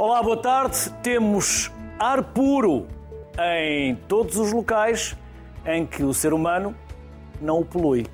Olá, 0.00 0.20
boa 0.22 0.38
tarde. 0.38 0.88
Temos 1.02 1.70
ar 1.98 2.22
puro 2.22 2.86
em 3.38 3.96
todos 4.08 4.38
os 4.38 4.50
locais 4.50 5.14
em 5.66 5.84
que 5.84 6.02
o 6.02 6.14
ser 6.14 6.32
humano 6.32 6.74
não 7.38 7.60
o 7.60 7.66
polui. 7.66 8.06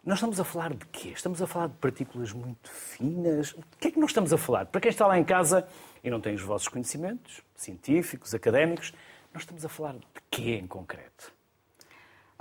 nós 0.06 0.18
estamos 0.18 0.40
a 0.40 0.44
falar 0.44 0.74
de 0.74 0.86
quê? 0.88 1.10
Estamos 1.10 1.42
a 1.42 1.48
falar 1.48 1.68
de 1.68 1.76
partículas 1.76 2.34
muito 2.34 2.70
finas? 2.70 3.54
O 3.54 3.64
que 3.80 3.88
é 3.88 3.92
que 3.92 4.00
nós 4.00 4.10
estamos 4.10 4.34
a 4.34 4.38
falar? 4.38 4.66
Para 4.66 4.82
quem 4.82 4.90
está 4.90 5.08
lá 5.08 5.18
em 5.18 5.24
casa 5.24 5.68
e 6.04 6.10
não 6.10 6.20
tem 6.20 6.36
os 6.36 6.42
vossos 6.42 6.68
conhecimentos 6.68 7.42
científicos, 7.56 8.34
académicos, 8.34 8.94
nós 9.34 9.44
estamos 9.44 9.64
a 9.64 9.70
falar 9.70 9.94
de 9.94 10.06
quê 10.30 10.56
em 10.56 10.68
concreto? 10.68 11.32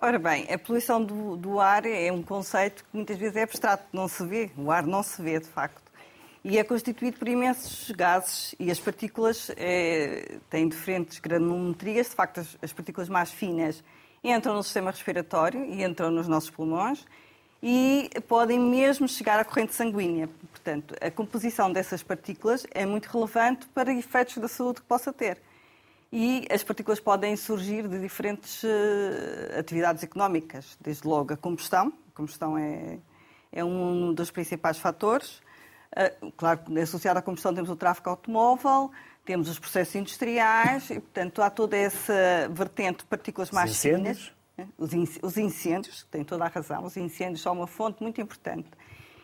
Ora 0.00 0.18
bem, 0.18 0.52
a 0.52 0.58
poluição 0.58 1.04
do, 1.04 1.36
do, 1.36 1.58
ar 1.58 1.84
é 1.84 2.10
um 2.12 2.22
conceito 2.22 2.84
que 2.84 2.90
muitas 2.92 3.16
vezes 3.16 3.36
é 3.36 3.42
abstrato, 3.42 3.84
não 3.92 4.06
se 4.06 4.24
vê, 4.24 4.50
o 4.56 4.70
ar 4.70 4.86
não 4.86 5.02
se 5.02 5.20
vê 5.20 5.40
de 5.40 5.48
facto 5.48 5.87
e 6.48 6.56
é 6.56 6.64
constituído 6.64 7.18
por 7.18 7.28
imensos 7.28 7.90
gases 7.90 8.54
e 8.58 8.70
as 8.70 8.80
partículas 8.80 9.50
é, 9.54 10.38
têm 10.48 10.66
diferentes 10.66 11.18
granometrias. 11.18 12.08
De 12.08 12.14
facto, 12.14 12.40
as, 12.40 12.56
as, 12.62 12.72
partículas 12.72 13.06
mais 13.06 13.30
finas 13.30 13.84
entram 14.24 14.54
no 14.54 14.62
sistema 14.62 14.90
respiratório 14.90 15.62
e 15.66 15.84
entram 15.84 16.10
nos 16.10 16.26
nossos 16.26 16.48
pulmões 16.48 17.04
e 17.62 18.08
podem 18.26 18.58
mesmo 18.58 19.06
chegar 19.06 19.38
à 19.38 19.44
corrente 19.44 19.74
sanguínea. 19.74 20.26
Portanto, 20.50 20.94
a 21.02 21.10
composição 21.10 21.70
dessas 21.70 22.02
partículas 22.02 22.66
é 22.70 22.86
muito 22.86 23.10
relevante 23.10 23.66
para 23.74 23.92
efeitos 23.92 24.38
da 24.38 24.48
saúde 24.48 24.80
que 24.80 24.86
possa 24.86 25.12
ter. 25.12 25.38
E 26.10 26.46
as 26.50 26.64
partículas 26.64 26.98
podem 26.98 27.36
surgir 27.36 27.86
de 27.86 28.00
diferentes 28.00 28.62
uh, 28.62 29.58
atividades 29.58 30.02
económicas, 30.02 30.78
desde 30.80 31.06
logo 31.06 31.34
a 31.34 31.36
combustão. 31.36 31.92
A 32.10 32.16
combustão 32.16 32.56
é, 32.56 32.98
é 33.52 33.62
um 33.62 34.14
dos 34.14 34.30
principais 34.30 34.78
fatores 34.78 35.46
claro 36.36 36.60
que 36.60 36.78
associado 36.78 37.18
à 37.18 37.22
combustão 37.22 37.54
temos 37.54 37.70
o 37.70 37.76
tráfego 37.76 38.10
automóvel, 38.10 38.90
temos 39.24 39.48
os 39.48 39.58
processos 39.58 39.94
industriais 39.94 40.90
e, 40.90 41.00
portanto, 41.00 41.42
há 41.42 41.50
toda 41.50 41.76
essa 41.76 42.48
vertente 42.50 42.98
de 42.98 43.04
partículas 43.06 43.50
mais 43.50 43.70
os 43.70 43.80
finas. 43.80 44.32
Né? 44.56 44.68
Os 45.22 45.36
incêndios, 45.36 46.04
têm 46.10 46.24
toda 46.24 46.44
a 46.44 46.48
razão, 46.48 46.84
os 46.84 46.96
incêndios 46.96 47.42
são 47.42 47.52
uma 47.52 47.66
fonte 47.66 48.02
muito 48.02 48.20
importante. 48.20 48.68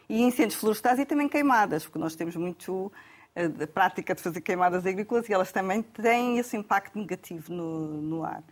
E 0.08 0.22
incêndios 0.22 0.60
florestais 0.60 0.98
e 0.98 1.04
também 1.04 1.28
queimadas, 1.28 1.84
porque 1.84 1.98
nós 1.98 2.14
temos 2.14 2.36
muito 2.36 2.92
a 3.34 3.66
prática 3.66 4.14
de 4.14 4.22
fazer 4.22 4.40
queimadas 4.40 4.86
agrícolas 4.86 5.28
e 5.28 5.32
elas 5.32 5.50
também 5.50 5.82
têm 5.82 6.38
esse 6.38 6.56
impacto 6.56 6.96
negativo 6.98 7.52
no, 7.52 8.00
no 8.00 8.24
ar. 8.24 8.42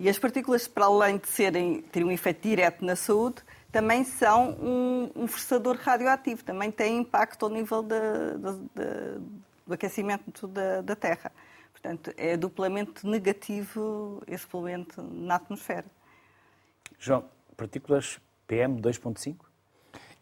E 0.00 0.08
as 0.08 0.18
partículas, 0.18 0.66
para 0.66 0.86
além 0.86 1.16
de 1.16 1.28
serem, 1.28 1.80
terem 1.80 2.08
um 2.08 2.10
efeito 2.10 2.42
direto 2.42 2.84
na 2.84 2.96
saúde, 2.96 3.36
também 3.76 4.04
são 4.04 4.52
um, 4.52 5.10
um 5.14 5.26
forçador 5.26 5.76
radioativo, 5.76 6.42
também 6.42 6.70
têm 6.70 6.96
impacto 6.96 7.44
ao 7.44 7.50
nível 7.50 7.82
de, 7.82 8.00
de, 8.38 8.52
de, 8.74 9.20
do 9.66 9.74
aquecimento 9.74 10.48
da, 10.48 10.80
da 10.80 10.96
Terra. 10.96 11.30
Portanto, 11.72 12.10
é 12.16 12.38
duplamente 12.38 13.06
negativo 13.06 14.22
esse 14.26 14.46
poluente 14.46 14.98
na 14.98 15.34
atmosfera. 15.34 15.84
João, 16.98 17.26
partículas 17.54 18.18
PM2.5? 18.48 19.36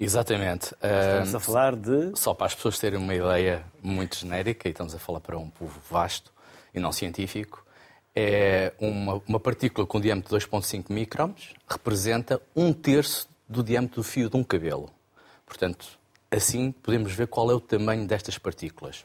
Exatamente. 0.00 0.74
Estamos 0.74 1.36
a 1.36 1.38
falar 1.38 1.76
de. 1.76 2.10
Só 2.16 2.34
para 2.34 2.46
as 2.46 2.56
pessoas 2.56 2.76
terem 2.80 2.98
uma 2.98 3.14
ideia 3.14 3.64
muito 3.80 4.16
genérica, 4.16 4.66
e 4.66 4.72
estamos 4.72 4.96
a 4.96 4.98
falar 4.98 5.20
para 5.20 5.38
um 5.38 5.48
povo 5.48 5.80
vasto 5.88 6.32
e 6.74 6.80
não 6.80 6.90
científico, 6.90 7.64
é 8.16 8.72
uma, 8.80 9.22
uma 9.28 9.38
partícula 9.38 9.86
com 9.86 10.00
diâmetro 10.00 10.36
de 10.36 10.44
2,5 10.44 10.92
microns, 10.92 11.54
representa 11.68 12.42
um 12.56 12.72
terço 12.72 13.32
do 13.54 13.62
diâmetro 13.62 13.96
do 13.96 14.02
fio 14.02 14.28
de 14.28 14.36
um 14.36 14.44
cabelo. 14.44 14.90
Portanto, 15.46 15.86
assim 16.30 16.72
podemos 16.72 17.12
ver 17.12 17.26
qual 17.28 17.50
é 17.50 17.54
o 17.54 17.60
tamanho 17.60 18.06
destas 18.06 18.38
partículas. 18.38 19.04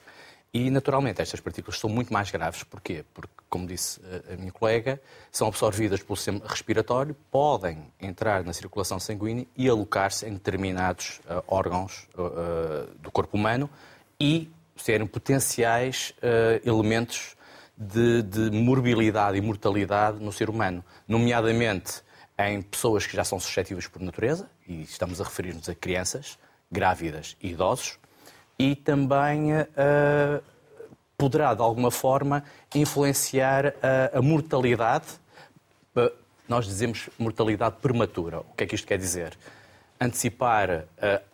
E, 0.52 0.72
naturalmente, 0.72 1.22
estas 1.22 1.40
partículas 1.40 1.80
são 1.80 1.90
muito 1.90 2.12
mais 2.12 2.32
graves. 2.32 2.64
Porquê? 2.64 3.06
Porque, 3.14 3.32
como 3.48 3.68
disse 3.68 4.02
a 4.34 4.36
minha 4.36 4.52
colega, 4.52 5.00
são 5.32 5.48
absorvidas 5.48 6.02
pelo 6.02 6.16
sistema 6.16 6.42
respiratório, 6.44 7.16
podem 7.30 7.94
entrar 8.02 8.44
na 8.44 8.52
circulação 8.52 9.00
sanguínea 9.00 9.46
e 9.56 9.70
alocar-se 9.70 10.26
em 10.26 10.34
determinados 10.34 11.22
uh, 11.26 11.44
órgãos 11.48 12.08
uh, 12.16 12.90
do 12.98 13.12
corpo 13.12 13.38
humano 13.38 13.70
e 14.20 14.50
serem 14.76 15.06
potenciais 15.06 16.16
uh, 16.18 16.68
elementos 16.68 17.36
de, 17.78 18.24
de 18.24 18.52
morbilidade 18.52 19.38
e 19.38 19.42
mortalidade 19.42 20.20
no 20.20 20.32
ser 20.32 20.50
humano, 20.50 20.84
nomeadamente 21.08 22.02
em 22.40 22.62
pessoas 22.62 23.06
que 23.06 23.16
já 23.16 23.24
são 23.26 23.38
suscetíveis 23.40 23.88
por 23.88 24.02
natureza, 24.02 24.50
e 24.66 24.84
estamos 24.84 25.20
a 25.20 25.26
referir-nos 25.26 25.68
a 25.68 25.76
crianças, 25.76 26.40
grávidas 26.72 27.36
e 27.42 27.50
idosos, 27.50 28.00
e 28.58 28.76
também 28.76 29.54
uh, 29.54 30.42
poderá, 31.18 31.54
de 31.54 31.62
alguma 31.62 31.92
forma, 31.92 32.44
influenciar 32.74 33.74
a, 33.84 34.20
a 34.20 34.22
mortalidade. 34.22 35.06
Uh, 35.96 36.12
nós 36.48 36.66
dizemos 36.66 37.10
mortalidade 37.20 37.76
prematura. 37.82 38.40
O 38.40 38.54
que 38.56 38.64
é 38.64 38.68
que 38.68 38.76
isto 38.76 38.88
quer 38.88 38.98
dizer? 38.98 39.38
Antecipar 40.00 40.70
uh, 40.70 40.86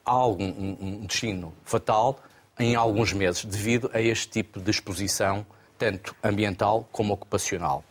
algum 0.03 0.43
um, 0.43 0.77
um 0.81 1.05
destino 1.05 1.53
fatal 1.63 2.19
em 2.57 2.73
alguns 2.73 3.13
meses, 3.13 3.45
devido 3.45 3.91
a 3.93 4.01
este 4.01 4.29
tipo 4.29 4.59
de 4.59 4.71
exposição, 4.71 5.45
tanto 5.77 6.15
ambiental 6.23 6.87
como 6.91 7.13
ocupacional. 7.13 7.83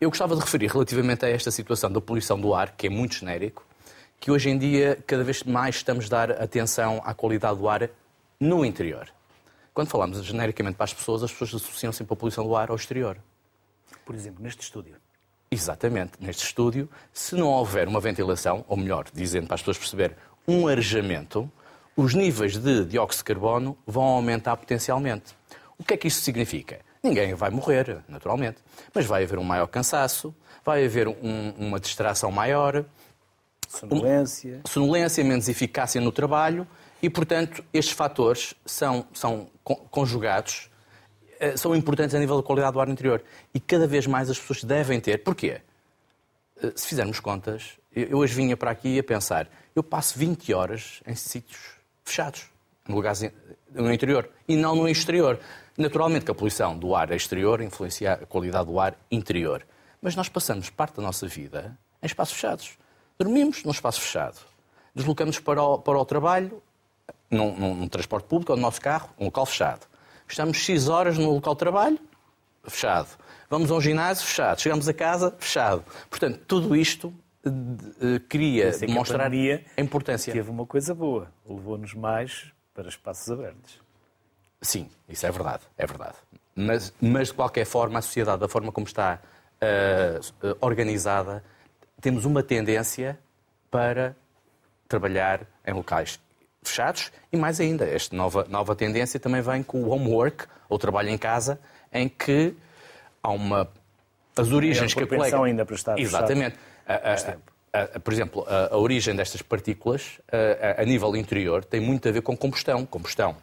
Eu 0.00 0.10
gostava 0.10 0.36
de 0.36 0.40
referir 0.40 0.68
relativamente 0.70 1.24
a 1.24 1.28
esta 1.28 1.50
situação 1.50 1.90
da 1.90 2.00
poluição 2.00 2.40
do 2.40 2.54
ar, 2.54 2.70
que 2.76 2.86
é 2.86 2.90
muito 2.90 3.16
genérico, 3.16 3.66
que 4.20 4.30
hoje 4.30 4.48
em 4.48 4.56
dia 4.56 4.96
cada 5.04 5.24
vez 5.24 5.42
mais 5.42 5.74
estamos 5.74 6.06
a 6.06 6.08
dar 6.08 6.30
atenção 6.42 7.02
à 7.04 7.12
qualidade 7.12 7.58
do 7.58 7.68
ar 7.68 7.90
no 8.38 8.64
interior. 8.64 9.12
Quando 9.74 9.88
falamos 9.88 10.24
genericamente 10.24 10.76
para 10.76 10.84
as 10.84 10.94
pessoas, 10.94 11.24
as 11.24 11.32
pessoas 11.32 11.60
associam 11.62 11.92
sempre 11.92 12.12
a 12.12 12.16
poluição 12.16 12.44
do 12.44 12.54
ar 12.54 12.70
ao 12.70 12.76
exterior. 12.76 13.18
Por 14.06 14.14
exemplo, 14.14 14.40
neste 14.40 14.62
estúdio. 14.62 14.94
Exatamente, 15.50 16.12
neste 16.20 16.44
estúdio, 16.44 16.88
se 17.12 17.34
não 17.34 17.48
houver 17.48 17.88
uma 17.88 18.00
ventilação, 18.00 18.64
ou 18.68 18.76
melhor, 18.76 19.06
dizendo 19.12 19.48
para 19.48 19.56
as 19.56 19.62
pessoas 19.62 19.78
perceber, 19.78 20.16
um 20.46 20.68
arejamento, 20.68 21.50
os 21.96 22.14
níveis 22.14 22.56
de 22.56 22.84
dióxido 22.84 23.18
de 23.18 23.24
carbono 23.24 23.76
vão 23.84 24.04
aumentar 24.04 24.56
potencialmente. 24.56 25.34
O 25.76 25.82
que 25.82 25.94
é 25.94 25.96
que 25.96 26.06
isto 26.06 26.22
significa? 26.22 26.86
Ninguém 27.02 27.34
vai 27.34 27.50
morrer, 27.50 27.98
naturalmente, 28.08 28.58
mas 28.94 29.06
vai 29.06 29.22
haver 29.22 29.38
um 29.38 29.44
maior 29.44 29.66
cansaço, 29.66 30.34
vai 30.64 30.84
haver 30.84 31.08
um, 31.08 31.54
uma 31.56 31.78
distração 31.78 32.30
maior, 32.30 32.84
sonolência. 33.68 34.60
Um, 34.64 34.68
sonolência, 34.68 35.24
menos 35.24 35.48
eficácia 35.48 36.00
no 36.00 36.10
trabalho 36.10 36.66
e, 37.02 37.08
portanto, 37.08 37.64
estes 37.72 37.94
fatores 37.94 38.54
são, 38.66 39.06
são 39.12 39.48
conjugados, 39.62 40.68
eh, 41.38 41.56
são 41.56 41.76
importantes 41.76 42.14
a 42.14 42.18
nível 42.18 42.36
da 42.36 42.42
qualidade 42.42 42.72
do 42.72 42.80
ar 42.80 42.88
interior. 42.88 43.22
E 43.54 43.60
cada 43.60 43.86
vez 43.86 44.06
mais 44.06 44.28
as 44.28 44.38
pessoas 44.38 44.64
devem 44.64 45.00
ter. 45.00 45.22
Porquê? 45.22 45.60
Eh, 46.62 46.72
se 46.74 46.88
fizermos 46.88 47.20
contas, 47.20 47.78
eu 47.94 48.18
hoje 48.18 48.34
vinha 48.34 48.56
para 48.56 48.70
aqui 48.70 48.98
a 48.98 49.04
pensar, 49.04 49.48
eu 49.74 49.82
passo 49.82 50.18
20 50.18 50.52
horas 50.52 51.00
em 51.06 51.14
sítios 51.14 51.58
fechados, 52.04 52.46
no 52.86 52.96
lugar 52.96 53.14
no 53.72 53.92
interior, 53.92 54.28
e 54.48 54.56
não 54.56 54.74
no 54.74 54.88
exterior. 54.88 55.38
Naturalmente 55.78 56.24
que 56.24 56.30
a 56.32 56.34
poluição 56.34 56.76
do 56.76 56.92
ar 56.96 57.12
exterior 57.12 57.60
influencia 57.60 58.14
a 58.14 58.26
qualidade 58.26 58.66
do 58.66 58.80
ar 58.80 58.96
interior. 59.12 59.64
Mas 60.02 60.16
nós 60.16 60.28
passamos 60.28 60.68
parte 60.70 60.96
da 60.96 61.02
nossa 61.02 61.28
vida 61.28 61.78
em 62.02 62.06
espaços 62.06 62.34
fechados. 62.34 62.76
Dormimos 63.16 63.62
num 63.62 63.70
espaço 63.70 64.00
fechado. 64.00 64.38
Deslocamos 64.92 65.38
para 65.38 65.62
o, 65.62 65.78
para 65.78 65.96
o 65.96 66.04
trabalho 66.04 66.60
num, 67.30 67.56
num, 67.56 67.88
transporte 67.88 68.26
público 68.26 68.52
ou 68.52 68.56
no 68.56 68.62
nosso 68.62 68.80
carro, 68.80 69.08
um 69.16 69.26
local 69.26 69.46
fechado. 69.46 69.86
Estamos 70.26 70.56
X 70.56 70.88
horas 70.88 71.16
no 71.16 71.32
local 71.32 71.54
de 71.54 71.58
trabalho, 71.60 71.98
fechado. 72.64 73.08
Vamos 73.48 73.70
a 73.70 73.74
um 73.74 73.80
ginásio, 73.80 74.26
fechado. 74.26 74.60
Chegamos 74.60 74.88
a 74.88 74.92
casa, 74.92 75.34
fechado. 75.38 75.84
Portanto, 76.10 76.40
tudo 76.46 76.74
isto 76.74 77.14
uh, 77.46 78.20
queria 78.28 78.72
Sei 78.72 78.80
que 78.80 78.92
demonstrar 78.92 79.30
a, 79.30 79.34
a 79.76 79.80
importância. 79.80 80.32
Teve 80.32 80.50
uma 80.50 80.66
coisa 80.66 80.92
boa, 80.92 81.32
levou-nos 81.48 81.94
mais 81.94 82.52
para 82.74 82.88
espaços 82.88 83.30
abertos. 83.30 83.87
Sim, 84.60 84.90
isso 85.08 85.26
é 85.26 85.30
verdade, 85.30 85.62
é 85.76 85.86
verdade. 85.86 86.16
Mas, 86.54 86.92
mas 87.00 87.28
de 87.28 87.34
qualquer 87.34 87.64
forma, 87.64 88.00
a 88.00 88.02
sociedade, 88.02 88.40
da 88.40 88.48
forma 88.48 88.72
como 88.72 88.86
está 88.86 89.20
uh, 89.62 90.56
organizada, 90.60 91.44
temos 92.00 92.24
uma 92.24 92.42
tendência 92.42 93.18
para 93.70 94.16
trabalhar 94.88 95.42
em 95.64 95.72
locais 95.72 96.18
fechados 96.62 97.12
e 97.32 97.36
mais 97.36 97.60
ainda, 97.60 97.84
esta 97.84 98.16
nova, 98.16 98.46
nova 98.48 98.74
tendência 98.74 99.20
também 99.20 99.40
vem 99.40 99.62
com 99.62 99.84
o 99.84 99.90
homework, 99.90 100.46
ou 100.68 100.78
trabalho 100.78 101.08
em 101.08 101.18
casa, 101.18 101.60
em 101.92 102.08
que 102.08 102.54
há 103.22 103.30
uma... 103.30 103.68
As 104.36 104.50
origens 104.50 104.94
que 104.94 105.02
a 105.02 105.06
colega... 105.06 105.42
ainda 105.42 105.64
para 105.64 105.74
estar 105.74 105.98
Exatamente. 105.98 106.56
A, 106.86 107.14
a, 107.72 107.82
a, 107.96 108.00
por 108.00 108.12
exemplo, 108.12 108.46
a, 108.48 108.76
origem 108.76 109.14
destas 109.14 109.42
partículas 109.42 110.20
a, 110.76 110.84
nível 110.84 111.14
interior 111.16 111.64
tem 111.64 111.80
muito 111.80 112.08
a 112.08 112.12
ver 112.12 112.22
com 112.22 112.36
combustão. 112.36 112.86
Combustão. 112.86 113.36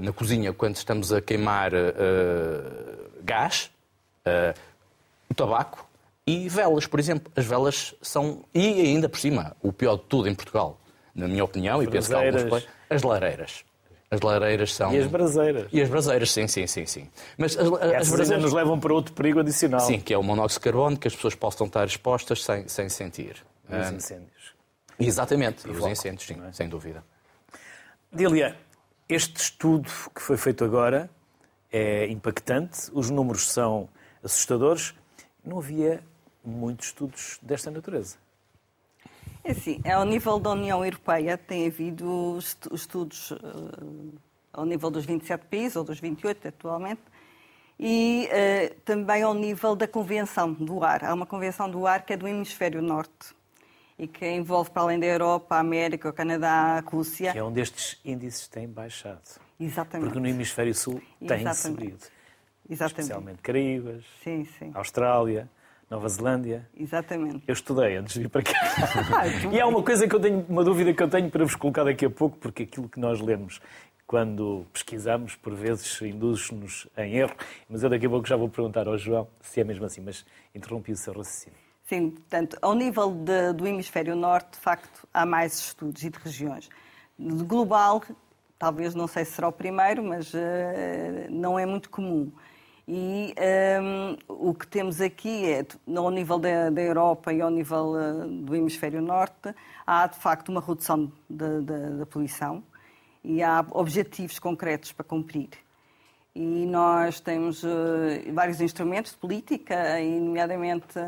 Na 0.00 0.12
cozinha, 0.12 0.52
quando 0.52 0.76
estamos 0.76 1.12
a 1.12 1.20
queimar 1.20 1.72
gás, 3.24 3.70
o 5.30 5.34
tabaco, 5.34 5.88
e 6.26 6.48
velas, 6.48 6.86
por 6.86 7.00
exemplo. 7.00 7.32
As 7.34 7.44
velas 7.44 7.94
são, 8.00 8.44
e 8.54 8.80
ainda 8.80 9.08
por 9.08 9.18
cima, 9.18 9.56
o 9.62 9.72
pior 9.72 9.96
de 9.96 10.04
tudo 10.04 10.28
em 10.28 10.34
Portugal, 10.34 10.78
na 11.14 11.26
minha 11.26 11.44
opinião, 11.44 11.82
e 11.82 11.88
penso 11.88 12.08
que 12.08 12.14
alguns 12.14 12.68
as 12.88 13.02
lareiras. 13.02 13.64
As 14.10 14.20
lareiras 14.20 14.74
são. 14.74 14.92
E 14.94 14.98
as 14.98 15.06
braseiras. 15.06 15.68
E 15.72 15.80
as 15.80 15.88
braseiras, 15.88 16.30
sim, 16.30 16.46
sim, 16.46 16.66
sim. 16.66 16.84
sim. 16.84 17.08
Mas 17.38 17.56
as, 17.56 17.66
as 17.66 18.10
braseiras 18.10 18.42
nos 18.42 18.52
levam 18.52 18.78
para 18.78 18.92
outro 18.92 19.14
perigo 19.14 19.40
adicional. 19.40 19.80
Sim, 19.80 19.98
que 19.98 20.12
é 20.12 20.18
o 20.18 20.22
monóxido 20.22 20.60
de 20.60 20.64
carbono, 20.64 20.98
que 20.98 21.08
as 21.08 21.14
pessoas 21.14 21.34
possam 21.34 21.66
estar 21.66 21.86
expostas 21.86 22.44
sem, 22.44 22.68
sem 22.68 22.90
sentir. 22.90 23.42
E 23.70 23.74
os 23.74 23.90
incêndios. 23.90 24.52
Exatamente, 25.00 25.66
e 25.66 25.70
os 25.70 25.86
incêndios, 25.86 26.26
sim, 26.26 26.36
é? 26.46 26.52
sem 26.52 26.68
dúvida. 26.68 27.02
Dília, 28.12 28.54
este 29.12 29.40
estudo 29.40 29.90
que 30.14 30.22
foi 30.22 30.38
feito 30.38 30.64
agora 30.64 31.10
é 31.70 32.06
impactante, 32.06 32.90
os 32.94 33.10
números 33.10 33.50
são 33.50 33.88
assustadores. 34.22 34.94
Não 35.44 35.58
havia 35.58 36.02
muitos 36.42 36.86
estudos 36.86 37.38
desta 37.42 37.70
natureza. 37.70 38.16
É 39.44 39.50
assim, 39.50 39.82
ao 39.84 40.04
nível 40.04 40.38
da 40.38 40.50
União 40.50 40.84
Europeia 40.84 41.36
tem 41.36 41.66
havido 41.66 42.38
estudos 42.72 43.32
uh, 43.32 43.38
ao 44.52 44.64
nível 44.64 44.90
dos 44.90 45.04
27 45.04 45.44
países, 45.46 45.76
ou 45.76 45.84
dos 45.84 45.98
28 46.00 46.48
atualmente, 46.48 47.02
e 47.78 48.28
uh, 48.30 48.74
também 48.84 49.22
ao 49.22 49.34
nível 49.34 49.76
da 49.76 49.86
Convenção 49.86 50.52
do 50.52 50.82
Ar. 50.82 51.04
Há 51.04 51.12
uma 51.12 51.26
Convenção 51.26 51.68
do 51.68 51.86
Ar 51.86 52.06
que 52.06 52.12
é 52.12 52.16
do 52.16 52.26
Hemisfério 52.26 52.80
Norte 52.80 53.34
e 54.02 54.08
que 54.08 54.28
envolve, 54.28 54.68
para 54.68 54.82
além 54.82 54.98
da 54.98 55.06
Europa, 55.06 55.54
a 55.54 55.60
América, 55.60 56.08
o 56.08 56.12
Canadá, 56.12 56.76
a 56.76 56.80
Rússia. 56.80 57.30
Que 57.30 57.38
é 57.38 57.42
onde 57.42 57.60
estes 57.60 58.00
índices 58.04 58.48
têm 58.48 58.66
baixado. 58.66 59.22
Exatamente. 59.60 60.08
Porque 60.08 60.18
no 60.18 60.26
Hemisfério 60.26 60.74
Sul 60.74 61.00
tem 61.20 61.54
subido. 61.54 61.98
Exatamente. 62.68 63.00
Especialmente 63.00 63.42
Caraíbas, 63.42 64.04
sim, 64.24 64.44
sim. 64.58 64.72
Austrália. 64.74 65.48
Nova 65.88 66.08
Zelândia. 66.08 66.66
Exatamente. 66.74 67.44
Eu 67.46 67.52
estudei 67.52 67.96
antes 67.96 68.14
de 68.14 68.20
vir 68.20 68.28
para 68.30 68.42
cá. 68.42 68.52
e 69.52 69.60
há 69.60 69.66
uma 69.66 69.82
coisa 69.82 70.08
que 70.08 70.14
eu 70.16 70.20
tenho, 70.20 70.44
uma 70.48 70.64
dúvida 70.64 70.92
que 70.94 71.02
eu 71.02 71.08
tenho 71.08 71.30
para 71.30 71.44
vos 71.44 71.54
colocar 71.54 71.84
daqui 71.84 72.06
a 72.06 72.10
pouco, 72.10 72.38
porque 72.38 72.62
aquilo 72.62 72.88
que 72.88 72.98
nós 72.98 73.20
lemos 73.20 73.60
quando 74.06 74.66
pesquisamos, 74.72 75.36
por 75.36 75.54
vezes 75.54 76.00
induz-nos 76.00 76.88
em 76.96 77.16
erro, 77.16 77.34
mas 77.68 77.82
eu 77.82 77.90
daqui 77.90 78.06
a 78.06 78.08
pouco 78.08 78.26
já 78.26 78.36
vou 78.36 78.48
perguntar 78.48 78.88
ao 78.88 78.96
João 78.96 79.28
se 79.42 79.60
é 79.60 79.64
mesmo 79.64 79.84
assim, 79.84 80.00
mas 80.00 80.24
interrompi 80.54 80.92
o 80.92 80.96
seu 80.96 81.12
raciocínio. 81.12 81.61
Sim, 81.92 82.08
portanto, 82.08 82.56
ao 82.62 82.74
nível 82.74 83.10
de, 83.10 83.52
do 83.52 83.66
hemisfério 83.66 84.16
norte, 84.16 84.52
de 84.52 84.56
facto, 84.56 85.06
há 85.12 85.26
mais 85.26 85.58
estudos 85.58 86.02
e 86.02 86.08
de 86.08 86.18
regiões. 86.18 86.70
De 87.18 87.44
global, 87.44 88.02
talvez 88.58 88.94
não 88.94 89.06
sei 89.06 89.26
se 89.26 89.32
será 89.32 89.48
o 89.48 89.52
primeiro, 89.52 90.02
mas 90.02 90.32
uh, 90.32 90.38
não 91.28 91.58
é 91.58 91.66
muito 91.66 91.90
comum. 91.90 92.32
E 92.88 93.34
um, 93.78 94.16
o 94.26 94.54
que 94.54 94.66
temos 94.66 95.02
aqui 95.02 95.52
é, 95.52 95.66
ao 95.94 96.10
nível 96.10 96.38
da, 96.38 96.70
da 96.70 96.80
Europa 96.80 97.30
e 97.30 97.42
ao 97.42 97.50
nível 97.50 97.92
uh, 97.92 98.26
do 98.26 98.56
hemisfério 98.56 99.02
norte, 99.02 99.54
há 99.86 100.06
de 100.06 100.16
facto 100.16 100.48
uma 100.48 100.62
redução 100.62 101.12
da 101.28 102.06
poluição 102.06 102.62
e 103.22 103.42
há 103.42 103.62
objetivos 103.70 104.38
concretos 104.38 104.92
para 104.92 105.04
cumprir. 105.04 105.50
E 106.34 106.64
nós 106.64 107.20
temos 107.20 107.62
uh, 107.62 107.68
vários 108.32 108.62
instrumentos 108.62 109.12
de 109.12 109.18
política, 109.18 110.00
nomeadamente 110.00 110.98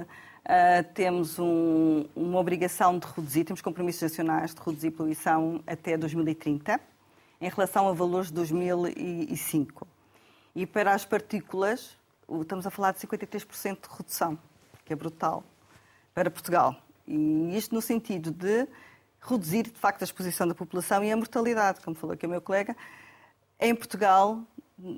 uh, 0.44 0.84
temos 0.94 1.38
um, 1.38 2.06
uma 2.14 2.38
obrigação 2.38 2.98
de 2.98 3.06
reduzir, 3.06 3.44
temos 3.44 3.62
compromissos 3.62 4.02
nacionais 4.02 4.54
de 4.54 4.60
reduzir 4.60 4.90
poluição 4.90 5.62
até 5.66 5.96
2030, 5.96 6.80
em 7.40 7.48
relação 7.48 7.88
a 7.88 7.92
valores 7.92 8.28
de 8.28 8.34
2005. 8.34 9.86
E 10.54 10.66
para 10.66 10.94
as 10.94 11.04
partículas, 11.04 11.96
estamos 12.40 12.66
a 12.66 12.70
falar 12.70 12.92
de 12.92 13.00
53% 13.00 13.88
de 13.88 13.96
redução, 13.96 14.38
que 14.84 14.92
é 14.92 14.96
brutal, 14.96 15.42
para 16.14 16.30
Portugal. 16.30 16.76
E 17.06 17.56
isto 17.56 17.74
no 17.74 17.82
sentido 17.82 18.30
de 18.30 18.66
reduzir, 19.20 19.64
de 19.64 19.78
facto, 19.78 20.02
a 20.02 20.04
exposição 20.04 20.46
da 20.46 20.54
população 20.54 21.02
e 21.02 21.10
a 21.10 21.16
mortalidade, 21.16 21.80
como 21.80 21.96
falou 21.96 22.14
aqui 22.14 22.26
o 22.26 22.28
meu 22.28 22.40
colega. 22.40 22.76
Em 23.58 23.74
Portugal, 23.74 24.42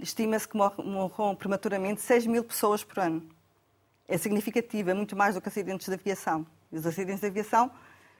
estima-se 0.02 0.48
que 0.48 0.56
morram 0.56 1.34
prematuramente 1.34 2.00
6 2.00 2.26
mil 2.26 2.44
pessoas 2.44 2.82
por 2.82 2.98
ano. 2.98 3.35
É 4.08 4.16
significativo, 4.18 4.90
é 4.90 4.94
muito 4.94 5.16
mais 5.16 5.34
do 5.34 5.40
que 5.40 5.48
acidentes 5.48 5.88
de 5.88 5.94
aviação. 5.94 6.46
E 6.70 6.76
os 6.76 6.86
acidentes 6.86 7.20
de 7.20 7.26
aviação 7.26 7.70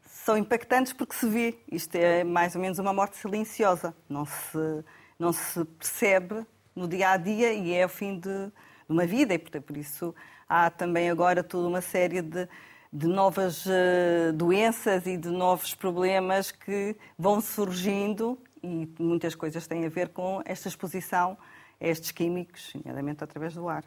são 0.05 0.37
impactantes 0.37 0.93
porque 0.93 1.15
se 1.15 1.29
vê. 1.29 1.59
Isto 1.71 1.97
é 1.97 2.25
mais 2.25 2.55
ou 2.55 2.61
menos 2.61 2.79
uma 2.79 2.93
morte 2.93 3.17
silenciosa. 3.17 3.95
Não 4.09 4.25
se, 4.25 4.85
não 5.19 5.33
se 5.33 5.65
percebe 5.65 6.47
no 6.75 6.89
dia 6.89 7.11
a 7.11 7.17
dia 7.17 7.53
e 7.53 7.73
é 7.73 7.87
o 7.87 7.89
fim 7.89 8.19
de, 8.19 8.51
uma 8.89 9.07
vida 9.07 9.35
e 9.35 9.39
por 9.39 9.77
isso 9.77 10.15
há 10.49 10.71
também 10.71 11.11
agora 11.11 11.43
toda 11.43 11.67
uma 11.69 11.81
série 11.81 12.23
de, 12.23 12.49
de 12.93 13.07
novas 13.07 13.67
uh, 13.67 14.33
doenças 14.35 15.07
e 15.07 15.17
de 15.17 15.29
novos 15.29 15.75
problemas 15.75 16.51
que 16.51 16.97
vão 17.19 17.41
surgindo 17.41 18.39
e 18.63 18.89
muitas 18.99 19.35
coisas 19.35 19.67
têm 19.67 19.85
a 19.85 19.89
ver 19.89 20.09
com 20.11 20.41
esta 20.45 20.69
exposição 20.69 21.37
a 21.81 21.87
estes 21.87 22.11
químicos, 22.11 22.73
nomeadamente 22.75 23.23
através 23.23 23.55
do 23.55 23.69
ar. 23.69 23.85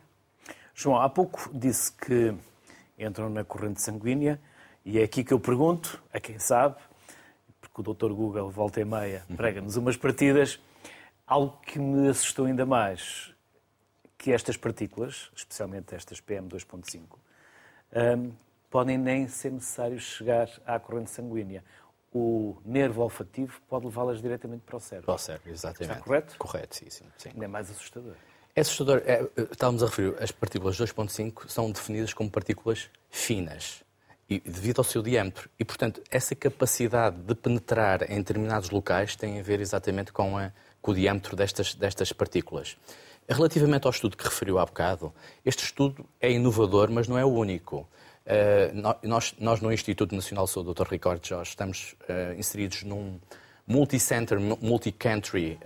João, 0.81 0.95
há 0.95 1.09
pouco 1.09 1.50
disse 1.53 1.91
que 1.91 2.33
entram 2.98 3.29
na 3.29 3.43
corrente 3.43 3.81
sanguínea 3.81 4.39
e 4.86 4.98
é 4.98 5.03
aqui 5.03 5.25
que 5.25 5.33
eu 5.33 5.39
pergunto, 5.39 6.01
a 6.13 6.21
quem 6.21 6.39
sabe, 6.39 6.77
porque 7.59 7.81
o 7.81 7.93
Dr. 7.93 8.13
Google 8.13 8.50
volta 8.50 8.79
e 8.79 8.86
meia 8.86 9.25
prega-nos 9.36 9.75
umas 9.75 9.98
partidas, 9.98 10.57
Algo 11.27 11.59
que 11.63 11.77
me 11.77 12.07
assustou 12.07 12.45
ainda 12.45 12.65
mais, 12.65 13.36
que 14.17 14.31
estas 14.31 14.55
partículas, 14.55 15.29
especialmente 15.36 15.93
estas 15.93 16.21
PM2.5, 16.21 17.03
um, 18.17 18.31
podem 18.69 18.98
nem 18.98 19.27
ser 19.27 19.51
necessário 19.51 20.00
chegar 20.00 20.50
à 20.65 20.79
corrente 20.79 21.12
sanguínea. 21.12 21.62
O 22.12 22.57
nervo 22.65 23.03
olfativo 23.03 23.62
pode 23.67 23.86
levá-las 23.86 24.21
diretamente 24.21 24.63
para 24.65 24.77
o 24.77 24.79
cérebro. 24.79 25.07
Para 25.07 25.15
o 25.15 25.19
cérebro, 25.19 25.51
exatamente. 25.51 25.91
Está 25.91 26.03
correto? 26.03 26.38
Correto, 26.38 26.75
sim. 26.77 26.89
sim, 26.89 27.05
sim. 27.17 27.29
Ainda 27.29 27.45
é 27.45 27.48
mais 27.50 27.69
assustador. 27.69 28.15
É 28.59 28.61
assustador. 28.61 29.01
É, 29.05 29.25
estávamos 29.51 29.81
a 29.81 29.85
referir, 29.85 30.15
as 30.19 30.33
partículas 30.33 30.77
2.5 30.77 31.47
são 31.47 31.71
definidas 31.71 32.13
como 32.13 32.29
partículas 32.29 32.89
finas, 33.09 33.81
e, 34.29 34.41
devido 34.41 34.79
ao 34.79 34.83
seu 34.83 35.01
diâmetro. 35.01 35.49
E, 35.57 35.63
portanto, 35.63 36.01
essa 36.11 36.35
capacidade 36.35 37.15
de 37.21 37.35
penetrar 37.35 38.11
em 38.11 38.17
determinados 38.17 38.69
locais 38.69 39.15
tem 39.15 39.39
a 39.39 39.41
ver 39.41 39.61
exatamente 39.61 40.11
com 40.11 40.37
a 40.37 40.51
com 40.81 40.91
o 40.91 40.93
diâmetro 40.93 41.37
destas, 41.37 41.73
destas 41.73 42.11
partículas. 42.11 42.75
Relativamente 43.29 43.85
ao 43.85 43.91
estudo 43.91 44.17
que 44.17 44.25
referiu 44.25 44.59
há 44.59 44.65
bocado, 44.65 45.13
este 45.45 45.63
estudo 45.63 46.05
é 46.19 46.29
inovador, 46.29 46.91
mas 46.91 47.07
não 47.07 47.17
é 47.17 47.23
o 47.23 47.29
único. 47.29 47.87
Uh, 48.25 49.07
nós, 49.07 49.33
nós, 49.39 49.61
no 49.61 49.71
Instituto 49.71 50.13
Nacional 50.13 50.45
de 50.45 50.51
Saúde, 50.51 50.73
Dr. 50.73 50.87
Ricardo 50.89 51.25
Jorge, 51.25 51.51
estamos 51.51 51.95
uh, 52.09 52.37
inseridos 52.37 52.83
num 52.83 53.19
multi-center, 53.69 54.39
multi-country 54.39 55.59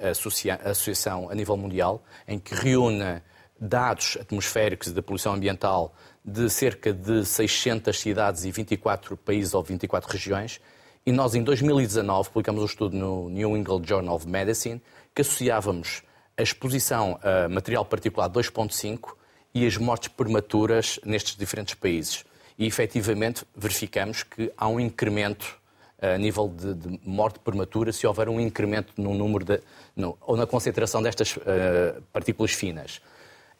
associação 0.65 1.29
a 1.29 1.33
nível 1.33 1.55
mundial, 1.55 2.03
em 2.27 2.37
que 2.37 2.53
reúne 2.53 3.21
dados 3.57 4.17
atmosféricos 4.19 4.91
da 4.91 5.01
poluição 5.01 5.33
ambiental 5.33 5.95
de 6.23 6.49
cerca 6.49 6.91
de 6.91 7.25
600 7.25 7.97
cidades 7.97 8.43
e 8.43 8.51
24 8.51 9.15
países 9.15 9.53
ou 9.53 9.63
24 9.63 10.11
regiões. 10.11 10.59
E 11.05 11.13
nós, 11.13 11.33
em 11.33 11.43
2019, 11.43 12.29
publicamos 12.29 12.61
um 12.61 12.65
estudo 12.65 12.97
no 12.97 13.29
New 13.29 13.55
England 13.55 13.83
Journal 13.85 14.15
of 14.15 14.27
Medicine 14.27 14.81
que 15.15 15.21
associávamos 15.21 16.03
a 16.37 16.43
exposição 16.43 17.17
a 17.23 17.47
material 17.47 17.85
particulado 17.85 18.37
2.5 18.37 19.15
e 19.53 19.65
as 19.65 19.77
mortes 19.77 20.09
prematuras 20.09 20.99
nestes 21.05 21.37
diferentes 21.37 21.75
países. 21.75 22.25
E 22.57 22.65
efetivamente 22.65 23.45
verificamos 23.55 24.23
que 24.23 24.51
há 24.57 24.67
um 24.67 24.79
incremento 24.79 25.57
a 26.03 26.17
nível 26.17 26.49
de, 26.49 26.73
de, 26.73 26.99
morte 27.05 27.39
prematura 27.39 27.93
se 27.93 28.05
houver 28.05 28.27
um 28.27 28.39
incremento 28.39 28.93
no 28.97 29.13
número 29.13 29.45
de, 29.45 29.61
no, 29.95 30.17
ou 30.21 30.35
na 30.35 30.45
concentração 30.45 31.01
destas 31.01 31.37
uh, 31.37 32.01
partículas 32.11 32.51
finas. 32.51 33.01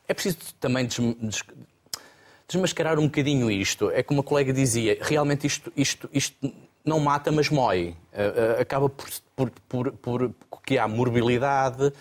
É 0.08 0.14
preciso 0.14 0.38
também 0.60 0.86
des, 0.86 0.98
des, 0.98 1.44
desmascarar 2.48 3.00
um 3.00 3.06
bocadinho 3.06 3.50
isto. 3.50 3.90
É 3.92 4.04
como 4.04 4.20
a 4.20 4.24
colega 4.24 4.52
dizia, 4.52 4.98
realmente 5.00 5.48
isto, 5.48 5.72
isto, 5.78 6.10
isto 6.12 6.54
não 6.84 7.00
mata, 7.00 7.32
mas 7.32 7.50
mói. 7.50 7.96
Uh, 8.12 8.58
uh, 8.58 8.62
acaba 8.62 8.90
por, 8.90 9.10
por, 9.36 9.52
por, 9.92 9.92
por 9.94 10.62
que 10.66 10.78
há 10.78 10.88
morbilidade, 10.88 11.92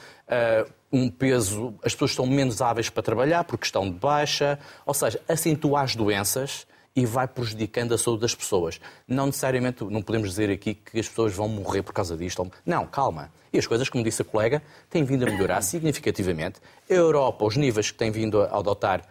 um 0.93 1.11
peso, 1.11 1.75
as 1.83 1.95
pessoas 1.95 2.13
estão 2.13 2.27
menos 2.27 2.61
hábeis 2.61 2.89
para 2.89 3.03
trabalhar 3.03 3.45
porque 3.45 3.65
estão 3.65 3.91
de 3.91 3.99
baixa, 3.99 4.59
ou 4.87 4.95
seja, 4.95 5.21
acentua 5.29 5.83
as 5.83 5.97
doenças 5.97 6.67
e 6.95 7.07
vai 7.07 7.27
prejudicando 7.27 7.95
a 7.95 7.99
saúde 7.99 8.23
das 8.23 8.35
pessoas. 8.35 8.81
Não 9.09 9.27
necessariamente, 9.27 9.83
não 9.85 10.03
podemos 10.03 10.29
dizer 10.31 10.51
aqui 10.51 10.75
que 10.75 11.01
as 11.01 11.09
pessoas 11.09 11.33
vão 11.35 11.49
morrer 11.49 11.83
por 11.83 11.93
causa 11.93 12.17
disto. 12.17 12.51
Não, 12.65 12.87
calma. 12.87 13.31
E 13.53 13.59
as 13.59 13.67
coisas, 13.67 13.89
como 13.89 14.05
disse 14.05 14.23
a 14.23 14.25
colega, 14.25 14.63
têm 14.91 15.05
vindo 15.05 15.27
a 15.27 15.31
melhorar 15.31 15.61
significativamente. 15.63 16.61
A 16.89 16.93
Europa, 16.93 17.45
os 17.45 17.57
níveis 17.57 17.91
que 17.91 17.99
tem 17.99 18.11
vindo 18.11 18.43
a 18.43 18.59
adotar 18.59 19.03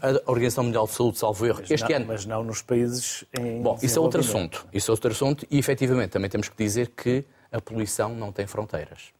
a 0.00 0.30
Organização 0.30 0.64
Mundial 0.64 0.86
de 0.86 0.92
Saúde, 0.92 1.18
salvo 1.18 1.44
erro, 1.46 1.58
mas 1.60 1.70
este 1.70 1.88
não, 1.88 1.96
ano. 1.96 2.06
Mas 2.06 2.26
não 2.26 2.44
nos 2.44 2.62
países 2.62 3.24
em. 3.38 3.60
Bom, 3.60 3.78
isso 3.82 3.98
é 3.98 4.02
outro 4.02 4.20
assunto. 4.20 4.66
Isso 4.72 4.90
é 4.90 4.92
outro 4.92 5.10
assunto 5.10 5.46
e, 5.50 5.58
efetivamente, 5.58 6.10
também 6.10 6.30
temos 6.30 6.48
que 6.48 6.56
dizer 6.56 6.92
que 6.96 7.24
a 7.52 7.60
poluição 7.60 8.14
não 8.14 8.32
tem 8.32 8.46
fronteiras. 8.46 9.12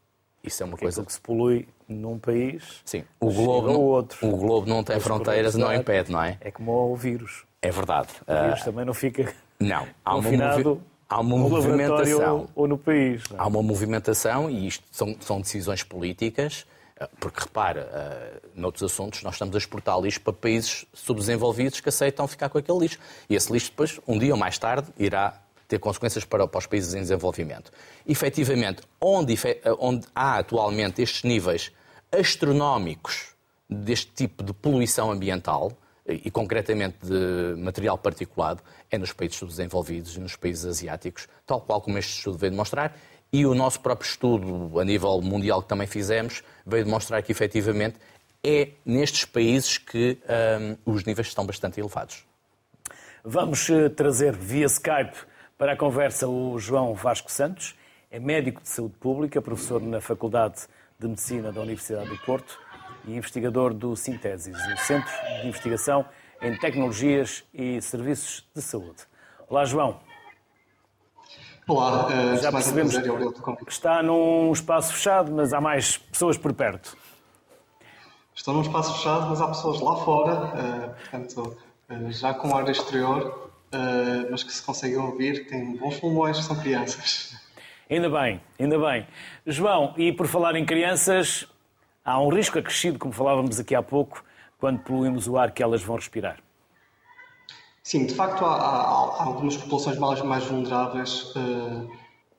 Isso 0.43 0.63
é 0.63 0.67
uma 0.67 0.73
Porque 0.73 0.85
coisa. 0.85 1.05
que 1.05 1.13
se 1.13 1.21
polui 1.21 1.69
num 1.89 2.19
país. 2.19 2.81
Sim, 2.85 3.05
o 3.21 3.33
globo, 3.33 3.67
não, 3.73 3.81
outro. 3.81 4.27
o 4.27 4.37
globo 4.37 4.69
não 4.69 4.83
tem 4.83 4.99
fronteiras, 5.01 5.55
não 5.57 5.73
impede, 5.75 6.11
não 6.11 6.23
é? 6.23 6.39
É 6.41 6.51
como 6.51 6.73
o 6.73 6.97
vírus. 6.97 7.45
É 7.63 7.71
verdade. 7.71 8.09
O 8.27 8.45
vírus 8.45 8.61
uh... 8.61 8.65
também 8.65 8.85
não 8.85 8.95
fica. 8.95 9.33
Não, 9.59 9.87
há 10.05 10.17
uma, 10.17 10.31
movi... 10.31 10.81
há 11.09 11.21
uma 11.21 11.37
no 11.37 11.49
movimentação. 11.49 12.49
Ou 12.55 12.69
no 12.69 12.79
país. 12.79 13.23
É? 13.33 13.35
Há 13.39 13.47
uma 13.47 13.63
movimentação 13.63 14.51
e 14.51 14.67
isto 14.67 14.85
são, 14.91 15.17
são 15.21 15.41
decisões 15.41 15.83
políticas. 15.83 16.67
Porque 17.21 17.41
repara, 17.41 17.91
uh, 17.93 18.49
noutros 18.55 18.83
assuntos 18.83 19.23
nós 19.23 19.35
estamos 19.35 19.55
a 19.55 19.59
exportar 19.59 20.01
lixo 20.01 20.19
para 20.23 20.33
países 20.33 20.87
subdesenvolvidos 20.95 21.81
que 21.81 21.91
aceitam 21.91 22.27
ficar 22.27 22.49
com 22.49 22.57
aquele 22.57 22.79
lixo. 22.79 22.99
E 23.29 23.35
esse 23.35 23.53
lixo 23.53 23.71
depois, 23.71 24.01
um 24.09 24.19
dia 24.19 24.33
ou 24.33 24.39
mais 24.39 24.57
tarde, 24.59 24.89
irá 24.99 25.39
ter 25.69 25.79
consequências 25.79 26.25
para, 26.25 26.47
para 26.49 26.59
os 26.59 26.67
países 26.67 26.95
em 26.95 27.01
desenvolvimento. 27.01 27.71
Efetivamente, 28.07 28.83
onde, 28.99 29.35
onde 29.79 30.07
há 30.15 30.39
atualmente 30.39 31.03
estes 31.03 31.23
níveis 31.23 31.71
astronómicos 32.11 33.35
deste 33.69 34.13
tipo 34.13 34.43
de 34.43 34.55
poluição 34.55 35.11
ambiental, 35.11 35.73
e 36.09 36.31
concretamente 36.31 36.99
de 37.03 37.55
material 37.59 37.99
particulado, 37.99 38.63
é 38.91 38.99
nos 38.99 39.13
países 39.13 39.37
subdesenvolvidos 39.37 40.17
e 40.17 40.21
nos 40.21 40.37
países 40.37 40.65
asiáticos, 40.65 41.29
tal 41.47 41.61
qual 41.61 41.81
como 41.81 41.99
este 41.99 42.17
estudo 42.17 42.39
veio 42.39 42.53
demonstrar, 42.53 42.97
e 43.33 43.45
o 43.45 43.55
nosso 43.55 43.81
próprio 43.81 44.09
estudo 44.09 44.79
a 44.79 44.85
nível 44.85 45.21
mundial 45.21 45.63
que 45.63 45.69
também 45.69 45.87
fizemos 45.87 46.43
veio 46.65 46.85
demonstrar 46.85 47.23
que 47.23 47.33
efetivamente 47.33 47.97
é 48.43 48.71
nestes 48.85 49.25
países 49.25 49.79
que 49.79 50.19
um, 50.87 50.95
os 50.95 51.05
níveis 51.05 51.27
estão 51.27 51.45
bastante 51.45 51.81
elevados. 51.81 52.25
Vamos 53.25 53.69
eh, 53.69 53.89
trazer 53.89 54.37
via 54.37 54.67
Skype 54.67 55.17
para 55.59 55.73
a 55.73 55.77
conversa 55.77 56.29
o 56.29 56.57
João 56.61 56.95
Vasco 56.95 57.31
Santos, 57.31 57.75
é 58.09 58.21
médico 58.21 58.63
de 58.63 58.69
saúde 58.69 58.95
pública, 59.01 59.43
professor 59.43 59.83
na 59.83 60.01
Faculdade 60.01 60.63
de 60.99 61.09
Medicina 61.09 61.51
da 61.51 61.61
Universidade 61.61 62.09
do 62.09 62.17
Porto 62.19 62.57
e 63.07 63.17
investigador 63.17 63.73
do 63.73 63.95
Sintesis, 63.95 64.57
o 64.57 64.77
Centro 64.79 65.13
de 65.41 65.49
Investigação 65.49 66.05
em 66.43 66.57
Tecnologias 66.59 67.45
e 67.55 67.81
Serviços 67.81 68.47
de 68.55 68.61
Saúde. 68.61 69.05
Olá, 69.49 69.65
João. 69.65 70.01
Olá, 71.69 72.07
uh, 72.07 72.37
já 72.41 72.53
percebemos 72.53 72.97
que 72.97 73.71
está 73.71 74.03
num 74.03 74.53
espaço 74.53 74.93
fechado, 74.93 75.33
mas 75.33 75.53
há 75.53 75.61
mais 75.61 75.99
pessoas 75.99 76.37
por 76.37 76.53
perto. 76.53 76.97
Estou 78.35 78.55
num 78.55 78.61
espaço 78.61 78.95
fechado, 78.97 79.31
mas 79.31 79.41
há 79.41 79.49
pessoas 79.49 79.81
lá 79.81 79.97
fora, 79.97 80.35
uh, 80.35 80.95
portanto, 80.95 81.57
uh, 81.91 82.13
já 82.13 82.35
com 82.35 82.57
ar 82.57 82.69
exterior, 82.69 83.51
mas 84.31 84.43
que 84.43 84.53
se 84.53 84.63
conseguem 84.63 84.97
ouvir, 84.97 85.45
que 85.45 85.51
têm 85.51 85.77
bons 85.77 85.99
pulmões, 85.99 86.39
são 86.39 86.57
crianças. 86.57 87.37
Ainda 87.91 88.09
bem, 88.09 88.41
ainda 88.59 88.79
bem. 88.79 89.07
João, 89.45 89.93
e 89.99 90.13
por 90.13 90.27
falar 90.27 90.57
em 90.57 90.65
crianças, 90.65 91.47
há 92.07 92.23
um 92.23 92.29
risco 92.29 92.59
acrescido, 92.59 92.99
como 92.99 93.13
falávamos 93.13 93.59
aqui 93.59 93.75
há 93.75 93.83
pouco, 93.83 94.25
quando 94.59 94.79
poluímos 94.79 95.27
o 95.27 95.37
ar 95.37 95.51
que 95.51 95.63
elas 95.63 95.83
vão 95.83 95.97
respirar. 95.97 96.39
Sim, 97.83 98.07
de 98.07 98.15
facto 98.15 98.45
há, 98.45 98.55
há, 98.55 98.81
há 98.81 99.25
algumas 99.25 99.57
populações 99.57 99.99
mais, 99.99 100.23
mais 100.23 100.45
vulneráveis 100.45 101.35
uh, 101.35 101.91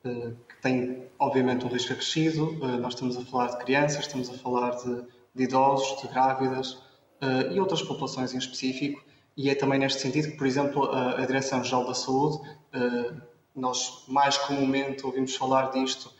uh, 0.06 0.36
que 0.48 0.62
têm, 0.62 1.04
obviamente, 1.20 1.66
um 1.66 1.70
risco 1.70 1.94
acrescido. 1.94 2.52
Uh, 2.62 2.78
nós 2.78 2.94
estamos 2.94 3.18
a 3.18 3.22
falar 3.26 3.48
de 3.48 3.58
crianças, 3.58 4.00
estamos 4.00 4.30
a 4.30 4.34
falar 4.34 4.72
de, 4.72 5.04
de 5.36 5.44
idosos, 5.44 6.02
de 6.02 6.08
grávidas 6.08 6.86
e 7.52 7.60
outras 7.60 7.82
populações 7.82 8.32
em 8.32 8.38
específico. 8.38 9.04
E 9.36 9.50
é 9.50 9.56
também 9.56 9.80
neste 9.80 10.00
sentido 10.02 10.30
que, 10.30 10.38
por 10.38 10.46
exemplo, 10.46 10.84
a, 10.92 11.22
a 11.22 11.26
Direção-Geral 11.26 11.88
da 11.88 11.96
Saúde, 11.96 12.38
nós 13.56 14.04
mais 14.08 14.38
comumente 14.38 15.04
ouvimos 15.04 15.36
falar 15.36 15.72
disto 15.72 16.12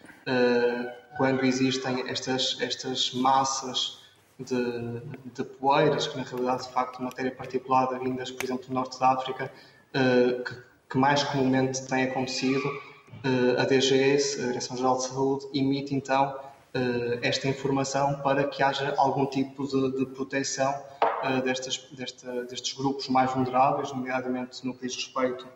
quando 1.16 1.44
existem 1.46 2.10
estas, 2.10 2.58
estas 2.60 3.14
massas 3.14 4.00
de, 4.40 5.00
de, 5.34 5.44
poeiras, 5.44 6.08
que 6.08 6.18
na 6.18 6.24
realidade, 6.24 6.68
de 6.68 6.74
facto, 6.74 7.02
matéria 7.02 7.32
particulada 7.32 7.98
vindas, 7.98 8.30
por 8.30 8.44
exemplo, 8.44 8.68
do 8.68 8.74
norte 8.74 9.00
da 9.00 9.14
África, 9.14 9.52
que, 9.92 10.56
que 10.90 10.98
mais 10.98 11.24
comumente 11.24 11.86
tem 11.88 12.04
acontecido, 12.04 12.70
a 13.58 13.66
DGS, 13.66 14.44
a 14.44 14.48
Direção-Geral 14.48 14.98
de 14.98 15.04
Saúde, 15.04 15.48
emite 15.54 15.96
então 15.96 16.36
esta 17.22 17.48
informação 17.48 18.20
para 18.22 18.44
que 18.44 18.62
haja 18.62 18.94
algum 18.98 19.26
tipo 19.26 19.66
de, 19.66 19.98
de 19.98 20.06
proteção 20.06 20.74
destas, 21.44 21.78
desta, 21.92 22.46
destes 22.46 22.74
grupos 22.74 23.10
mais 23.10 23.32
vulneráveis, 23.32 23.92
nomeadamente 23.92 24.66
no 24.66 24.74
que 24.74 24.86
diz 24.86 24.96
respeito 24.96 25.48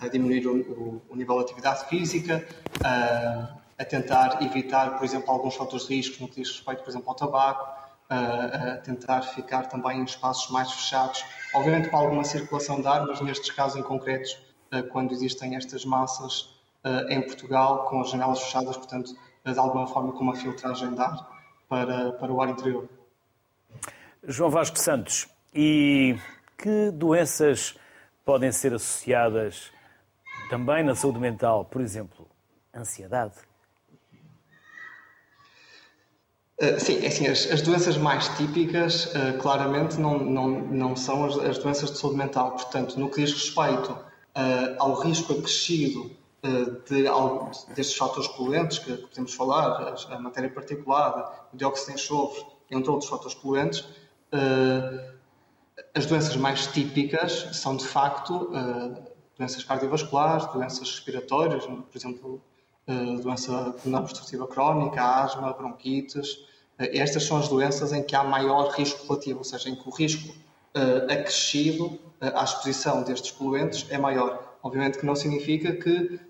a 0.00 0.08
diminuir 0.08 0.46
o, 0.46 1.02
o, 1.08 1.16
nível 1.16 1.36
de 1.36 1.44
atividade 1.44 1.86
física, 1.88 2.46
a 2.82 3.84
tentar 3.84 4.42
evitar, 4.42 4.96
por 4.96 5.04
exemplo, 5.04 5.30
alguns 5.30 5.54
fatores 5.54 5.86
de 5.86 5.94
risco 5.94 6.22
no 6.22 6.28
que 6.28 6.40
diz 6.40 6.50
respeito, 6.50 6.82
por 6.82 6.90
exemplo, 6.90 7.08
ao 7.10 7.14
tabaco, 7.14 7.78
a 8.08 8.78
tentar 8.78 9.22
ficar 9.22 9.66
também 9.66 10.00
em 10.00 10.04
espaços 10.04 10.50
mais 10.50 10.72
fechados, 10.72 11.22
obviamente 11.54 11.90
com 11.90 11.96
alguma 11.98 12.24
circulação 12.24 12.80
de 12.80 12.86
ar, 12.86 13.06
mas 13.06 13.20
nestes 13.20 13.50
casos 13.50 13.78
em 13.78 13.82
concretos, 13.82 14.38
quando 14.90 15.12
existem 15.12 15.56
estas 15.56 15.84
massas 15.84 16.54
em 17.10 17.20
Portugal, 17.20 17.84
com 17.84 18.00
as 18.00 18.10
janelas 18.10 18.40
fechadas, 18.40 18.76
portanto, 18.76 19.14
de 19.44 19.58
alguma 19.58 19.86
forma 19.86 20.12
com 20.12 20.20
uma 20.20 20.34
filtragem 20.36 20.94
de 20.94 21.00
ar 21.00 21.28
para, 21.68 22.12
para 22.12 22.32
o 22.32 22.40
ar 22.40 22.48
interior. 22.48 22.88
João 24.26 24.50
Vasco 24.50 24.78
Santos, 24.78 25.28
e 25.54 26.16
que 26.56 26.90
doenças 26.90 27.74
podem 28.28 28.52
ser 28.52 28.74
associadas 28.74 29.72
também 30.50 30.84
na 30.84 30.94
saúde 30.94 31.18
mental? 31.18 31.64
Por 31.64 31.80
exemplo, 31.80 32.28
ansiedade? 32.76 33.32
Uh, 36.60 36.78
sim, 36.78 37.02
é 37.02 37.06
assim, 37.06 37.26
as, 37.26 37.50
as, 37.50 37.62
doenças 37.62 37.96
mais 37.96 38.28
típicas, 38.36 39.06
uh, 39.06 39.38
claramente, 39.40 39.98
não, 39.98 40.18
não, 40.18 40.46
não 40.46 40.94
são 40.94 41.24
as, 41.24 41.38
as, 41.38 41.56
doenças 41.56 41.90
de 41.90 41.96
saúde 41.96 42.18
mental. 42.18 42.50
Portanto, 42.50 43.00
no 43.00 43.08
que 43.08 43.22
diz 43.22 43.32
respeito 43.32 43.92
uh, 43.92 44.76
ao 44.78 44.92
risco 45.00 45.32
acrescido 45.32 46.10
de, 46.86 47.04
destes 47.74 47.96
fatores 47.96 48.28
poluentes 48.28 48.78
que, 48.78 48.94
que 48.94 49.06
podemos 49.06 49.32
falar, 49.32 49.96
a, 50.10 50.14
a, 50.14 50.20
matéria 50.20 50.50
particulada, 50.50 51.30
o 51.50 51.56
dióxido 51.56 51.94
de 51.94 51.94
enxofre, 51.94 52.44
entre 52.70 52.90
outros 52.90 53.08
fatores 53.08 53.34
poluentes, 53.34 53.88
as 55.94 56.06
doenças 56.06 56.36
mais 56.36 56.66
típicas 56.66 57.48
são, 57.52 57.76
de 57.76 57.86
facto, 57.86 58.50
doenças 59.36 59.64
cardiovasculares, 59.64 60.46
doenças 60.46 60.90
respiratórias, 60.90 61.64
por 61.64 61.96
exemplo, 61.96 62.40
doença 63.22 63.74
pulmonar 63.82 64.02
obstrutiva 64.02 64.46
crónica, 64.46 65.02
asma, 65.02 65.52
bronquites. 65.52 66.38
Estas 66.78 67.24
são 67.24 67.36
as 67.36 67.48
doenças 67.48 67.92
em 67.92 68.02
que 68.02 68.14
há 68.14 68.22
maior 68.22 68.70
risco 68.70 69.06
relativo, 69.06 69.38
ou 69.38 69.44
seja, 69.44 69.68
em 69.68 69.74
que 69.74 69.88
o 69.88 69.92
risco 69.92 70.34
acrescido 71.10 71.98
à 72.20 72.44
exposição 72.44 73.02
destes 73.02 73.30
poluentes 73.32 73.86
é 73.90 73.98
maior. 73.98 74.56
Obviamente 74.62 74.98
que 74.98 75.06
não 75.06 75.16
significa 75.16 75.72
que 75.72 76.20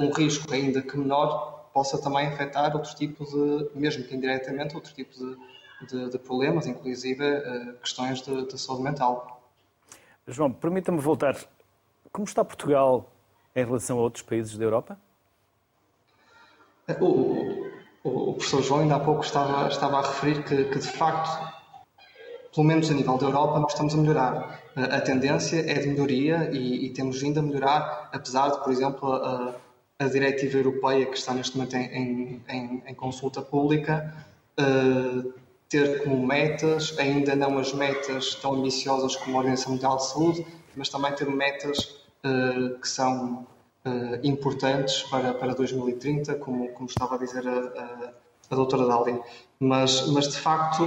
um 0.00 0.10
risco, 0.10 0.52
ainda 0.52 0.82
que 0.82 0.96
menor, 0.96 1.70
possa 1.72 1.98
também 1.98 2.26
afetar 2.26 2.74
outro 2.74 2.94
tipo 2.94 3.24
de, 3.24 3.78
mesmo 3.78 4.04
que 4.04 4.14
indiretamente, 4.14 4.74
outro 4.74 4.94
tipo 4.94 5.12
de, 5.12 5.36
de, 5.82 6.10
de 6.10 6.18
problemas, 6.18 6.66
inclusive 6.66 7.24
questões 7.80 8.22
de, 8.22 8.46
de 8.46 8.58
saúde 8.58 8.82
mental. 8.82 9.42
João, 10.26 10.52
permita-me 10.52 10.98
voltar. 10.98 11.36
Como 12.12 12.26
está 12.26 12.44
Portugal 12.44 13.10
em 13.54 13.64
relação 13.64 13.98
a 13.98 14.00
outros 14.00 14.22
países 14.22 14.56
da 14.56 14.64
Europa? 14.64 14.98
O, 17.00 17.68
o, 18.04 18.30
o, 18.30 18.34
professor 18.34 18.62
João 18.62 18.80
ainda 18.80 18.96
há 18.96 19.00
pouco 19.00 19.24
estava, 19.24 19.68
estava 19.68 19.98
a 19.98 20.02
referir 20.02 20.42
que, 20.44 20.64
que 20.64 20.78
de 20.78 20.88
facto 20.88 21.56
pelo 22.56 22.66
menos 22.66 22.90
a 22.90 22.94
nível 22.94 23.18
da 23.18 23.26
Europa, 23.26 23.60
nós 23.60 23.72
estamos 23.72 23.92
a 23.92 23.98
melhorar. 23.98 24.62
A 24.74 25.00
tendência 25.02 25.58
é 25.70 25.74
de 25.74 25.88
melhoria 25.88 26.48
e, 26.50 26.86
e 26.86 26.90
temos 26.90 27.20
vindo 27.20 27.38
a 27.38 27.42
melhorar, 27.42 28.08
apesar 28.10 28.48
de, 28.48 28.64
por 28.64 28.72
exemplo, 28.72 29.12
a, 29.12 29.54
a 29.98 30.08
diretiva 30.08 30.56
europeia 30.56 31.04
que 31.04 31.18
está 31.18 31.34
neste 31.34 31.54
momento 31.54 31.76
em, 31.76 32.42
em, 32.48 32.82
em 32.86 32.94
consulta 32.94 33.42
pública 33.42 34.10
uh, 34.58 35.34
ter 35.68 36.02
como 36.02 36.24
metas, 36.24 36.96
ainda 36.98 37.34
não 37.34 37.58
as 37.58 37.72
metas 37.72 38.34
tão 38.36 38.54
ambiciosas 38.54 39.16
como 39.16 39.36
a 39.36 39.40
Organização 39.40 39.72
Mundial 39.72 39.96
de 39.96 40.06
Saúde, 40.06 40.46
mas 40.76 40.88
também 40.88 41.12
ter 41.12 41.28
metas 41.28 41.78
uh, 42.24 42.78
que 42.78 42.88
são 42.88 43.46
uh, 43.84 44.18
importantes 44.22 45.02
para, 45.04 45.34
para 45.34 45.54
2030, 45.54 46.36
como, 46.36 46.68
como 46.68 46.88
estava 46.88 47.16
a 47.16 47.18
dizer 47.18 47.46
a, 47.46 47.58
a, 47.58 48.12
a 48.50 48.54
doutora 48.54 48.86
Dália. 48.86 49.20
Mas, 49.58 50.06
mas, 50.08 50.28
de 50.28 50.38
facto, 50.38 50.84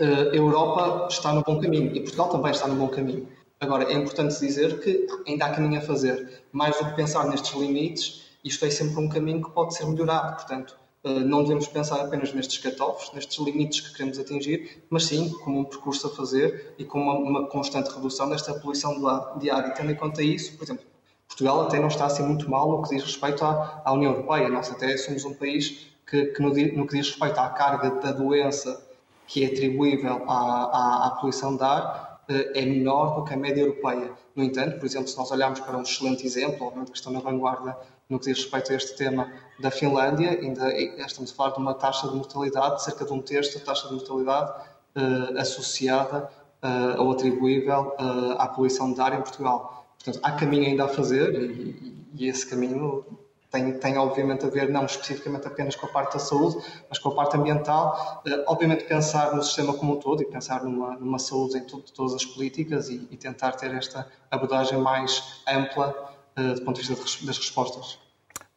a 0.00 0.34
Europa 0.34 1.08
está 1.10 1.32
no 1.32 1.42
bom 1.42 1.60
caminho 1.60 1.94
e 1.94 2.00
Portugal 2.00 2.28
também 2.28 2.50
está 2.50 2.66
no 2.66 2.74
bom 2.74 2.88
caminho. 2.88 3.28
Agora, 3.60 3.84
é 3.84 3.94
importante 3.94 4.38
dizer 4.38 4.80
que 4.80 5.06
ainda 5.26 5.46
há 5.46 5.50
caminho 5.50 5.78
a 5.78 5.82
fazer. 5.82 6.42
Mais 6.52 6.78
do 6.78 6.84
que 6.86 6.96
pensar 6.96 7.26
nestes 7.26 7.52
limites, 7.58 8.26
isto 8.44 8.64
é 8.64 8.70
sempre 8.70 8.98
um 8.98 9.08
caminho 9.08 9.42
que 9.42 9.50
pode 9.50 9.74
ser 9.74 9.86
melhorado. 9.86 10.36
Portanto, 10.36 10.78
não 11.24 11.42
devemos 11.42 11.66
pensar 11.68 12.00
apenas 12.00 12.32
nestes 12.32 12.58
cut-offs, 12.58 13.12
nestes 13.12 13.38
limites 13.38 13.80
que 13.80 13.92
queremos 13.92 14.18
atingir, 14.18 14.82
mas 14.90 15.04
sim 15.04 15.30
como 15.44 15.60
um 15.60 15.64
percurso 15.64 16.06
a 16.06 16.10
fazer 16.10 16.74
e 16.78 16.84
com 16.84 17.00
uma, 17.00 17.14
uma 17.14 17.46
constante 17.48 17.90
redução 17.90 18.28
desta 18.28 18.54
poluição 18.54 18.94
diária. 19.38 19.68
E 19.68 19.74
tendo 19.74 19.92
em 19.92 19.94
conta 19.94 20.22
isso, 20.22 20.56
por 20.56 20.64
exemplo, 20.64 20.84
Portugal 21.28 21.62
até 21.62 21.78
não 21.78 21.88
está 21.88 22.06
assim 22.06 22.22
muito 22.22 22.48
mal 22.50 22.70
no 22.70 22.82
que 22.82 22.94
diz 22.94 23.02
respeito 23.02 23.44
à, 23.44 23.82
à 23.84 23.92
União 23.92 24.12
Europeia. 24.12 24.48
Nós 24.48 24.70
até 24.70 24.96
somos 24.96 25.24
um 25.24 25.34
país 25.34 25.86
que, 26.06 26.26
que 26.26 26.42
no, 26.42 26.48
no, 26.48 26.86
que 26.86 26.96
diz 26.96 27.08
respeito 27.08 27.38
à 27.38 27.48
carga 27.50 27.90
da 27.90 28.12
doença 28.12 28.84
que 29.26 29.44
é 29.44 29.48
atribuível 29.48 30.24
à, 30.28 30.34
à, 30.34 31.06
à 31.06 31.10
poluição 31.10 31.56
de 31.56 31.62
ar, 31.62 32.05
é 32.28 32.64
menor 32.64 33.16
do 33.16 33.24
que 33.24 33.34
a 33.34 33.36
média 33.36 33.60
europeia. 33.60 34.10
No 34.34 34.42
entanto, 34.42 34.78
por 34.78 34.86
exemplo, 34.86 35.08
se 35.08 35.16
nós 35.16 35.30
olharmos 35.30 35.60
para 35.60 35.76
um 35.76 35.82
excelente 35.82 36.26
exemplo, 36.26 36.66
obviamente 36.66 36.90
que 36.90 36.98
estão 36.98 37.12
na 37.12 37.20
vanguarda 37.20 37.76
no 38.08 38.18
que 38.18 38.26
diz 38.26 38.38
respeito 38.38 38.72
a 38.72 38.76
este 38.76 38.96
tema 38.96 39.32
da 39.58 39.70
Finlândia, 39.70 40.30
ainda 40.30 40.72
estamos 40.78 41.32
a 41.32 41.34
falar 41.34 41.50
de 41.50 41.58
uma 41.58 41.74
taxa 41.74 42.08
de 42.08 42.14
mortalidade, 42.14 42.82
cerca 42.82 43.04
de 43.04 43.12
um 43.12 43.20
terço 43.20 43.58
da 43.58 43.64
taxa 43.64 43.88
de 43.88 43.94
mortalidade 43.94 44.52
uh, 44.96 45.38
associada 45.38 46.30
uh, 46.62 47.02
ou 47.02 47.12
atribuível 47.12 47.94
uh, 47.98 48.32
à 48.38 48.48
poluição 48.48 48.92
de 48.92 49.00
ar 49.00 49.12
em 49.12 49.22
Portugal. 49.22 49.86
Portanto, 49.96 50.20
há 50.22 50.32
caminho 50.32 50.66
ainda 50.66 50.84
a 50.84 50.88
fazer 50.88 51.34
e, 51.34 52.06
e 52.14 52.28
esse 52.28 52.46
caminho 52.46 53.04
tem, 53.50 53.78
tem 53.78 53.98
obviamente 53.98 54.44
a 54.44 54.48
ver 54.48 54.68
não 54.68 54.84
especificamente 54.84 55.46
apenas 55.46 55.76
com 55.76 55.86
a 55.86 55.88
parte 55.88 56.14
da 56.14 56.18
saúde, 56.18 56.58
mas 56.88 56.98
com 56.98 57.10
a 57.10 57.14
parte 57.14 57.36
ambiental. 57.36 58.22
Uh, 58.26 58.44
obviamente 58.46 58.84
pensar 58.84 59.34
no 59.34 59.42
sistema 59.42 59.74
como 59.74 59.94
um 59.94 60.00
todo 60.00 60.22
e 60.22 60.26
pensar 60.26 60.62
numa, 60.62 60.96
numa 60.96 61.18
saúde 61.18 61.58
em 61.58 61.64
todas 61.64 62.14
as 62.14 62.24
políticas 62.24 62.88
e, 62.88 63.06
e, 63.10 63.16
tentar 63.16 63.52
ter 63.52 63.72
esta 63.74 64.06
abordagem 64.30 64.78
mais 64.78 65.42
ampla 65.46 66.14
uh, 66.38 66.54
do 66.54 66.62
ponto 66.62 66.80
de 66.80 66.88
vista 66.88 67.26
das 67.26 67.38
respostas. 67.38 67.98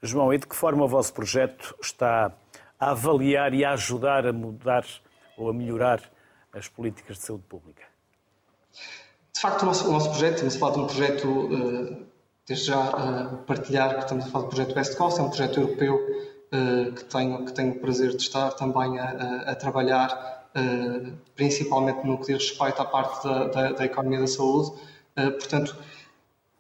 João, 0.02 0.34
e 0.34 0.38
de 0.38 0.48
que 0.48 0.56
forma 0.56 0.86
o 0.86 0.88
vosso 0.88 1.14
projeto 1.14 1.76
está 1.82 2.32
a 2.80 2.92
avaliar 2.92 3.54
e 3.54 3.66
a 3.66 3.74
ajudar 3.74 4.26
a 4.26 4.34
mudar 4.34 4.86
ou 5.38 5.50
a 5.50 5.54
melhorar 5.54 6.02
as 6.54 6.68
políticas 6.68 7.18
de 7.18 7.24
saúde 7.24 7.44
pública? 7.48 7.84
De 9.34 9.40
facto, 9.40 9.64
o 9.64 9.66
nosso, 9.66 9.88
o 9.88 9.92
nosso 9.92 10.10
projeto, 10.10 10.34
estamos 10.34 10.56
a 10.56 10.60
falar 10.60 10.74
de 10.74 10.80
um 10.80 10.88
projeto 10.88 11.28
uh, 11.28 12.09
desde 12.50 12.66
já 12.66 12.82
uh, 12.82 13.38
partilhar 13.46 13.94
que 13.94 14.02
estamos 14.02 14.26
a 14.26 14.28
falar 14.30 14.46
do 14.46 14.50
projeto 14.50 14.76
West 14.76 14.98
Coast, 14.98 15.20
é 15.20 15.24
um 15.24 15.30
projeto 15.30 15.60
europeu 15.60 15.96
uh, 15.96 16.92
que, 16.94 17.06
tenho, 17.06 17.46
que 17.46 17.54
tenho 17.54 17.74
o 17.74 17.80
prazer 17.80 18.10
de 18.10 18.24
estar 18.24 18.50
também 18.54 18.98
a, 18.98 19.52
a 19.52 19.56
trabalhar, 19.56 20.50
uh, 20.58 21.12
principalmente 21.36 22.04
no 22.06 22.18
que 22.18 22.34
diz 22.34 22.50
respeito 22.50 22.82
à 22.82 22.86
parte 22.86 23.24
da, 23.24 23.48
da, 23.48 23.72
da 23.74 23.86
economia 23.86 24.22
da 24.22 24.28
saúde. 24.28 24.72
portanto, 25.16 25.78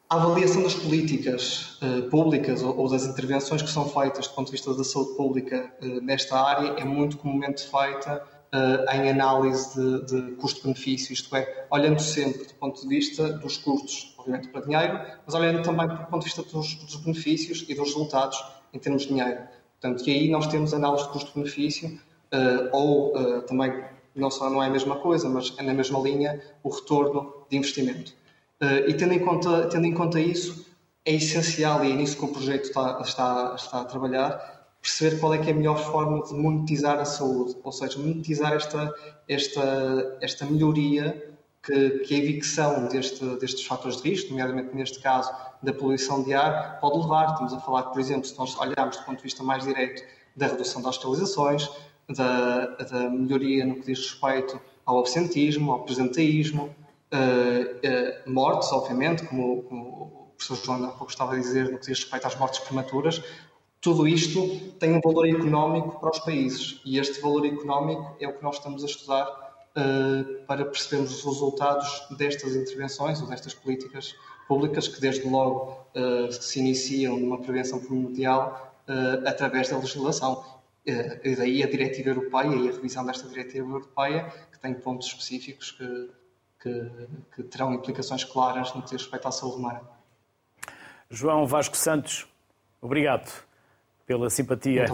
a 0.07 0.15
avaliação 0.15 0.63
das 0.63 0.75
políticas 0.75 1.79
públicas 2.09 2.61
ou, 2.63 2.77
ou, 2.77 2.89
das 2.89 3.05
intervenções 3.05 3.61
que 3.61 3.69
são 3.69 3.87
feitas 3.89 4.27
do 4.27 4.33
ponto 4.33 4.47
de 4.47 4.53
vista 4.53 4.73
da 4.73 4.83
saúde 4.83 5.15
pública 5.15 5.71
nesta 6.01 6.39
área 6.39 6.69
é 6.79 6.83
muito 6.83 7.17
comumente 7.17 7.61
feita 7.67 8.23
uh, 8.53 8.95
em 8.95 9.09
análise 9.09 9.75
de, 9.75 10.05
de 10.05 10.31
custo-benefício, 10.35 11.13
isto 11.13 11.35
é, 11.35 11.67
olhando 11.69 11.99
sempre 11.99 12.45
do 12.45 12.53
ponto 12.55 12.81
de 12.81 12.87
vista 12.87 13.29
dos 13.33 13.57
custos, 13.57 14.15
obviamente 14.19 14.49
para 14.49 14.61
dinheiro, 14.61 14.99
mas 15.25 15.33
olhando 15.33 15.63
também 15.63 15.87
do 15.87 15.97
ponto 16.05 16.19
de 16.19 16.25
vista 16.25 16.43
dos, 16.43 16.75
dos 16.75 16.95
benefícios 16.97 17.65
e 17.67 17.73
dos 17.73 17.87
resultados 17.87 18.43
em 18.73 18.79
termos 18.79 19.03
de 19.03 19.09
dinheiro. 19.09 19.39
Portanto, 19.79 20.07
e 20.07 20.11
aí 20.11 20.29
nós 20.29 20.47
temos 20.47 20.73
análise 20.73 21.05
de 21.05 21.09
custo-benefício, 21.09 21.99
uh, 22.33 22.69
ou 22.71 23.15
uh, 23.15 23.41
também, 23.43 23.83
não 24.13 24.29
só 24.29 24.49
não 24.49 24.61
é 24.61 24.67
a 24.67 24.69
mesma 24.69 24.97
coisa, 24.97 25.29
mas 25.29 25.55
é 25.57 25.63
na 25.63 25.73
mesma 25.73 25.99
linha, 25.99 26.41
o 26.61 26.69
retorno 26.69 27.33
de 27.49 27.57
investimento. 27.57 28.13
Uh, 28.61 28.89
e 28.89 28.93
tendo 28.93 29.13
em, 29.13 29.19
conta, 29.19 29.67
tendo 29.67 29.85
em 29.85 29.93
conta 29.93 30.19
isso, 30.19 30.65
é 31.05 31.13
essencial, 31.13 31.83
e 31.85 31.91
é 31.91 31.95
nisso 31.95 32.17
que 32.17 32.25
o 32.25 32.27
projeto 32.27 32.65
está, 32.65 32.99
está, 33.01 33.55
está 33.55 33.81
a 33.81 33.85
trabalhar, 33.85 34.59
perceber 34.81 35.17
qual 35.19 35.33
é 35.33 35.37
que 35.37 35.49
é 35.49 35.53
a 35.53 35.55
melhor 35.55 35.77
forma 35.77 36.23
de 36.23 36.33
monetizar 36.33 36.99
a 36.99 37.05
saúde, 37.05 37.55
ou 37.63 37.71
seja, 37.71 37.97
monetizar 37.99 38.53
esta, 38.53 38.93
esta, 39.27 40.17
esta 40.21 40.45
melhoria 40.45 41.28
que, 41.63 41.99
que 41.99 42.15
a 42.15 42.17
evicção 42.17 42.87
deste, 42.87 43.23
destes 43.37 43.65
fatores 43.65 44.01
de 44.01 44.09
risco, 44.09 44.29
nomeadamente 44.29 44.75
neste 44.75 44.99
caso 44.99 45.31
da 45.61 45.73
poluição 45.73 46.23
de 46.23 46.33
ar, 46.33 46.79
pode 46.79 46.97
levar. 46.97 47.31
Estamos 47.31 47.53
a 47.53 47.59
falar, 47.59 47.83
por 47.83 47.99
exemplo, 47.99 48.25
se 48.25 48.37
nós 48.37 48.57
olharmos 48.57 48.97
do 48.97 49.03
ponto 49.03 49.17
de 49.17 49.23
vista 49.23 49.43
mais 49.43 49.63
direto 49.63 50.03
da 50.35 50.47
redução 50.47 50.81
das 50.81 50.95
hospitalizações, 50.95 51.69
da, 52.07 52.65
da 52.65 53.09
melhoria 53.09 53.65
no 53.65 53.75
que 53.75 53.85
diz 53.85 53.99
respeito 53.99 54.59
ao 54.85 54.99
absentismo, 54.99 55.71
ao 55.71 55.83
presenteísmo, 55.83 56.75
uh, 57.13 58.27
uh, 58.27 58.31
mortes, 58.31 58.71
obviamente, 58.71 59.23
como, 59.25 59.63
como 59.63 59.83
o 59.83 60.33
professor 60.37 60.65
João 60.65 60.85
há 60.85 60.91
pouco 60.91 61.11
estava 61.11 61.33
a 61.33 61.37
dizer, 61.37 61.65
no 61.71 61.77
que 61.77 61.85
diz 61.85 61.99
respeito 61.99 62.25
às 62.25 62.35
mortes 62.37 62.59
prematuras, 62.61 63.21
tudo 63.81 64.07
isto 64.07 64.71
tem 64.79 64.93
um 64.93 64.99
valor 64.99 65.27
económico 65.27 65.99
para 65.99 66.09
os 66.09 66.19
países 66.19 66.81
e 66.83 66.99
este 66.99 67.21
valor 67.21 67.45
económico 67.45 68.15
é 68.19 68.27
o 68.27 68.33
que 68.33 68.43
nós 68.43 68.55
estamos 68.55 68.83
a 68.83 68.87
estudar 68.87 69.48
uh, 69.75 70.45
para 70.45 70.65
percebermos 70.65 71.11
os 71.11 71.25
resultados 71.25 72.07
destas 72.17 72.55
intervenções 72.55 73.21
ou 73.21 73.27
destas 73.27 73.53
políticas 73.53 74.15
públicas 74.47 74.87
que 74.87 74.99
desde 74.99 75.27
logo 75.27 75.85
uh, 75.95 76.31
se 76.31 76.59
iniciam 76.59 77.17
numa 77.17 77.39
prevenção 77.39 77.79
primordial 77.79 78.75
uh, 78.87 79.27
através 79.27 79.69
da 79.69 79.77
legislação. 79.77 80.43
e 80.85 81.35
daí 81.35 81.61
a 81.61 81.69
diretiva 81.69 82.09
europeia 82.09 82.55
e 82.55 82.69
a 82.69 82.71
revisão 82.71 83.05
desta 83.05 83.27
diretiva 83.27 83.67
europeia 83.67 84.31
que 84.51 84.59
tem 84.59 84.73
pontos 84.73 85.07
específicos 85.07 85.71
que, 85.71 86.09
que, 86.61 86.91
que 87.35 87.43
terão 87.43 87.73
implicações 87.73 88.23
claras 88.23 88.73
no 88.73 88.81
que 88.81 88.89
diz 88.89 89.01
respeito 89.03 89.27
à 89.27 89.31
saúde 89.31 89.57
humana. 89.57 89.81
João 91.11 91.45
Vasco 91.45 91.75
Santos, 91.75 92.27
obrigado 92.81 93.31
pela 94.05 94.29
simpatia 94.29 94.85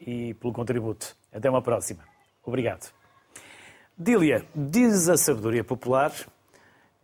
e 0.00 0.34
pelo 0.34 0.52
contributo. 0.52 1.16
Até 1.32 1.48
uma 1.48 1.62
próxima. 1.62 2.04
Obrigado. 2.44 2.92
Dília, 3.96 4.44
diz 4.52 5.08
a 5.08 5.16
sabedoria 5.16 5.62
popular, 5.62 6.12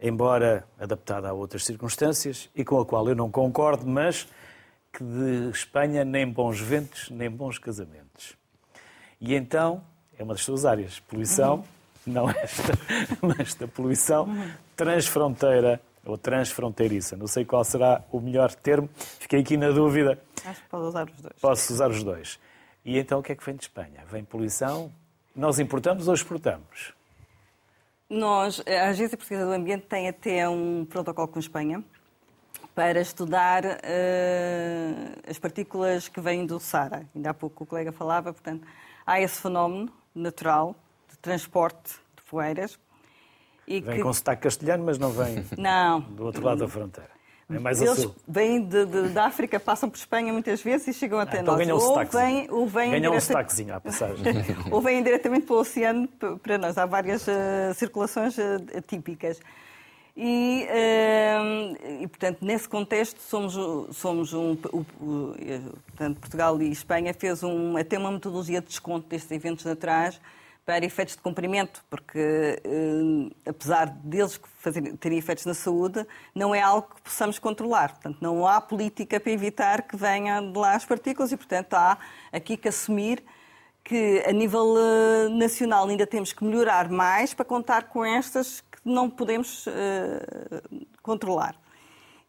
embora 0.03 0.65
adaptada 0.77 1.29
a 1.29 1.33
outras 1.33 1.65
circunstâncias 1.65 2.51
e 2.53 2.65
com 2.65 2.81
a 2.81 2.85
qual 2.85 3.09
eu 3.09 3.15
não 3.15 3.31
concordo, 3.31 3.87
mas 3.87 4.27
que 4.93 5.05
de 5.05 5.51
Espanha 5.51 6.05
nem 6.05 6.27
bons 6.27 6.61
ventos, 6.61 7.09
nem 7.11 7.31
bons 7.31 7.59
casamentos. 7.59 8.35
E 9.21 9.37
então, 9.37 9.85
é 10.19 10.25
uma 10.25 10.35
das 10.35 10.43
suas 10.43 10.65
áreas, 10.65 10.99
poluição, 10.99 11.59
uhum. 11.59 12.13
não 12.13 12.29
esta, 12.29 12.73
mas 13.23 13.55
da 13.55 13.69
poluição 13.69 14.29
transfronteira 14.75 15.81
ou 16.05 16.19
transfronteiriça. 16.19 17.17
Não 17.17 17.29
sei 17.29 17.45
qual 17.45 17.63
será 17.63 18.03
o 18.11 18.19
melhor 18.19 18.53
termo, 18.53 18.91
fiquei 18.97 19.39
aqui 19.39 19.57
na 19.57 19.71
dúvida. 19.71 20.19
Acho 20.45 20.61
que 20.61 20.69
pode 20.69 20.87
usar 20.87 21.09
os 21.09 21.21
dois. 21.21 21.35
Posso 21.41 21.73
usar 21.73 21.89
os 21.89 22.03
dois. 22.03 22.41
E 22.85 22.99
então 22.99 23.21
o 23.21 23.23
que 23.23 23.31
é 23.31 23.37
que 23.37 23.45
vem 23.47 23.55
de 23.55 23.63
Espanha? 23.63 24.05
Vem 24.11 24.25
poluição? 24.25 24.91
Nós 25.41 25.59
importamos 25.59 26.07
ou 26.07 26.13
exportamos? 26.13 26.93
Nós, 28.11 28.63
a 28.67 28.89
Agência 28.91 29.17
Portuguesa 29.17 29.47
do 29.47 29.53
Ambiente 29.53 29.87
tem 29.87 30.07
até 30.07 30.47
um 30.47 30.85
protocolo 30.85 31.27
com 31.29 31.39
a 31.39 31.41
Espanha 31.41 31.83
para 32.75 33.01
estudar 33.01 33.65
uh, 33.65 33.71
as 35.27 35.39
partículas 35.39 36.09
que 36.09 36.21
vêm 36.21 36.45
do 36.45 36.61
Sara. 36.61 37.07
Ainda 37.17 37.31
há 37.31 37.35
pouco 37.35 37.65
o 37.65 37.67
colega 37.67 37.91
falava, 37.91 38.35
portanto, 38.35 38.67
há 39.07 39.19
esse 39.19 39.41
fenómeno 39.41 39.91
natural 40.15 40.77
de 41.09 41.17
transporte 41.17 41.95
de 42.15 42.23
poeiras 42.25 42.79
e 43.67 43.81
vem 43.81 43.97
que... 43.97 44.03
com 44.03 44.13
sotaque 44.13 44.43
castelhano, 44.43 44.85
mas 44.85 44.99
não 44.99 45.11
vem 45.11 45.43
não. 45.57 46.01
do 46.03 46.27
outro 46.27 46.45
lado 46.45 46.59
da 46.59 46.69
fronteira. 46.69 47.20
É 47.51 47.59
mais 47.59 47.81
Eles 47.81 47.99
sul. 47.99 48.15
vêm 48.27 48.63
de, 48.63 48.87
de, 48.87 49.09
da 49.09 49.27
África, 49.27 49.59
passam 49.59 49.91
por 49.91 49.97
Espanha 49.97 50.33
muitas 50.33 50.63
vezes 50.63 50.87
e 50.89 50.95
chegam 50.95 51.19
até 51.19 51.39
ah, 51.39 51.41
então 51.43 51.57
nós. 51.57 51.67
Ganham 51.67 51.79
ou 51.79 52.07
vêm, 52.07 52.51
ou 52.51 52.67
vêm 52.67 52.91
ganham 52.91 53.01
direta... 53.01 53.17
um 53.17 53.21
sotaquezinho 53.21 53.75
à 53.75 53.81
passagem. 53.81 54.25
ou 54.71 54.81
vêm 54.81 55.03
diretamente 55.03 55.47
para 55.47 55.57
o 55.57 55.59
oceano 55.59 56.09
para 56.43 56.59
nós. 56.59 56.79
Há 56.79 56.87
várias 56.87 57.27
uh, 57.27 57.75
circulações 57.75 58.39
uh, 58.39 58.81
típicas. 58.87 59.41
E, 60.17 60.67
uh, 60.69 62.03
e, 62.03 62.07
portanto, 62.07 62.39
nesse 62.43 62.69
contexto, 62.69 63.21
somos, 63.21 63.55
somos 63.97 64.33
um. 64.33 64.57
O, 64.73 64.87
o, 65.01 65.35
portanto, 65.87 66.21
Portugal 66.21 66.61
e 66.63 66.71
Espanha 66.71 67.13
fez 67.15 67.43
um, 67.43 67.77
até 67.77 67.99
uma 67.99 68.13
metodologia 68.13 68.61
de 68.61 68.69
desconto 68.69 69.09
destes 69.09 69.31
eventos 69.31 69.65
naturais 69.65 70.21
para 70.71 70.87
efeitos 70.87 71.17
de 71.17 71.21
cumprimento, 71.21 71.83
porque 71.91 72.63
eh, 72.63 73.51
apesar 73.51 73.87
deles 74.05 74.41
terem 75.01 75.19
efeitos 75.19 75.45
na 75.45 75.53
saúde, 75.53 76.07
não 76.33 76.55
é 76.55 76.63
algo 76.63 76.87
que 76.95 77.03
possamos 77.03 77.41
controlar. 77.41 77.91
Portanto, 77.95 78.19
não 78.21 78.47
há 78.47 78.61
política 78.61 79.19
para 79.19 79.33
evitar 79.33 79.83
que 79.83 79.97
venham 79.97 80.53
de 80.53 80.57
lá 80.57 80.77
as 80.77 80.85
partículas 80.85 81.33
e, 81.33 81.37
portanto, 81.37 81.75
há 81.75 81.99
aqui 82.31 82.57
que 82.57 82.69
assumir 82.69 83.21
que 83.83 84.23
a 84.25 84.31
nível 84.31 84.77
eh, 84.79 85.29
nacional 85.31 85.89
ainda 85.89 86.07
temos 86.07 86.33
que 86.33 86.45
melhorar 86.45 86.89
mais 86.89 87.35
para 87.35 87.45
contar 87.45 87.89
com 87.89 88.05
estas 88.05 88.61
que 88.61 88.79
não 88.85 89.11
podemos 89.11 89.67
eh, 89.67 90.63
controlar. 91.03 91.57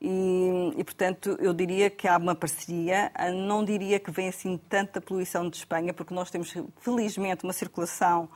E, 0.02 0.74
e, 0.78 0.84
portanto, 0.84 1.38
eu 1.40 1.54
diria 1.54 1.88
que 1.92 2.08
há 2.08 2.18
uma 2.18 2.34
parceria. 2.34 3.12
Não 3.36 3.64
diria 3.64 4.00
que 4.00 4.10
vem 4.10 4.30
assim 4.30 4.58
tanta 4.58 5.00
poluição 5.00 5.48
de 5.48 5.58
Espanha, 5.58 5.94
porque 5.94 6.12
nós 6.12 6.32
temos, 6.32 6.52
felizmente, 6.80 7.44
uma 7.44 7.54
circulação 7.54 8.28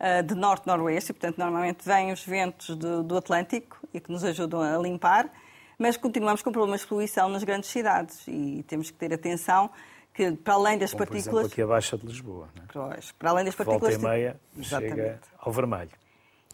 uh, 0.00 0.22
de 0.24 0.34
norte-noroeste, 0.34 1.12
e, 1.12 1.14
portanto, 1.14 1.38
normalmente 1.38 1.84
vêm 1.84 2.10
os 2.10 2.24
ventos 2.24 2.76
do, 2.76 3.04
do, 3.04 3.16
Atlântico 3.16 3.78
e 3.94 4.00
que 4.00 4.10
nos 4.10 4.24
ajudam 4.24 4.60
a 4.60 4.76
limpar, 4.78 5.30
mas 5.78 5.96
continuamos 5.96 6.42
com 6.42 6.50
problemas 6.50 6.80
de 6.80 6.88
poluição 6.88 7.28
nas 7.28 7.44
grandes 7.44 7.70
cidades 7.70 8.26
e 8.26 8.64
temos 8.66 8.90
que 8.90 8.98
ter 8.98 9.14
atenção 9.14 9.70
que, 10.12 10.32
para 10.32 10.54
além 10.54 10.76
das 10.76 10.90
Como, 10.90 11.06
partículas. 11.06 11.24
Por 11.24 11.38
exemplo, 11.38 11.52
aqui 11.52 11.62
abaixo 11.62 11.98
de 11.98 12.06
Lisboa. 12.06 12.48
Não 12.56 12.64
é? 12.64 12.94
Pois, 12.94 13.12
para 13.12 13.30
além 13.30 13.44
das 13.44 13.54
partículas. 13.54 13.94
Volta 13.94 14.08
e 14.08 14.18
meia 14.18 14.40
chega 14.60 15.20
ao 15.38 15.52
vermelho 15.52 16.01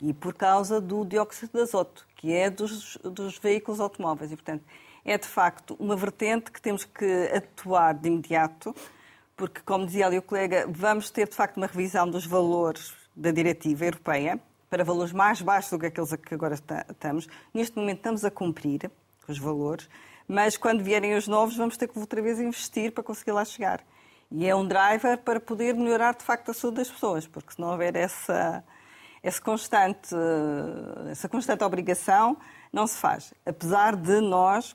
e 0.02 0.12
por 0.12 0.34
causa 0.34 0.80
do 0.80 1.04
dióxido 1.04 1.52
de 1.52 1.60
azoto, 1.60 2.06
que 2.16 2.32
é 2.32 2.50
dos, 2.50 2.96
dos 2.98 3.38
veículos 3.38 3.80
automóveis. 3.80 4.32
E, 4.32 4.36
portanto, 4.36 4.64
é 5.04 5.16
de 5.16 5.26
facto 5.26 5.76
uma 5.78 5.96
vertente 5.96 6.50
que 6.50 6.60
temos 6.60 6.84
que 6.84 7.30
atuar 7.34 7.94
de 7.94 8.08
imediato, 8.08 8.74
porque, 9.36 9.60
como 9.62 9.86
dizia 9.86 10.06
ali 10.06 10.18
o 10.18 10.22
colega, 10.22 10.66
vamos 10.68 11.10
ter 11.10 11.28
de 11.28 11.34
facto 11.34 11.56
uma 11.56 11.66
revisão 11.66 12.08
dos 12.08 12.26
valores 12.26 12.92
da 13.14 13.30
diretiva 13.30 13.84
europeia 13.84 14.40
para 14.68 14.84
valores 14.84 15.12
mais 15.12 15.40
baixos 15.40 15.70
do 15.70 15.78
que 15.78 15.86
aqueles 15.86 16.12
a 16.12 16.18
que 16.18 16.34
agora 16.34 16.54
estamos. 16.54 17.26
Neste 17.54 17.76
momento 17.76 17.98
estamos 17.98 18.24
a 18.24 18.30
cumprir 18.30 18.90
os 19.26 19.38
valores, 19.38 19.88
mas 20.26 20.56
quando 20.56 20.82
vierem 20.82 21.14
os 21.14 21.26
novos 21.26 21.56
vamos 21.56 21.76
ter 21.76 21.88
que 21.88 21.98
outra 21.98 22.20
vez 22.20 22.38
investir 22.38 22.92
para 22.92 23.02
conseguir 23.02 23.32
lá 23.32 23.44
chegar. 23.44 23.82
E 24.30 24.46
é 24.46 24.54
um 24.54 24.66
driver 24.66 25.16
para 25.18 25.40
poder 25.40 25.74
melhorar 25.74 26.14
de 26.14 26.22
facto 26.22 26.50
a 26.50 26.54
saúde 26.54 26.78
das 26.78 26.90
pessoas, 26.90 27.26
porque 27.26 27.54
se 27.54 27.60
não 27.60 27.70
houver 27.70 27.96
essa 27.96 28.62
esse 29.28 29.40
constante, 29.40 30.14
essa 31.10 31.28
constante 31.28 31.62
obrigação 31.62 32.36
não 32.72 32.86
se 32.86 32.96
faz. 32.96 33.32
Apesar 33.44 33.94
de 33.94 34.20
nós 34.20 34.74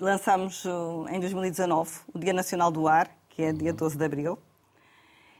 lançamos 0.00 0.64
em 1.10 1.20
2019 1.20 1.90
o 2.12 2.18
Dia 2.18 2.32
Nacional 2.32 2.70
do 2.70 2.88
Ar, 2.88 3.10
que 3.28 3.42
é 3.42 3.52
dia 3.52 3.72
12 3.72 3.96
de 3.96 4.04
abril, 4.04 4.38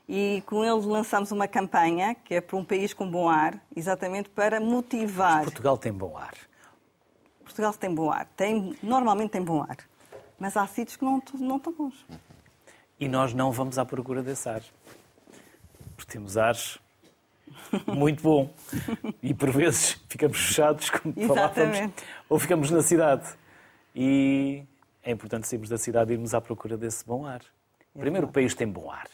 e 0.09 0.42
com 0.47 0.64
ele 0.64 0.87
lançamos 0.87 1.33
uma 1.33 1.49
campanha 1.49 2.14
que 2.14 2.35
é 2.35 2.40
para 2.40 2.57
um 2.57 2.64
país 2.64 2.92
com 2.92 3.11
bom 3.11 3.29
ar, 3.29 3.59
exatamente 3.75 4.29
para 4.29 4.61
motivar. 4.61 5.37
Mas 5.37 5.44
Portugal 5.44 5.79
tem 5.79 5.92
bom 5.92 6.16
ar. 6.16 6.35
Portugal 7.42 7.73
tem 7.73 7.94
bom 7.94 8.11
ar. 8.11 8.27
Tem, 8.37 8.77
normalmente 8.83 9.31
tem 9.31 9.42
bom 9.42 9.62
ar. 9.62 9.79
Mas 10.38 10.57
há 10.57 10.66
sítios 10.66 10.97
que 10.97 11.05
não, 11.05 11.23
não 11.35 11.57
estão 11.57 11.73
bons. 11.73 12.05
E 13.01 13.09
nós 13.09 13.33
não 13.33 13.51
vamos 13.51 13.79
à 13.79 13.85
procura 13.85 14.23
desse 14.23 14.49
ar. 14.49 14.62
Porque 15.97 16.12
temos 16.12 16.37
ares 16.37 16.79
muito 17.87 18.23
bom. 18.23 18.53
E 19.23 19.35
por 19.35 19.51
vezes 19.51 20.01
ficamos 20.09 20.39
fechados, 20.39 20.91
como 20.91 21.15
falávamos, 21.27 21.93
ou 22.29 22.39
ficamos 22.39 22.71
na 22.71 22.83
cidade. 22.83 23.27
E 23.95 24.65
é 25.03 25.11
importante 25.11 25.47
sairmos 25.47 25.69
da 25.69 25.79
cidade 25.79 26.13
e 26.13 26.15
irmos 26.15 26.35
à 26.35 26.41
procura 26.41 26.77
desse 26.77 27.05
bom 27.07 27.27
ar. 27.27 27.43
Primeiro, 27.97 28.27
o 28.27 28.33
país 28.33 28.55
tem 28.55 28.67
bom 28.67 28.91
ar. 28.91 29.09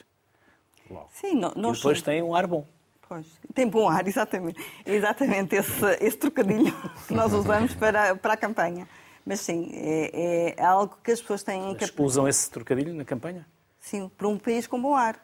Logo. 0.91 1.09
Sim, 1.13 1.35
nós... 1.35 1.79
E 1.79 1.81
depois 1.81 2.03
tem 2.03 2.23
um 2.23 2.35
ar 2.35 2.47
bom. 2.47 2.67
Pois, 3.09 3.27
tem 3.55 3.69
bom 3.69 3.89
ar, 3.89 4.07
exatamente. 4.07 4.65
Exatamente 4.87 5.57
esse, 5.57 5.85
esse 6.01 6.17
trocadilho 6.17 6.73
que 7.07 7.13
nós 7.13 7.33
usamos 7.33 7.75
para, 7.75 8.17
para 8.17 8.35
a 8.35 8.37
campanha. 8.37 8.89
Mas 9.27 9.41
sim, 9.41 9.69
é, 9.75 10.55
é 10.57 10.65
algo 10.65 10.97
que 11.05 11.11
as 11.11 11.21
pessoas 11.21 11.43
têm... 11.43 11.77
Mas 11.79 11.93
usam 11.99 12.27
esse 12.27 12.51
trocadilho 12.51 12.95
na 12.95 13.05
campanha? 13.05 13.47
Sim, 13.79 14.11
para 14.17 14.29
um 14.29 14.39
país 14.39 14.67
com 14.67 14.81
bom 14.81 14.95
ar. 14.95 15.21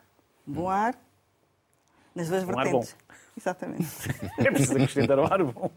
Bom 0.47 0.69
ar 0.69 0.95
nas 2.17 2.29
duas 2.29 2.43
um 2.43 2.47
vertentes. 2.47 2.67
Ar 2.67 2.73
bom. 2.73 3.17
Exatamente. 3.37 3.87
é 4.39 4.51
preciso 4.51 4.73
acrescentar 4.73 5.19
um 5.19 5.27
ar 5.27 5.45
bom. 5.45 5.71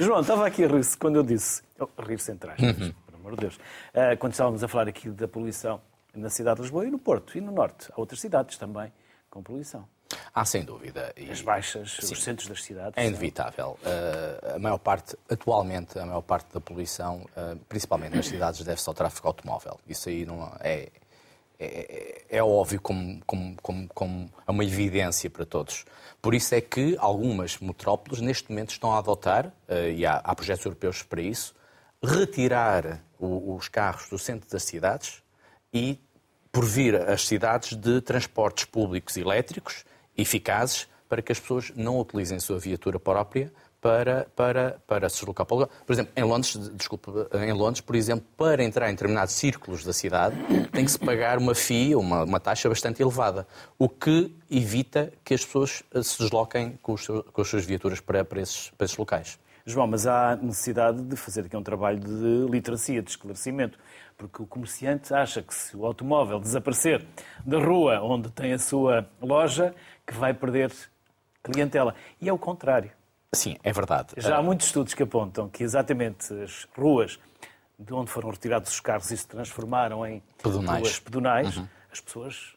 João, 0.00 0.22
estava 0.22 0.46
aqui 0.46 0.64
a 0.64 0.68
rir-se 0.68 0.96
quando 0.96 1.16
eu 1.16 1.22
disse. 1.22 1.62
Oh, 1.78 1.88
rir-se 2.02 2.32
entre 2.32 2.50
aspas, 2.50 2.78
uhum. 2.78 2.92
por 3.06 3.14
amor 3.14 3.34
de 3.36 3.40
Deus. 3.42 3.56
Uh, 3.56 4.16
quando 4.18 4.32
estávamos 4.32 4.64
a 4.64 4.68
falar 4.68 4.88
aqui 4.88 5.08
da 5.10 5.28
poluição 5.28 5.80
na 6.14 6.30
cidade 6.30 6.56
de 6.56 6.62
Lisboa 6.62 6.86
e 6.86 6.90
no 6.90 6.98
Porto 6.98 7.36
e 7.36 7.40
no 7.40 7.52
Norte. 7.52 7.88
Há 7.92 8.00
outras 8.00 8.20
cidades 8.20 8.58
também 8.58 8.92
com 9.30 9.42
poluição. 9.42 9.86
Ah, 10.34 10.44
sem 10.44 10.64
dúvida. 10.64 11.12
E... 11.16 11.30
As 11.30 11.40
baixas, 11.40 11.96
Sim. 12.00 12.12
os 12.12 12.22
centros 12.22 12.48
das 12.48 12.62
cidades. 12.62 12.92
É 12.96 13.06
inevitável. 13.06 13.78
Uh, 13.82 14.56
a 14.56 14.58
maior 14.58 14.78
parte, 14.78 15.16
atualmente, 15.30 15.98
a 15.98 16.04
maior 16.04 16.22
parte 16.22 16.52
da 16.52 16.60
poluição, 16.60 17.26
uh, 17.36 17.56
principalmente 17.68 18.16
nas 18.16 18.26
cidades, 18.26 18.62
deve-se 18.62 18.88
ao 18.88 18.94
tráfego 18.94 19.28
automóvel. 19.28 19.78
Isso 19.86 20.08
aí 20.08 20.26
não 20.26 20.52
é, 20.60 20.88
é, 21.64 22.24
é 22.38 22.42
óbvio 22.42 22.80
como, 22.80 23.20
como, 23.26 23.56
como, 23.62 23.88
como 23.88 24.30
é 24.46 24.50
uma 24.50 24.64
evidência 24.64 25.28
para 25.30 25.44
todos. 25.44 25.84
Por 26.20 26.34
isso 26.34 26.54
é 26.54 26.60
que 26.60 26.96
algumas 26.98 27.58
metrópoles 27.58 28.20
neste 28.20 28.50
momento 28.50 28.70
estão 28.70 28.92
a 28.92 28.98
adotar, 28.98 29.52
eh, 29.68 29.92
e 29.92 30.06
há, 30.06 30.16
há 30.16 30.34
projetos 30.34 30.64
europeus 30.64 31.02
para 31.02 31.20
isso, 31.20 31.54
retirar 32.02 33.02
o, 33.18 33.54
os 33.54 33.68
carros 33.68 34.08
do 34.08 34.18
centro 34.18 34.48
das 34.50 34.62
cidades 34.64 35.22
e 35.72 35.98
por 36.50 36.64
vir 36.64 36.96
as 36.96 37.26
cidades 37.26 37.76
de 37.76 38.00
transportes 38.00 38.64
públicos 38.64 39.16
elétricos 39.16 39.84
eficazes 40.16 40.86
para 41.08 41.22
que 41.22 41.32
as 41.32 41.40
pessoas 41.40 41.72
não 41.74 41.98
utilizem 41.98 42.36
a 42.38 42.40
sua 42.40 42.58
viatura 42.58 42.98
própria 42.98 43.52
para, 43.82 44.28
para, 44.36 44.80
para 44.86 45.08
se 45.08 45.16
deslocar 45.16 45.44
para 45.44 45.54
o 45.54 45.58
lugar. 45.58 45.74
Por 45.84 45.92
exemplo, 45.92 46.12
em 46.14 46.22
Londres, 46.22 46.56
desculpa, 46.74 47.28
em 47.34 47.52
Londres, 47.52 47.80
por 47.80 47.96
exemplo, 47.96 48.24
para 48.36 48.62
entrar 48.62 48.88
em 48.88 48.92
determinados 48.92 49.34
círculos 49.34 49.84
da 49.84 49.92
cidade, 49.92 50.36
tem 50.70 50.84
que 50.84 50.90
se 50.92 50.98
pagar 51.00 51.36
uma 51.36 51.52
FII, 51.52 51.96
uma, 51.96 52.22
uma 52.22 52.38
taxa 52.38 52.68
bastante 52.68 53.02
elevada, 53.02 53.44
o 53.76 53.88
que 53.88 54.32
evita 54.48 55.12
que 55.24 55.34
as 55.34 55.44
pessoas 55.44 55.82
eh, 55.92 56.00
se 56.00 56.16
desloquem 56.18 56.78
com, 56.80 56.96
seu, 56.96 57.24
com 57.24 57.42
as 57.42 57.48
suas 57.48 57.64
viaturas 57.64 57.98
para, 57.98 58.24
para, 58.24 58.40
esses, 58.40 58.70
para 58.70 58.84
esses 58.84 58.96
locais. 58.96 59.36
João, 59.66 59.88
mas 59.88 60.06
há 60.06 60.36
necessidade 60.36 61.02
de 61.02 61.16
fazer 61.16 61.46
aqui 61.46 61.56
um 61.56 61.62
trabalho 61.62 61.98
de 61.98 62.50
literacia, 62.50 63.02
de 63.02 63.10
esclarecimento, 63.10 63.78
porque 64.16 64.40
o 64.42 64.46
comerciante 64.46 65.12
acha 65.12 65.42
que 65.42 65.52
se 65.52 65.76
o 65.76 65.84
automóvel 65.84 66.38
desaparecer 66.38 67.04
da 67.44 67.58
rua 67.58 68.00
onde 68.00 68.30
tem 68.30 68.52
a 68.52 68.58
sua 68.58 69.08
loja, 69.20 69.74
que 70.06 70.14
vai 70.14 70.32
perder 70.32 70.72
clientela. 71.42 71.96
E 72.20 72.28
é 72.28 72.32
o 72.32 72.38
contrário. 72.38 72.92
Sim, 73.34 73.56
é 73.62 73.72
verdade. 73.72 74.08
Já 74.18 74.36
há 74.36 74.42
muitos 74.42 74.66
estudos 74.66 74.92
que 74.92 75.02
apontam 75.02 75.48
que 75.48 75.64
exatamente 75.64 76.34
as 76.34 76.68
ruas 76.76 77.18
de 77.78 77.92
onde 77.94 78.10
foram 78.10 78.30
retirados 78.30 78.70
os 78.70 78.78
carros 78.78 79.10
e 79.10 79.16
se 79.16 79.26
transformaram 79.26 80.06
em 80.06 80.22
pedonais, 80.42 80.80
ruas 80.80 80.98
pedonais 81.00 81.56
uhum. 81.56 81.66
as 81.90 82.00
pessoas 82.00 82.54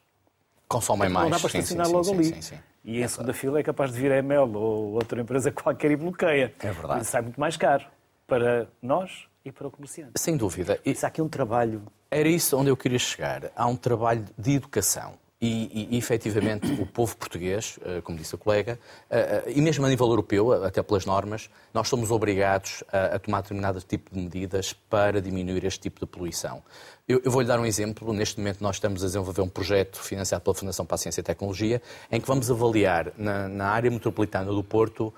consomem 0.68 1.08
mais. 1.08 1.30
Não 1.30 1.30
dá 1.30 1.38
para 1.40 1.58
estacionar 1.58 1.88
logo 1.88 2.04
sim, 2.04 2.14
ali. 2.14 2.24
Sim, 2.26 2.42
sim, 2.42 2.58
e 2.84 3.00
em 3.00 3.02
é 3.02 3.08
segunda 3.08 3.32
fila 3.32 3.58
é 3.58 3.62
capaz 3.62 3.90
de 3.92 3.98
vir 3.98 4.12
a 4.12 4.18
ML 4.18 4.54
ou 4.54 4.92
outra 4.92 5.20
empresa 5.20 5.50
qualquer 5.50 5.90
e 5.92 5.96
bloqueia. 5.96 6.54
É 6.60 6.70
verdade. 6.70 7.00
Isso 7.00 7.10
sai 7.10 7.22
muito 7.22 7.40
mais 7.40 7.56
caro 7.56 7.86
para 8.26 8.68
nós 8.82 9.26
e 9.44 9.50
para 9.50 9.66
o 9.66 9.70
comerciante. 9.70 10.12
Sem 10.16 10.36
dúvida. 10.36 10.78
Isso 10.84 11.06
há 11.06 11.08
aqui 11.08 11.22
um 11.22 11.28
trabalho. 11.28 11.82
Era 12.10 12.28
isso 12.28 12.56
onde 12.56 12.68
eu 12.68 12.76
queria 12.76 12.98
chegar. 12.98 13.50
Há 13.56 13.66
um 13.66 13.76
trabalho 13.76 14.26
de 14.36 14.54
educação. 14.56 15.14
E, 15.38 15.88
e, 15.90 15.98
efetivamente, 15.98 16.66
o 16.80 16.86
povo 16.86 17.14
português, 17.14 17.78
eh, 17.84 18.00
como 18.00 18.16
disse 18.16 18.34
a 18.34 18.38
colega, 18.38 18.78
eh, 19.10 19.42
eh, 19.46 19.52
e 19.54 19.60
mesmo 19.60 19.84
a 19.84 19.88
nível 19.88 20.06
europeu, 20.08 20.64
até 20.64 20.82
pelas 20.82 21.04
normas, 21.04 21.50
nós 21.74 21.88
somos 21.88 22.10
obrigados 22.10 22.82
a, 22.90 23.16
a 23.16 23.18
tomar 23.18 23.42
determinado 23.42 23.78
tipo 23.82 24.14
de 24.14 24.18
medidas 24.18 24.72
para 24.72 25.20
diminuir 25.20 25.62
este 25.66 25.80
tipo 25.80 26.00
de 26.00 26.06
poluição. 26.06 26.62
Eu, 27.06 27.20
eu 27.22 27.30
vou-lhe 27.30 27.46
dar 27.46 27.60
um 27.60 27.66
exemplo. 27.66 28.14
Neste 28.14 28.38
momento, 28.38 28.62
nós 28.62 28.76
estamos 28.76 29.02
a 29.02 29.06
desenvolver 29.08 29.42
um 29.42 29.48
projeto 29.48 29.98
financiado 30.00 30.42
pela 30.42 30.54
Fundação 30.54 30.86
para 30.86 30.94
a 30.94 30.98
Ciência 30.98 31.20
e 31.20 31.24
Tecnologia, 31.24 31.82
em 32.10 32.18
que 32.18 32.26
vamos 32.26 32.50
avaliar 32.50 33.12
na, 33.18 33.46
na 33.46 33.68
área 33.68 33.90
metropolitana 33.90 34.50
do 34.50 34.64
Porto. 34.64 35.12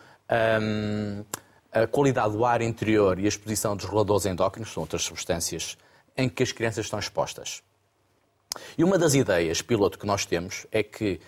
Um, 0.61 1.25
a 1.71 1.87
qualidade 1.87 2.33
do 2.33 2.45
ar 2.45 2.61
interior 2.61 3.21
e 3.21 3.25
a 3.25 3.29
exposição 3.29 3.77
dos 3.77 3.85
roladores 3.85 4.27
endócrinos, 4.27 4.73
são 4.73 4.83
outras 4.83 5.03
substâncias 5.03 5.79
em 6.17 6.29
que 6.29 6.43
as 6.43 6.51
crianças 6.51 6.87
estão 6.87 6.99
expostas. 6.99 7.63
E 8.77 8.85
uma 8.85 8.99
das 8.99 9.15
ideias 9.15 9.63
piloto 9.63 9.99
que 9.99 10.07
nós 10.07 10.25
temos 10.25 10.67
é 10.73 10.83
que 10.83 11.21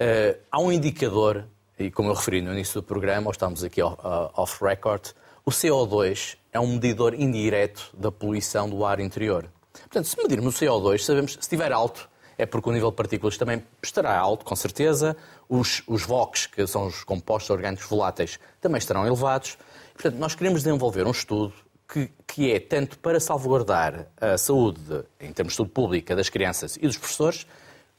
uh, 0.00 0.40
há 0.50 0.60
um 0.60 0.72
indicador, 0.72 1.44
e 1.78 1.90
como 1.90 2.08
eu 2.08 2.14
referi 2.14 2.40
no 2.40 2.52
início 2.52 2.80
do 2.80 2.82
programa, 2.86 3.26
ou 3.26 3.32
estamos 3.32 3.62
aqui 3.64 3.82
off-record, 3.82 5.12
o 5.44 5.50
CO2 5.50 6.36
é 6.52 6.60
um 6.60 6.74
medidor 6.74 7.14
indireto 7.14 7.90
da 7.94 8.12
poluição 8.12 8.68
do 8.70 8.84
ar 8.84 9.00
interior. 9.00 9.50
Portanto, 9.72 10.06
se 10.06 10.16
medirmos 10.16 10.54
o 10.54 10.64
CO2, 10.64 10.98
sabemos 10.98 11.32
se 11.32 11.40
estiver 11.40 11.72
alto, 11.72 12.08
é 12.38 12.46
porque 12.46 12.68
o 12.68 12.72
nível 12.72 12.90
de 12.90 12.96
partículas 12.96 13.36
também 13.36 13.62
estará 13.82 14.16
alto, 14.16 14.44
com 14.44 14.56
certeza. 14.56 15.16
Os, 15.48 15.82
os 15.86 16.02
VOCs, 16.02 16.46
que 16.46 16.66
são 16.66 16.86
os 16.86 17.04
compostos 17.04 17.50
orgânicos 17.50 17.86
voláteis, 17.86 18.38
também 18.60 18.78
estarão 18.78 19.06
elevados. 19.06 19.58
Portanto, 19.94 20.16
nós 20.16 20.34
queremos 20.34 20.62
desenvolver 20.62 21.06
um 21.06 21.10
estudo 21.10 21.52
que, 21.92 22.10
que 22.26 22.50
é 22.50 22.58
tanto 22.58 22.98
para 22.98 23.20
salvaguardar 23.20 24.06
a 24.18 24.38
saúde, 24.38 25.04
em 25.20 25.30
termos 25.30 25.52
de 25.52 25.58
saúde 25.58 25.72
pública, 25.72 26.16
das 26.16 26.30
crianças 26.30 26.76
e 26.76 26.86
dos 26.86 26.96
professores, 26.96 27.46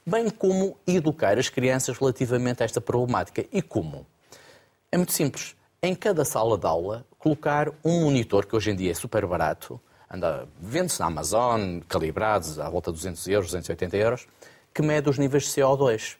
bem 0.04 0.32
como 0.32 0.76
educar 0.88 1.38
as 1.38 1.48
crianças 1.48 1.96
relativamente 2.00 2.64
a 2.64 2.66
esta 2.66 2.82
problemática. 2.82 3.46
E 3.52 3.62
como? 3.62 4.08
É 4.92 4.98
muito 4.98 5.14
simples. 5.14 5.56
Em 5.80 5.94
cada 5.94 6.26
sala 6.26 6.58
de 6.58 6.66
aula, 6.66 7.06
colocar 7.20 7.70
um 7.86 8.06
monitor, 8.06 8.48
que 8.48 8.56
hoje 8.56 8.72
em 8.72 8.76
dia 8.76 8.90
é 8.90 8.96
super 8.96 9.28
barato, 9.28 9.80
anda, 10.10 10.48
vende-se 10.60 11.00
na 11.00 11.06
Amazon, 11.06 11.80
calibrados 11.88 12.60
à 12.60 12.68
volta 12.68 12.92
de 12.92 12.98
200 12.98 13.28
euros, 13.28 13.48
280 13.48 13.98
euros, 13.98 14.28
que 14.74 14.82
mede 14.82 15.08
os 15.08 15.20
níveis 15.20 15.44
de 15.44 15.50
CO2. 15.50 16.16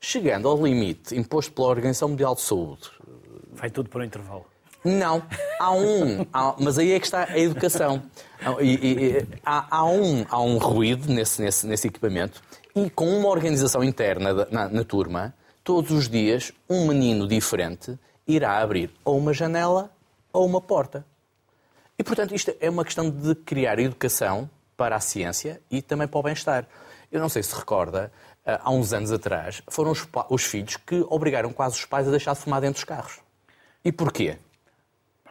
Chegando 0.00 0.48
ao 0.48 0.60
limite 0.60 1.16
imposto 1.16 1.52
pela 1.52 1.68
Organização 1.68 2.08
Mundial 2.08 2.34
de 2.34 2.40
Saúde. 2.40 2.90
Vai 3.52 3.70
tudo 3.70 3.88
para 3.88 4.00
o 4.00 4.04
intervalo. 4.04 4.53
Não, 4.84 5.22
há 5.58 5.72
um, 5.72 6.26
há, 6.32 6.54
mas 6.58 6.78
aí 6.78 6.92
é 6.92 7.00
que 7.00 7.06
está 7.06 7.24
a 7.24 7.38
educação. 7.38 8.02
E, 8.60 8.74
e, 8.74 9.26
há, 9.44 9.78
há, 9.78 9.84
um, 9.86 10.26
há 10.28 10.40
um 10.42 10.58
ruído 10.58 11.10
nesse, 11.10 11.40
nesse, 11.40 11.66
nesse 11.66 11.86
equipamento 11.88 12.42
e 12.76 12.90
com 12.90 13.08
uma 13.08 13.28
organização 13.28 13.82
interna 13.82 14.46
na, 14.50 14.68
na 14.68 14.84
turma, 14.84 15.34
todos 15.62 15.90
os 15.90 16.08
dias 16.08 16.52
um 16.68 16.86
menino 16.86 17.26
diferente 17.26 17.98
irá 18.26 18.58
abrir 18.58 18.90
ou 19.04 19.16
uma 19.16 19.32
janela 19.32 19.90
ou 20.32 20.44
uma 20.44 20.60
porta. 20.60 21.06
E, 21.98 22.02
portanto, 22.02 22.34
isto 22.34 22.52
é 22.60 22.68
uma 22.68 22.84
questão 22.84 23.08
de 23.08 23.34
criar 23.36 23.78
educação 23.78 24.50
para 24.76 24.96
a 24.96 25.00
ciência 25.00 25.60
e 25.70 25.80
também 25.80 26.08
para 26.08 26.18
o 26.18 26.22
bem-estar. 26.22 26.66
Eu 27.10 27.20
não 27.20 27.28
sei 27.28 27.42
se 27.42 27.54
recorda, 27.54 28.12
eh, 28.44 28.58
há 28.62 28.70
uns 28.70 28.92
anos 28.92 29.12
atrás, 29.12 29.62
foram 29.68 29.92
os, 29.92 30.06
os, 30.28 30.42
filhos 30.42 30.76
que 30.76 31.04
obrigaram 31.08 31.52
quase 31.52 31.76
os 31.76 31.84
pais 31.84 32.08
a 32.08 32.10
deixar 32.10 32.34
de 32.34 32.40
fumar 32.40 32.60
dentro 32.60 32.74
dos 32.74 32.84
carros. 32.84 33.20
E 33.84 33.92
porquê? 33.92 34.36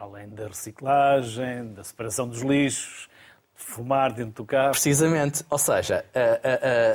Além 0.04 0.28
da 0.28 0.48
reciclagem, 0.48 1.72
da 1.72 1.82
separação 1.82 2.28
dos 2.28 2.42
lixos, 2.42 3.08
de 3.56 3.64
fumar 3.64 4.12
dentro 4.12 4.32
do 4.32 4.44
carro. 4.44 4.72
Precisamente. 4.72 5.42
Ou 5.48 5.56
seja, 5.56 6.04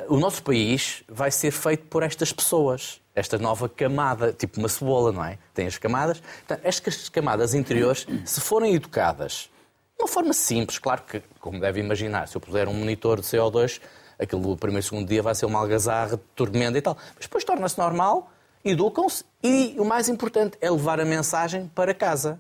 o 0.08 0.18
nosso 0.18 0.44
país 0.44 1.04
vai 1.08 1.32
ser 1.32 1.50
feito 1.50 1.88
por 1.88 2.04
estas 2.04 2.32
pessoas. 2.32 3.02
Esta 3.16 3.40
nova 3.40 3.68
camada, 3.68 4.32
tipo 4.32 4.60
uma 4.60 4.70
cebola, 4.70 5.12
não 5.12 5.26
é? 5.26 5.40
Tem 5.56 5.66
as 5.66 5.80
camadas. 5.80 6.20
Portanto, 6.20 6.62
estas 6.64 7.10
camadas 7.10 7.56
interiores, 7.56 8.06
se 8.24 8.40
forem 8.40 8.76
educadas 8.76 9.50
de 9.98 10.04
uma 10.04 10.08
forma 10.08 10.32
simples, 10.32 10.78
claro 10.78 11.02
que, 11.02 11.24
como 11.40 11.60
deve 11.60 11.80
imaginar, 11.80 12.28
se 12.28 12.38
eu 12.38 12.40
puser 12.40 12.68
um 12.70 12.74
monitor 12.74 13.20
de 13.20 13.26
CO2, 13.26 13.82
aquilo 14.20 14.42
do 14.42 14.56
primeiro 14.56 14.86
segundo 14.86 15.08
dia 15.08 15.24
vai 15.24 15.34
ser 15.34 15.48
uma 15.48 15.60
algazarra, 15.60 16.18
tormenta 16.36 16.78
e 16.78 16.82
tal. 16.82 16.96
Mas 17.16 17.26
depois 17.26 17.44
torna-se 17.44 17.78
normal, 17.78 18.32
educam-se 18.64 19.26
e 19.44 19.76
o 19.80 19.84
mais 19.84 20.08
importante 20.08 20.60
é 20.62 20.70
levar 20.70 21.00
a 21.00 21.06
mensagem 21.06 21.68
para 21.74 21.92
casa. 21.92 22.40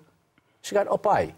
Chegar 0.62 0.88
ao 0.88 0.98
pai, 0.98 1.34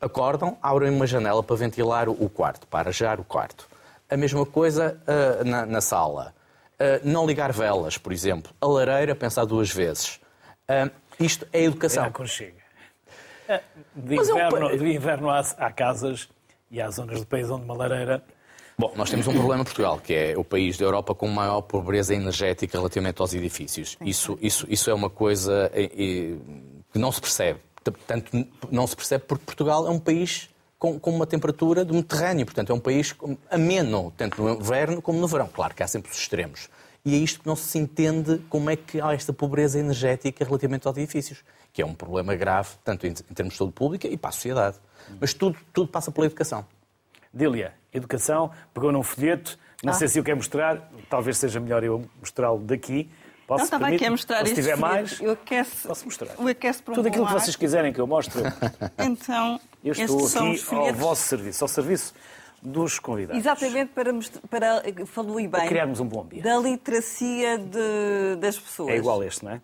acordam, 0.00 0.56
abrem 0.62 0.90
uma 0.90 1.06
janela 1.06 1.42
para 1.42 1.56
ventilar 1.56 2.08
o 2.08 2.28
quarto, 2.28 2.66
para 2.66 2.80
arejar 2.80 3.20
o 3.20 3.24
quarto. 3.24 3.68
A 4.10 4.16
mesma 4.16 4.44
coisa 4.44 5.00
uh, 5.06 5.44
na, 5.44 5.66
na, 5.66 5.80
sala. 5.80 6.34
Uh, 6.74 7.00
não 7.02 7.26
ligar 7.26 7.52
velas, 7.52 7.98
por 7.98 8.12
exemplo. 8.12 8.52
A 8.60 8.66
lareira, 8.66 9.14
pensar 9.14 9.44
duas 9.44 9.70
vezes. 9.70 10.20
Uh, 10.68 10.90
isto 11.18 11.46
é 11.52 11.64
educação. 11.64 12.04
É 13.48 13.60
de 13.94 14.14
inverno, 14.14 14.70
eu... 14.70 14.78
de 14.78 14.94
inverno 14.94 15.30
há, 15.30 15.40
há, 15.40 15.72
casas 15.72 16.28
e 16.70 16.80
há 16.80 16.90
zonas 16.90 17.20
do 17.20 17.26
país 17.26 17.50
onde 17.50 17.64
uma 17.64 17.74
lareira. 17.74 18.22
Bom, 18.78 18.92
nós 18.94 19.10
temos 19.10 19.26
um 19.26 19.32
problema 19.32 19.62
em 19.62 19.64
Portugal, 19.64 19.98
que 19.98 20.14
é 20.14 20.38
o 20.38 20.44
país 20.44 20.78
da 20.78 20.84
Europa 20.84 21.14
com 21.14 21.26
maior 21.26 21.62
pobreza 21.62 22.14
energética 22.14 22.78
relativamente 22.78 23.20
aos 23.20 23.34
edifícios. 23.34 23.96
Isso, 24.00 24.38
isso, 24.40 24.66
isso 24.70 24.88
é 24.88 24.94
uma 24.94 25.10
coisa 25.10 25.68
que 25.74 26.98
não 26.98 27.10
se 27.10 27.20
percebe. 27.20 27.58
Portanto, 27.96 28.46
não 28.70 28.86
se 28.86 28.96
percebe 28.96 29.24
porque 29.26 29.44
Portugal 29.44 29.86
é 29.86 29.90
um 29.90 29.98
país 29.98 30.50
com, 30.78 30.98
com, 30.98 31.10
uma 31.10 31.26
temperatura 31.26 31.84
de 31.84 31.92
Mediterrâneo, 31.92 32.46
portanto, 32.46 32.70
é 32.70 32.74
um 32.74 32.80
país 32.80 33.14
ameno, 33.50 34.12
tanto 34.16 34.42
no 34.42 34.50
inverno 34.54 35.02
como 35.02 35.18
no 35.18 35.26
verão. 35.26 35.48
Claro 35.48 35.74
que 35.74 35.82
há 35.82 35.88
sempre 35.88 36.10
os 36.10 36.18
extremos. 36.18 36.68
E 37.04 37.14
é 37.14 37.18
isto 37.18 37.40
que 37.40 37.46
não 37.46 37.56
se 37.56 37.78
entende 37.78 38.38
como 38.48 38.70
é 38.70 38.76
que 38.76 39.00
há 39.00 39.12
esta 39.12 39.32
pobreza 39.32 39.78
energética 39.78 40.44
relativamente 40.44 40.86
aos 40.86 40.96
edifícios 40.96 41.42
que 41.72 41.82
é 41.82 41.86
um 41.86 41.94
problema 41.94 42.34
grave, 42.34 42.70
tanto 42.82 43.06
em, 43.06 43.12
termos 43.12 43.54
de 43.54 43.58
saúde 43.58 43.72
pública 43.72 44.08
e 44.08 44.16
para 44.16 44.30
a 44.30 44.32
sociedade. 44.32 44.78
Mas 45.20 45.32
tudo, 45.32 45.56
tudo 45.72 45.88
passa 45.88 46.10
pela 46.10 46.26
educação. 46.26 46.66
Dília, 47.32 47.72
educação, 47.92 48.50
pegou 48.74 48.90
num 48.90 49.02
folheto, 49.02 49.58
não 49.82 49.92
ah. 49.92 49.94
sei 49.94 50.08
se 50.08 50.18
o 50.18 50.24
quer 50.24 50.34
mostrar, 50.34 50.90
talvez 51.08 51.38
seja 51.38 51.60
melhor 51.60 51.84
eu 51.84 52.04
mostrá-lo 52.18 52.58
daqui. 52.58 53.08
Posso, 53.48 53.64
não, 53.64 53.80
também 53.80 53.98
quer 53.98 54.10
mostrar 54.10 54.46
Se 54.46 54.54
tiver 54.54 54.76
mais, 54.76 55.18
eu 55.22 55.32
aqueço, 55.32 55.88
posso 55.88 56.04
mostrar. 56.04 56.34
Eu 56.38 56.46
aqueço 56.48 56.82
para 56.82 56.92
um 56.92 56.94
Tudo 56.96 57.08
aquilo 57.08 57.26
que 57.26 57.32
vocês 57.32 57.56
quiserem 57.56 57.94
que 57.94 57.98
eu 57.98 58.06
mostre. 58.06 58.42
então, 59.02 59.58
eu 59.82 59.92
estou 59.92 60.26
aqui 60.26 60.76
ao 60.76 60.92
vosso 60.92 61.22
serviço, 61.22 61.64
ao 61.64 61.68
serviço 61.68 62.12
dos 62.62 62.98
convidados. 62.98 63.40
Exatamente, 63.40 63.90
para, 63.94 64.12
para 64.50 64.82
falou 65.06 65.36
bem, 65.36 65.48
para 65.48 65.66
criarmos 65.66 65.98
um 65.98 66.06
bom 66.06 66.20
ambiente. 66.20 66.44
Da 66.44 66.58
literacia 66.58 67.56
de, 67.56 68.36
das 68.38 68.58
pessoas. 68.58 68.90
É 68.90 68.98
igual 68.98 69.24
este, 69.24 69.42
não 69.42 69.52
é? 69.52 69.62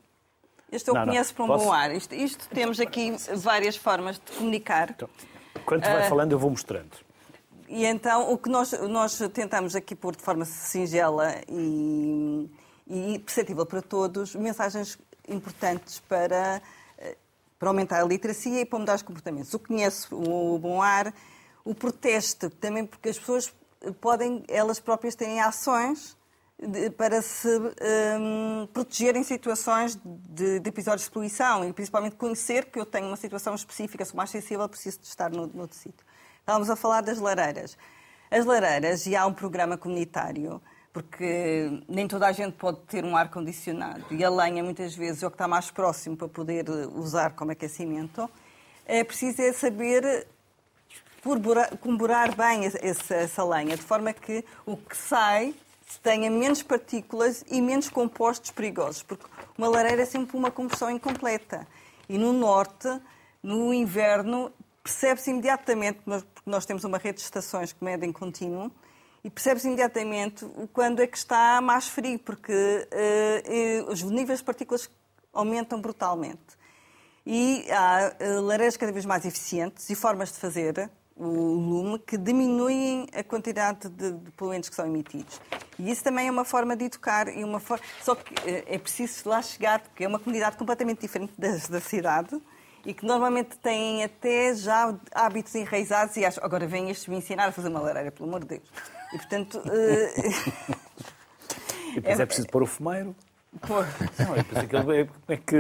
Este 0.73 0.89
eu 0.89 0.95
não, 0.95 1.05
conheço 1.05 1.31
não. 1.33 1.35
para 1.35 1.45
um 1.45 1.49
Posso? 1.49 1.65
bom 1.67 1.73
ar. 1.75 1.95
Isto, 1.95 2.15
isto, 2.15 2.49
temos 2.49 2.81
aqui 2.81 3.15
várias 3.35 3.77
formas 3.77 4.17
de 4.17 4.33
comunicar. 4.33 4.93
Então, 4.97 5.11
quando 5.67 5.83
vai 5.83 6.07
uh, 6.07 6.09
falando, 6.09 6.33
eu 6.33 6.39
vou 6.39 6.49
mostrando. 6.49 6.97
E 7.69 7.85
então, 7.85 8.33
o 8.33 8.39
que 8.39 8.49
nós, 8.49 8.73
nós 8.89 9.19
tentamos 9.35 9.77
aqui 9.77 9.95
pôr 9.95 10.17
de 10.17 10.23
forma 10.23 10.47
singela 10.47 11.35
e, 11.47 12.49
e 12.87 13.19
perceptível 13.19 13.65
para 13.65 13.83
todos, 13.83 14.35
mensagens 14.35 14.99
importantes 15.29 16.01
para, 16.01 16.61
eh, 16.99 17.17
para 17.59 17.69
aumentar 17.69 18.03
a 18.03 18.05
literacia 18.05 18.61
e 18.61 18.67
para 18.67 18.79
mudar 18.79 18.97
os 18.97 19.03
comportamentos. 19.03 19.53
O 19.55 19.59
conheço, 19.59 20.15
o 20.15 20.59
bom 20.59 20.83
ar, 20.83 21.13
o 21.65 21.75
protesto, 21.75 22.51
também 22.51 22.85
porque 22.85 23.09
as 23.09 23.19
pessoas 23.19 23.53
podem, 24.01 24.45
elas 24.49 24.79
próprias 24.79 25.15
têm 25.15 25.41
ações 25.41 26.17
para 26.97 27.21
se 27.21 27.49
um, 27.49 28.67
proteger 28.73 29.17
em 29.17 29.25
situações 29.25 29.99
de, 30.05 30.61
de, 30.61 30.69
episódios 30.69 31.05
de 31.05 31.11
poluição 31.11 31.69
e 31.69 31.73
principalmente 31.73 32.17
conhecer 32.17 32.67
que 32.67 32.79
eu 32.79 32.87
tenho 32.87 33.09
uma 33.09 33.17
situação 33.17 33.55
específica, 33.55 34.05
sou 34.05 34.17
mais 34.17 34.31
sensível, 34.31 34.69
preciso 34.69 35.01
de 35.01 35.07
estar 35.07 35.31
no, 35.31 35.47
no 35.49 35.69
sítio. 35.73 36.07
Estávamos 36.39 36.71
a 36.71 36.77
falar 36.77 37.01
das 37.01 37.19
lareiras. 37.19 37.77
As 38.31 38.45
lareiras, 38.45 39.07
e 39.07 39.17
há 39.17 39.27
um 39.27 39.33
programa 39.33 39.77
comunitário, 39.77 40.63
porque 40.95 41.83
nem 41.89 42.07
toda 42.07 42.29
a 42.29 42.33
gente 42.33 42.53
pode 42.53 42.79
ter 42.83 43.05
um 43.05 43.17
ar-condicionado 43.17 44.05
e 44.13 44.25
a 44.25 44.31
lenha 44.31 44.63
muitas 44.63 44.95
vezes 44.95 45.25
é 45.25 45.27
o 45.27 45.31
que 45.31 45.35
está 45.35 45.49
mais 45.49 45.69
próximo 45.69 46.17
para 46.17 46.29
poder 46.29 46.71
usar 46.95 47.31
como 47.31 47.51
aquecimento, 47.51 48.31
é 48.87 49.03
preciso 49.03 49.43
é 49.43 49.53
saber 49.53 50.29
comborar 51.81 52.37
bem 52.37 52.67
essa, 52.67 53.15
essa 53.15 53.45
lenha, 53.45 53.77
de 53.77 53.83
forma 53.83 54.13
que 54.13 54.45
o 54.65 54.77
que 54.77 54.97
sai 54.97 55.53
tenha 56.03 56.31
menos 56.31 56.63
partículas 56.63 57.45
e 57.51 57.61
menos 57.61 57.89
compostos 57.89 58.53
perigosos, 58.53 59.03
porque 59.03 59.25
uma 59.59 59.69
lareira 59.69 60.03
é 60.03 60.05
sempre 60.05 60.37
uma 60.37 60.51
combustão 60.51 60.91
incompleta. 60.91 61.67
E 62.09 62.19
no 62.19 62.33
norte, 62.33 62.89
no 63.43 63.73
inverno, 63.73 64.53
percebe-se 64.83 65.31
imediatamente, 65.31 66.01
porque 66.05 66.51
nós 66.51 66.67
temos 66.67 66.85
uma 66.85 66.99
rede 66.99 67.19
de 67.19 67.25
estações 67.25 67.73
que 67.73 67.83
medem 67.83 68.13
contínuo, 68.13 68.71
e 69.25 69.31
percebe-se 69.31 69.67
imediatamente 69.67 70.47
quando 70.71 71.01
é 71.01 71.07
que 71.07 71.17
está 71.17 71.59
mais 71.63 71.89
frio, 71.89 72.19
porque 72.19 72.53
uh, 72.53 73.91
os 73.91 74.03
níveis 74.03 74.41
de 74.41 74.45
partículas 74.45 74.91
aumentam 75.33 75.81
brutalmente. 75.81 76.39
E 77.25 77.67
há 77.73 78.13
uh, 78.21 78.41
lareiras 78.43 78.77
cada 78.77 78.93
vez 78.93 79.07
mais 79.07 79.25
eficientes 79.25 79.89
e 79.89 79.95
formas 79.95 80.31
de 80.31 80.39
fazer 80.39 80.91
o 81.17 81.27
lume 81.27 81.99
que 82.01 82.19
diminuem 82.19 83.07
a 83.15 83.25
quantidade 83.25 83.89
de, 83.89 84.13
de 84.13 84.31
poluentes 84.33 84.69
que 84.69 84.77
são 84.77 84.85
emitidos. 84.85 85.41
E 85.79 85.91
isso 85.91 86.05
também 86.05 86.29
é 86.29 86.31
uma 86.31 86.45
forma 86.45 86.77
de 86.77 86.85
educar 86.85 87.29
e 87.29 87.43
uma. 87.43 87.63
Só 88.03 88.15
que 88.15 88.35
é 88.47 88.79
preciso 88.79 89.29
lá 89.29 89.41
chegar, 89.41 89.81
porque 89.81 90.05
é 90.05 90.09
uma 90.09 90.19
comunidade 90.19 90.57
completamente 90.57 91.01
diferente 91.01 91.33
das 91.39 91.69
da 91.69 91.81
cidade 91.81 92.41
e 92.85 92.93
que 92.93 93.05
normalmente 93.07 93.57
têm 93.59 94.05
até 94.05 94.55
já 94.55 94.95
hábitos 95.13 95.55
enraizados 95.55 96.17
e 96.17 96.25
acham, 96.25 96.45
agora 96.45 96.67
vem 96.67 96.91
este 96.91 97.11
me 97.11 97.17
ensinar 97.17 97.49
a 97.49 97.53
fazer 97.53 97.69
uma 97.69 97.81
lareira, 97.81 98.13
pelo 98.13 98.29
amor 98.29 98.41
de 98.41 98.49
Deus. 98.49 98.63
E 99.13 99.17
portanto. 99.17 99.59
Uh... 99.59 100.75
e 101.93 101.95
depois 101.97 102.21
é, 102.21 102.23
é 102.23 102.27
preciso 102.27 102.49
pôr 102.49 102.63
o 102.63 102.67
fumeiro. 102.67 103.15
Pôr. 103.67 103.87
Não, 104.19 104.37
é 104.37 105.07
como 105.07 105.33
é 105.33 105.37
que 105.37 105.57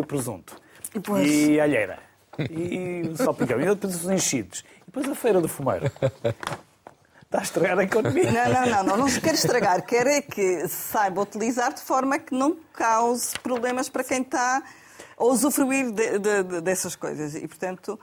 o 0.00 0.06
presunto. 0.06 0.56
E, 0.94 1.00
pois... 1.00 1.28
e 1.28 1.58
a 1.58 1.64
alheira. 1.64 1.98
E 2.38 3.08
o 3.08 3.16
salpicão. 3.16 3.60
E 3.60 3.66
depois 3.66 4.04
os 4.04 4.10
enchidos. 4.10 4.64
E 4.82 4.84
depois 4.86 5.08
a 5.08 5.14
feira 5.14 5.40
do 5.40 5.48
fumeiro. 5.48 5.86
Está 5.86 7.38
a 7.38 7.42
estragar 7.42 7.78
a 7.78 7.84
economia. 7.84 8.30
Não, 8.30 8.52
não, 8.52 8.66
não, 8.66 8.84
não, 8.84 8.96
não 8.96 9.08
se 9.08 9.20
quer 9.20 9.34
estragar. 9.34 9.84
Quer 9.86 10.06
é 10.06 10.22
que 10.22 10.66
saiba 10.68 11.20
utilizar 11.20 11.72
de 11.72 11.80
forma 11.80 12.18
que 12.18 12.34
não 12.34 12.56
cause 12.72 13.38
problemas 13.38 13.88
para 13.88 14.04
quem 14.04 14.22
está 14.22 14.62
a 15.20 15.24
usufruir 15.24 15.92
de, 15.92 16.18
de, 16.18 16.42
de, 16.42 16.60
dessas 16.62 16.96
coisas. 16.96 17.34
E, 17.34 17.46
portanto, 17.46 18.00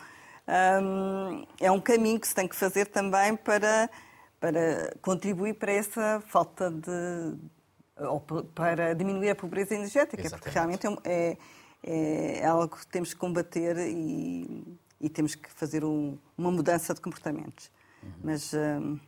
hum, 0.47 1.45
é 1.59 1.71
um 1.71 1.81
caminho 1.81 2.19
que 2.19 2.27
se 2.27 2.35
tem 2.35 2.47
que 2.47 2.55
fazer 2.55 2.85
também 2.85 3.35
para, 3.35 3.89
para 4.39 4.95
contribuir 5.01 5.55
para 5.55 5.71
essa 5.71 6.21
falta 6.27 6.69
de. 6.69 7.35
ou 8.05 8.21
para 8.53 8.93
diminuir 8.93 9.31
a 9.31 9.35
pobreza 9.35 9.73
energética, 9.73 10.21
Exatamente. 10.21 10.43
porque 10.43 10.49
realmente 10.49 10.87
é, 11.03 11.37
é, 11.83 12.39
é, 12.39 12.45
algo 12.45 12.75
que 12.75 12.85
temos 12.85 13.13
que 13.13 13.19
combater 13.19 13.77
e, 13.77 14.77
e 15.01 15.09
temos 15.09 15.33
que 15.33 15.49
fazer 15.51 15.83
um, 15.83 16.17
uma 16.37 16.51
mudança 16.51 16.93
de 16.93 17.01
comportamentos. 17.01 17.71
Uhum. 18.03 18.11
Mas. 18.23 18.53
Hum, 18.53 18.99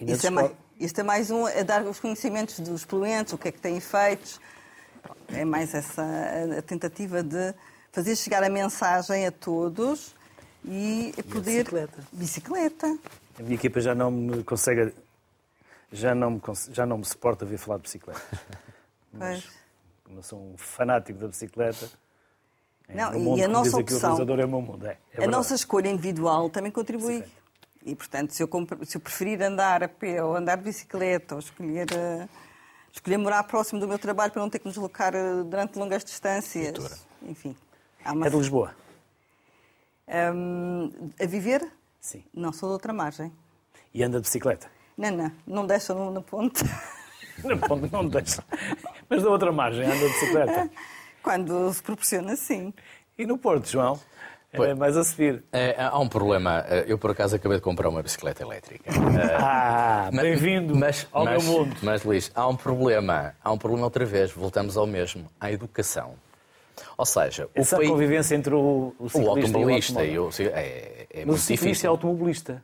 escolas, 0.00 0.50
é 0.50 0.54
Este 0.78 1.00
é 1.00 1.04
mais 1.04 1.30
um 1.30 1.44
a 1.46 1.62
dar 1.62 1.82
os 1.82 1.98
conhecimentos 1.98 2.60
dos 2.60 2.84
poluentes, 2.84 3.32
o 3.32 3.38
que 3.38 3.48
é 3.48 3.52
que 3.52 3.60
têm 3.60 3.76
efeitos. 3.76 4.40
É 5.28 5.44
mais 5.44 5.74
essa 5.74 6.02
a 6.58 6.62
tentativa 6.62 7.22
de 7.22 7.54
fazer 7.92 8.16
chegar 8.16 8.42
a 8.42 8.48
mensagem 8.48 9.26
a 9.26 9.32
todos 9.32 10.14
e, 10.64 11.12
poder. 11.30 11.64
bicicleta. 11.64 12.04
Bicicleta. 12.12 12.98
A 13.38 13.42
minha 13.42 13.54
equipa 13.54 13.80
já 13.80 13.94
não 13.94 14.10
me 14.10 14.44
consegue. 14.44 14.94
Já 15.92 16.14
não 16.14 16.32
me, 16.32 16.40
já 16.72 16.86
não 16.86 16.98
me 16.98 17.04
suporta 17.04 17.44
ver 17.44 17.58
falar 17.58 17.76
de 17.78 17.82
bicicleta. 17.84 18.20
Pois. 19.16 19.48
Como 20.02 20.18
eu 20.18 20.22
sou 20.24 20.40
um 20.40 20.56
fanático 20.56 21.20
da 21.20 21.28
bicicleta. 21.28 21.88
é, 22.88 22.94
Não, 22.96 23.36
e 23.36 23.44
a 23.44 23.46
nossa 23.46 23.78
opção- 23.78 24.18
é 24.18 24.44
o 24.44 24.48
meu 24.48 24.60
mundo. 24.60 24.84
É, 24.88 24.98
é 25.12 25.24
a 25.24 25.28
nossa 25.28 25.54
escolha 25.54 25.88
individual 25.88 26.50
também 26.50 26.72
contribui. 26.72 27.22
E, 27.86 27.94
portanto, 27.94 28.32
se 28.32 28.42
eu, 28.42 28.48
se 28.84 28.96
eu 28.96 29.00
preferir 29.00 29.40
andar 29.40 29.84
a 29.84 29.88
pé 29.88 30.22
ou 30.22 30.34
andar 30.34 30.56
de 30.56 30.64
bicicleta 30.64 31.34
ou 31.34 31.38
escolher, 31.38 31.86
eh, 31.92 32.28
escolher 32.94 33.18
morar 33.18 33.42
próximo 33.44 33.80
do 33.80 33.88
meu 33.88 33.98
trabalho 33.98 34.32
para 34.32 34.40
não 34.40 34.48
ter 34.48 34.60
que 34.60 34.66
me 34.66 34.72
deslocar 34.72 35.14
eh, 35.14 35.42
durante 35.44 35.78
longas 35.78 36.04
distâncias. 36.04 37.04
Enfim. 37.22 37.56
Uma... 38.06 38.26
É 38.26 38.30
de 38.30 38.36
Lisboa. 38.36 38.74
Hum, 40.08 40.90
a 41.20 41.26
viver? 41.26 41.66
Sim. 42.00 42.24
Não, 42.32 42.52
sou 42.52 42.68
de 42.68 42.74
outra 42.74 42.92
margem. 42.92 43.32
E 43.92 44.02
anda 44.02 44.18
de 44.18 44.22
bicicleta. 44.22 44.70
Não, 44.96 45.10
não, 45.10 45.32
não 45.46 45.66
deixam 45.66 45.96
no, 45.96 46.10
no 46.10 46.22
ponto. 46.22 46.64
Não, 47.42 47.56
não, 47.56 47.88
não 47.88 48.08
deixa. 48.08 48.44
Mas 49.10 49.24
da 49.24 49.28
outra 49.28 49.50
margem, 49.50 49.84
anda 49.84 49.96
de 49.96 50.04
bicicleta. 50.04 50.70
Quando 51.20 51.72
se 51.72 51.82
proporciona, 51.82 52.36
sim. 52.36 52.72
E 53.18 53.26
no 53.26 53.36
Porto, 53.36 53.68
João? 53.68 54.00
É 54.62 54.74
mais 54.74 54.96
a 54.96 55.02
subir. 55.04 55.42
É, 55.52 55.74
há 55.78 55.98
um 55.98 56.08
problema. 56.08 56.64
Eh, 56.68 56.84
Eu, 56.86 56.96
por 56.98 57.10
acaso, 57.10 57.34
acabei 57.36 57.58
de 57.58 57.62
comprar 57.62 57.88
uma 57.88 58.02
bicicleta 58.02 58.42
elétrica. 58.42 58.90
Ah, 59.40 60.10
Mas- 60.12 60.22
bem-vindo 60.22 60.76
mas, 60.76 61.06
ao 61.12 61.24
mas, 61.24 61.44
meu 61.44 61.52
mundo. 61.52 61.76
Mas, 61.82 62.04
Luís, 62.04 62.30
há 62.34 62.46
um 62.46 62.56
problema. 62.56 63.34
Há 63.42 63.52
um 63.52 63.58
problema 63.58 63.84
outra 63.84 64.04
vez. 64.04 64.30
Voltamos 64.30 64.76
ao 64.76 64.86
mesmo. 64.86 65.26
À 65.40 65.50
educação. 65.50 66.14
Ou 66.96 67.04
seja, 67.06 67.46
o, 67.46 67.50
Essa 67.54 67.76
país- 67.76 67.88
convivência 67.90 68.34
entre 68.34 68.54
o, 68.54 68.94
o 68.98 69.08
o 69.18 69.28
automobilista 69.30 70.04
e 70.04 70.12
e 70.14 70.18
o 70.18 70.26
o... 70.28 70.30
É, 70.40 71.06
é 71.10 71.24
Mas 71.24 71.34
o 71.36 71.38
ciclista 71.38 71.52
difícil. 71.64 71.86
é 71.86 71.90
automobilista. 71.90 72.62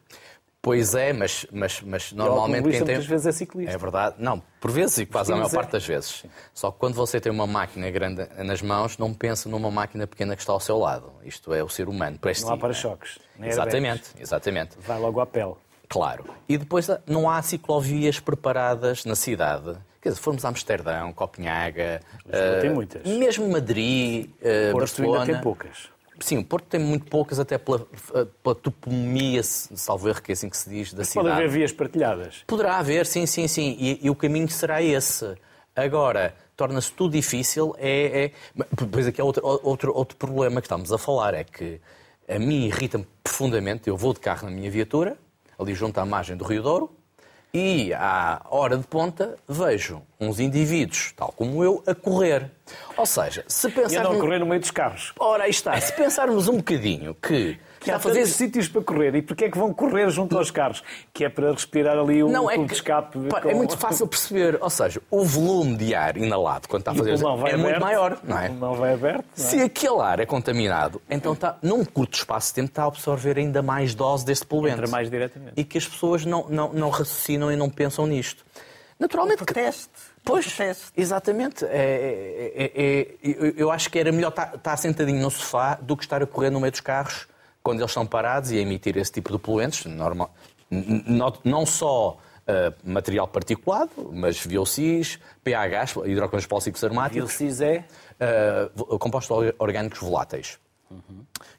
Pois 0.63 0.95
é, 0.95 1.13
mas, 1.13 1.47
mas, 1.51 1.81
mas 1.81 2.13
normalmente 2.13 2.65
quem 2.65 2.73
tem... 2.73 2.97
muitas 2.97 3.07
vezes 3.07 3.27
é 3.27 3.33
ciclista. 3.33 3.73
É 3.73 3.79
verdade. 3.79 4.17
Não, 4.19 4.43
por 4.61 4.71
vezes 4.71 4.99
e 4.99 5.07
quase 5.07 5.33
a 5.33 5.37
maior 5.37 5.49
Sim, 5.49 5.57
parte 5.57 5.73
das 5.73 5.87
vezes. 5.87 6.25
Só 6.53 6.71
que 6.71 6.79
quando 6.79 6.95
você 6.95 7.19
tem 7.19 7.33
uma 7.33 7.47
máquina 7.47 7.91
grande 7.91 8.29
nas 8.45 8.61
mãos, 8.61 8.99
não 8.99 9.15
pensa 9.15 9.49
numa 9.49 9.71
máquina 9.71 10.07
pequena 10.07 10.37
que 10.37 10.43
está 10.43 10.53
ao 10.53 10.61
seu 10.61 10.77
lado. 10.77 11.13
Isto 11.25 11.55
é 11.55 11.65
o 11.65 11.69
ser 11.69 11.89
humano. 11.89 12.19
Não 12.43 12.53
há 12.53 12.59
para-choques. 12.59 13.19
nem 13.39 13.49
airbags. 13.49 13.75
Exatamente, 13.75 14.11
exatamente. 14.19 14.77
Vai 14.87 14.99
logo 14.99 15.19
à 15.21 15.27
pele. 15.27 15.55
Claro. 15.89 16.25
E 16.49 16.59
depois 16.59 16.89
não 17.07 17.29
há 17.29 17.41
ciclovias 17.41 18.21
preparadas 18.21 19.05
na 19.05 19.17
cidade. 19.17 19.77
Quer 20.01 20.11
dizer, 20.11 20.21
fomos 20.21 20.45
a 20.45 20.49
Amsterdão, 20.49 21.13
Copenhaga, 21.13 22.01
Lisboa 22.25 22.61
tem 22.61 22.71
eh, 22.71 22.73
muitas. 22.73 23.03
mesmo 23.07 23.51
Madrid, 23.51 24.31
eh, 24.41 24.71
Porto 24.71 24.81
Barcelona. 24.81 25.21
ainda 25.23 25.33
tem 25.35 25.43
poucas. 25.43 25.91
Sim, 26.21 26.39
o 26.39 26.45
Porto 26.45 26.67
tem 26.67 26.79
muito 26.79 27.07
poucas, 27.07 27.39
até 27.39 27.57
pela, 27.57 27.87
eh, 28.15 28.27
pela 28.43 28.55
toponomia, 28.55 29.43
salvo 29.43 30.09
erro, 30.09 30.21
que 30.23 30.33
é 30.33 30.35
assim 30.35 30.49
que 30.49 30.57
se 30.57 30.69
diz, 30.69 30.93
da 30.93 30.99
Pode 30.99 31.09
cidade. 31.09 31.29
haver 31.31 31.49
vias 31.49 31.73
partilhadas. 31.73 32.45
Poderá 32.47 32.77
haver, 32.77 33.07
sim, 33.07 33.27
sim, 33.27 33.49
sim. 33.49 33.77
E, 33.79 34.01
e 34.03 34.11
o 34.11 34.15
caminho 34.15 34.49
será 34.49 34.83
esse. 34.83 35.35
Agora, 35.75 36.35
torna-se 36.57 36.93
tudo 36.93 37.13
difícil. 37.13 37.75
É, 37.79 38.25
é... 38.25 38.33
Mas 38.55 38.69
Depois 38.71 39.07
aqui 39.07 39.21
há 39.21 39.25
outro, 39.25 39.43
outro, 39.63 39.93
outro 39.95 40.17
problema 40.17 40.61
que 40.61 40.67
estamos 40.67 40.93
a 40.93 40.99
falar, 40.99 41.33
é 41.33 41.45
que 41.45 41.81
a 42.29 42.39
mim 42.39 42.67
irrita-me 42.67 43.07
profundamente. 43.25 43.89
Eu 43.89 43.97
vou 43.97 44.13
de 44.13 44.21
carro 44.21 44.45
na 44.45 44.51
minha 44.51 44.71
viatura, 44.71 45.17
ali 45.59 45.75
junto 45.75 45.99
à 45.99 46.05
margem 46.05 46.37
do 46.37 46.45
Rio 46.45 46.63
Douro, 46.63 46.91
e 47.53 47.93
à 47.95 48.41
hora 48.49 48.77
de 48.77 48.87
ponta 48.87 49.37
vejo 49.49 50.03
uns 50.21 50.39
indivíduos, 50.39 51.13
tal 51.17 51.33
como 51.33 51.65
eu, 51.65 51.83
a 51.87 51.95
correr. 51.95 52.51
Ou 52.97 53.05
seja, 53.07 53.45
se 53.49 53.67
E 53.67 53.71
andam 53.71 53.85
a 53.85 53.89
pensarmos... 53.89 54.21
correr 54.21 54.39
no 54.39 54.47
meio 54.47 54.61
dos 54.61 54.71
carros. 54.71 55.13
Ora, 55.19 55.45
aí 55.45 55.51
está. 55.51 55.81
Se 55.81 55.93
pensarmos 55.93 56.49
um 56.49 56.59
bocadinho 56.59 57.15
que... 57.15 57.59
Que 57.81 57.91
há 57.91 57.97
está 57.97 58.09
a 58.09 58.13
fazer 58.13 58.21
tantos 58.21 58.37
sítios 58.37 58.69
para 58.69 58.83
correr. 58.83 59.15
E 59.15 59.23
porquê 59.23 59.47
é 59.47 59.51
que 59.51 59.57
vão 59.59 59.73
correr 59.73 60.09
junto 60.11 60.37
aos 60.37 60.51
carros? 60.51 60.83
Que 61.13 61.25
é 61.25 61.29
para 61.31 61.51
respirar 61.51 61.99
ali 61.99 62.23
o 62.23 62.29
Não, 62.29 62.51
é 62.51 62.55
tubo 62.55 62.67
que, 62.67 62.73
de 62.75 62.77
escape. 62.77 63.19
pá, 63.29 63.41
com- 63.41 63.49
é 63.49 63.55
muito 63.55 63.77
fácil 63.79 64.07
perceber. 64.07 64.59
Ou 64.61 64.69
seja, 64.69 65.01
o 65.11 65.25
volume 65.25 65.77
de 65.77 65.95
ar 65.95 66.17
inalado 66.17 66.69
quando 66.69 66.83
está 66.83 66.91
a 66.91 66.95
o 66.95 66.97
fazer 66.99 67.13
pulmão 67.15 67.37
vai 67.39 67.53
é 67.53 67.57
muito 67.57 67.67
aberto. 67.69 67.83
maior, 67.83 68.19
não 68.23 68.39
é? 68.39 68.45
O 68.47 68.49
pulmão 68.51 68.75
vai 68.75 68.93
aberto. 68.95 69.25
não 69.37 69.45
é? 69.45 69.49
Se 69.49 69.61
aquele 69.63 70.01
ar 70.01 70.21
é 70.21 70.27
contaminado, 70.27 71.01
então 71.09 71.33
está, 71.33 71.57
num 71.63 71.85
curto 71.85 72.15
espaço 72.19 72.49
de 72.49 72.55
tempo 72.57 72.69
está 72.69 72.85
a 72.85 72.87
absorver 72.87 73.39
ainda 73.39 73.63
mais 73.63 73.95
dose 73.95 74.25
deste 74.27 74.45
poluente. 74.47 74.75
Entra 74.79 74.89
mais 74.91 75.11
diretamente. 75.11 75.53
E 75.57 75.65
que 75.65 75.79
as 75.79 75.89
pessoas 75.89 76.25
não, 76.27 76.47
não, 76.51 76.73
não 76.75 76.91
raciocinam 76.91 77.51
e 77.51 77.57
não 77.57 77.71
pensam 77.71 78.07
nisto. 78.07 78.45
Naturalmente 78.99 79.39
que... 79.39 79.55
Proteste. 79.55 79.89
Pois, 80.23 80.47
Proteste. 80.47 80.85
exatamente. 80.95 81.65
É- 81.65 81.71
é- 81.71 82.63
é- 82.65 82.83
é- 82.85 83.07
eu- 83.23 83.55
eu 83.57 83.71
acho 83.71 83.89
que 83.91 83.99
era 83.99 84.13
melhor 84.13 84.29
estar, 84.29 84.55
estar 84.55 84.77
sentadinho 84.77 85.23
no 85.23 85.31
sofá 85.31 85.79
do 85.81 85.97
que 85.97 86.05
estar 86.05 86.23
a 86.23 86.27
correr 86.27 86.51
no 86.51 86.61
meio 86.61 86.71
dos 86.71 86.81
carros 86.83 87.27
quando 87.63 87.81
eles 87.81 87.91
estão 87.91 88.07
parados 88.07 88.51
e 88.53 88.59
a 88.59 88.61
emitir 88.61 88.97
esse 88.97 89.13
tipo 89.13 89.33
de 89.33 89.39
poluentes. 89.39 89.85
Normal, 89.87 90.33
não 91.45 91.65
só 91.67 92.19
ah, 92.47 92.73
material 92.85 93.29
particulado, 93.29 93.91
mas 94.13 94.39
VOCs, 94.45 95.19
PHs, 95.45 95.97
hidrocarbonetos 96.07 96.47
policíclicos 96.47 96.83
o 96.83 96.87
aromáticos, 96.87 97.33
CIS 97.33 97.61
é 97.61 97.85
vo- 98.75 98.99
compostos 98.99 99.37
or- 99.37 99.55
orgânicos 99.59 99.99
voláteis. 100.01 100.59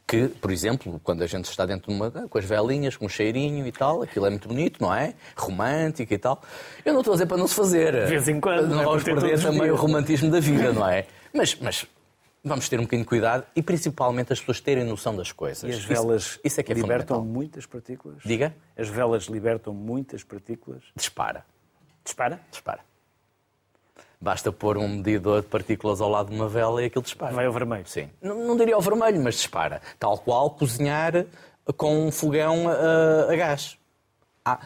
Que, 0.05 0.27
por 0.27 0.51
exemplo, 0.51 0.99
quando 1.05 1.21
a 1.21 1.27
gente 1.27 1.45
está 1.45 1.65
dentro 1.65 1.89
de 1.89 1.95
uma. 1.97 2.11
com 2.11 2.37
as 2.37 2.43
velinhas, 2.43 2.97
com 2.97 3.05
um 3.05 3.09
cheirinho 3.09 3.65
e 3.65 3.71
tal, 3.71 4.01
aquilo 4.01 4.25
é 4.25 4.29
muito 4.29 4.45
bonito, 4.49 4.81
não 4.81 4.93
é? 4.93 5.13
Romântico 5.37 6.13
e 6.13 6.17
tal. 6.17 6.41
Eu 6.83 6.91
não 6.91 6.99
estou 6.99 7.13
a 7.13 7.15
dizer 7.15 7.27
para 7.27 7.37
não 7.37 7.47
se 7.47 7.55
fazer. 7.55 7.93
De 7.93 8.09
vez 8.09 8.27
em 8.27 8.41
quando, 8.41 8.67
não 8.67 8.75
Não 8.75 8.81
é 8.81 8.85
vamos 8.85 9.03
ter 9.05 9.13
perder 9.17 9.41
também 9.41 9.71
o 9.71 9.75
romantismo 9.77 10.29
da 10.29 10.41
vida, 10.41 10.73
não 10.73 10.85
é? 10.85 11.05
Mas, 11.33 11.55
mas 11.61 11.85
vamos 12.43 12.67
ter 12.67 12.79
um 12.79 12.83
bocadinho 12.83 13.03
de 13.03 13.09
cuidado 13.09 13.45
e 13.55 13.61
principalmente 13.61 14.33
as 14.33 14.39
pessoas 14.39 14.59
terem 14.59 14.83
noção 14.83 15.15
das 15.15 15.31
coisas. 15.31 15.63
E 15.63 15.67
as 15.67 15.79
Isso- 15.79 15.87
velas 15.87 16.39
isso, 16.43 16.59
é 16.59 16.63
que 16.63 16.71
é 16.71 16.75
libertam 16.75 17.23
muitas 17.23 17.65
partículas? 17.65 18.17
Diga? 18.25 18.55
As 18.77 18.87
velas 18.89 19.23
libertam 19.25 19.73
muitas 19.73 20.23
partículas? 20.23 20.83
Dispara. 20.95 21.45
Dispara? 22.03 22.39
Dispara. 22.49 22.79
Basta 24.19 24.51
pôr 24.51 24.77
um 24.77 24.87
medidor 24.87 25.41
de 25.41 25.47
partículas 25.47 25.99
ao 25.99 26.09
lado 26.09 26.29
de 26.29 26.35
uma 26.35 26.47
vela 26.47 26.81
e 26.83 26.85
aquilo 26.85 27.03
dispara. 27.03 27.33
Vai 27.33 27.45
ao 27.45 27.53
vermelho. 27.53 27.87
Sim. 27.87 28.09
Não, 28.21 28.35
não 28.47 28.55
diria 28.55 28.75
ao 28.75 28.81
vermelho, 28.81 29.19
mas 29.19 29.35
dispara. 29.35 29.81
Tal 29.97 30.17
qual 30.19 30.51
cozinhar 30.51 31.25
com 31.75 32.07
um 32.07 32.11
fogão 32.11 32.67
a, 32.69 33.31
a 33.31 33.35
gás. 33.35 33.77
Ah, 34.45 34.59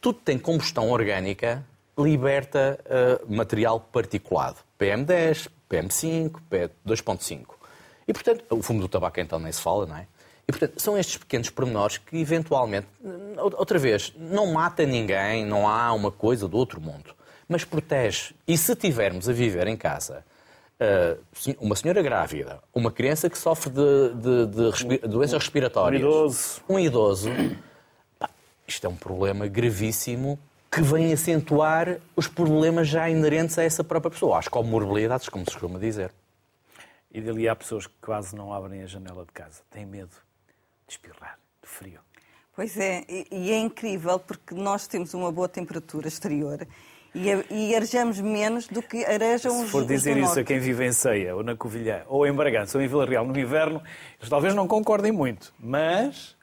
tudo 0.00 0.20
tem 0.24 0.38
combustão 0.38 0.90
orgânica, 0.90 1.64
liberta 1.98 2.78
ah, 2.88 3.20
material 3.28 3.80
particulado. 3.80 4.58
PM10, 4.78 5.48
PM5, 5.70 6.32
P2.5. 6.50 7.42
E, 8.08 8.12
portanto, 8.12 8.44
o 8.50 8.62
fumo 8.62 8.80
do 8.80 8.88
tabaco 8.88 9.20
então 9.20 9.38
nem 9.38 9.52
se 9.52 9.60
fala, 9.60 9.86
não 9.86 9.96
é? 9.96 10.06
E, 10.48 10.52
portanto, 10.52 10.80
são 10.80 10.98
estes 10.98 11.16
pequenos 11.16 11.48
pormenores 11.48 11.98
que, 11.98 12.16
eventualmente, 12.18 12.88
outra 13.56 13.78
vez, 13.78 14.12
não 14.18 14.52
mata 14.52 14.84
ninguém, 14.84 15.44
não 15.46 15.68
há 15.68 15.92
uma 15.92 16.10
coisa 16.10 16.48
do 16.48 16.56
outro 16.56 16.80
mundo, 16.80 17.14
mas 17.48 17.64
protege. 17.64 18.34
E 18.48 18.58
se 18.58 18.74
tivermos 18.74 19.28
a 19.28 19.32
viver 19.32 19.68
em 19.68 19.76
casa 19.76 20.24
uh, 20.80 21.54
uma 21.60 21.76
senhora 21.76 22.02
grávida, 22.02 22.58
uma 22.74 22.90
criança 22.90 23.30
que 23.30 23.38
sofre 23.38 23.70
de, 23.70 24.14
de- 24.14 24.46
de 24.46 24.70
respi- 24.70 24.98
doenças 25.06 25.38
respiratórias, 25.40 26.02
Um 26.02 26.06
idoso. 26.08 26.60
um 26.68 26.78
idoso, 26.80 27.28
isto 28.66 28.86
é 28.86 28.90
um 28.90 28.96
problema 28.96 29.46
gravíssimo 29.46 30.36
que 30.70 30.80
vem 30.82 31.12
acentuar 31.12 31.98
os 32.14 32.28
problemas 32.28 32.86
já 32.86 33.10
inerentes 33.10 33.58
a 33.58 33.64
essa 33.64 33.82
própria 33.82 34.10
pessoa, 34.10 34.38
às 34.38 34.46
comorbilidades, 34.46 35.28
como 35.28 35.44
se 35.44 35.52
costuma 35.52 35.78
dizer. 35.80 36.12
E 37.12 37.20
dali 37.20 37.48
há 37.48 37.56
pessoas 37.56 37.88
que 37.88 37.94
quase 38.00 38.36
não 38.36 38.52
abrem 38.52 38.82
a 38.82 38.86
janela 38.86 39.24
de 39.24 39.32
casa. 39.32 39.62
Têm 39.68 39.84
medo 39.84 40.12
de 40.86 40.92
espirrar, 40.92 41.38
de 41.60 41.68
frio. 41.68 41.98
Pois 42.54 42.76
é, 42.76 43.04
e 43.08 43.50
é 43.50 43.58
incrível 43.58 44.18
porque 44.20 44.54
nós 44.54 44.86
temos 44.86 45.12
uma 45.12 45.32
boa 45.32 45.48
temperatura 45.48 46.06
exterior 46.06 46.64
e, 47.12 47.74
arejamos 47.74 48.20
menos 48.20 48.68
do 48.68 48.80
que 48.80 49.04
arejam 49.04 49.52
Se 49.52 49.64
os 49.64 49.70
for 49.70 49.82
os 49.82 49.88
dizer 49.88 50.16
isso 50.16 50.38
a 50.38 50.44
quem 50.44 50.60
vive 50.60 50.86
em 50.86 50.92
Ceia, 50.92 51.34
ou 51.34 51.42
na 51.42 51.56
Covilhã, 51.56 52.02
ou 52.06 52.24
em 52.24 52.32
Bragança, 52.32 52.78
ou 52.78 52.84
em 52.84 52.86
Vila 52.86 53.04
Real 53.04 53.26
no 53.26 53.36
inverno, 53.36 53.82
eles 54.18 54.28
talvez 54.28 54.54
não 54.54 54.68
concordem 54.68 55.10
muito. 55.10 55.52
Mas 55.58 56.36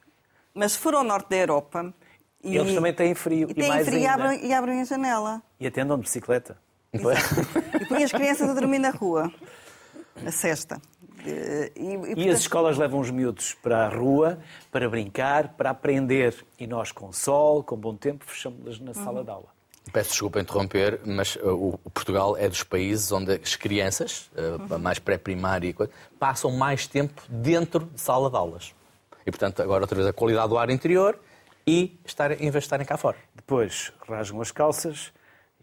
Mas 0.52 0.72
se 0.72 0.78
for 0.78 0.94
ao 0.94 1.04
norte 1.04 1.30
da 1.30 1.36
Europa... 1.36 1.94
E, 2.42 2.56
eles 2.56 2.74
também 2.74 2.92
têm 2.92 3.14
frio. 3.14 3.48
e 3.48 3.52
E, 3.52 3.54
têm 3.54 3.68
mais 3.68 3.86
frio 3.86 4.00
e 4.00 4.06
abrem, 4.06 4.46
e 4.46 4.52
abrem 4.52 4.80
a 4.80 4.84
janela. 4.84 5.42
E 5.58 5.66
atendam 5.66 5.96
de 5.96 6.04
bicicleta. 6.04 6.56
E 6.92 6.98
põem 6.98 8.04
as 8.04 8.12
crianças 8.12 8.48
a 8.48 8.54
dormir 8.54 8.78
na 8.78 8.90
rua. 8.90 9.30
A 10.24 10.30
cesta. 10.30 10.80
E, 11.24 11.72
e, 11.76 11.92
E 11.92 11.98
portanto, 11.98 12.30
as 12.30 12.40
escolas 12.40 12.78
levam 12.78 13.00
os 13.00 13.10
miúdos 13.10 13.54
para 13.54 13.86
a 13.86 13.88
rua 13.88 14.38
para 14.70 14.88
brincar, 14.88 15.48
para 15.48 15.70
aprender. 15.70 16.34
E 16.58 16.66
nós, 16.66 16.92
com 16.92 17.12
sol, 17.12 17.62
com 17.62 17.76
bom 17.76 17.94
tempo, 17.94 18.24
fechamos-las 18.26 18.78
na 18.78 18.94
sala 18.94 19.24
de 19.24 19.30
aula. 19.30 19.48
Peço 19.92 20.10
desculpa 20.10 20.40
interromper, 20.40 21.00
mas 21.04 21.36
uh, 21.36 21.78
o 21.82 21.90
Portugal 21.90 22.36
é 22.36 22.46
dos 22.48 22.62
países 22.62 23.10
onde 23.10 23.32
as 23.32 23.56
crianças, 23.56 24.30
uh, 24.36 24.78
mais 24.78 24.98
pré-primária, 24.98 25.74
passam 26.18 26.50
mais 26.50 26.86
tempo 26.86 27.22
dentro 27.28 27.86
de 27.86 28.00
sala 28.00 28.30
de 28.30 28.36
aulas. 28.36 28.74
E, 29.26 29.30
portanto, 29.30 29.62
agora 29.62 29.82
outra 29.82 29.96
vez 29.96 30.06
a 30.06 30.12
qualidade 30.12 30.48
do 30.48 30.58
ar 30.58 30.68
interior 30.70 31.18
e 31.68 32.00
estar, 32.04 32.30
em 32.32 32.36
vez 32.50 32.52
de 32.52 32.58
estarem 32.58 32.86
cá 32.86 32.96
fora. 32.96 33.16
Depois 33.34 33.92
rasgam 34.08 34.40
as 34.40 34.50
calças 34.50 35.12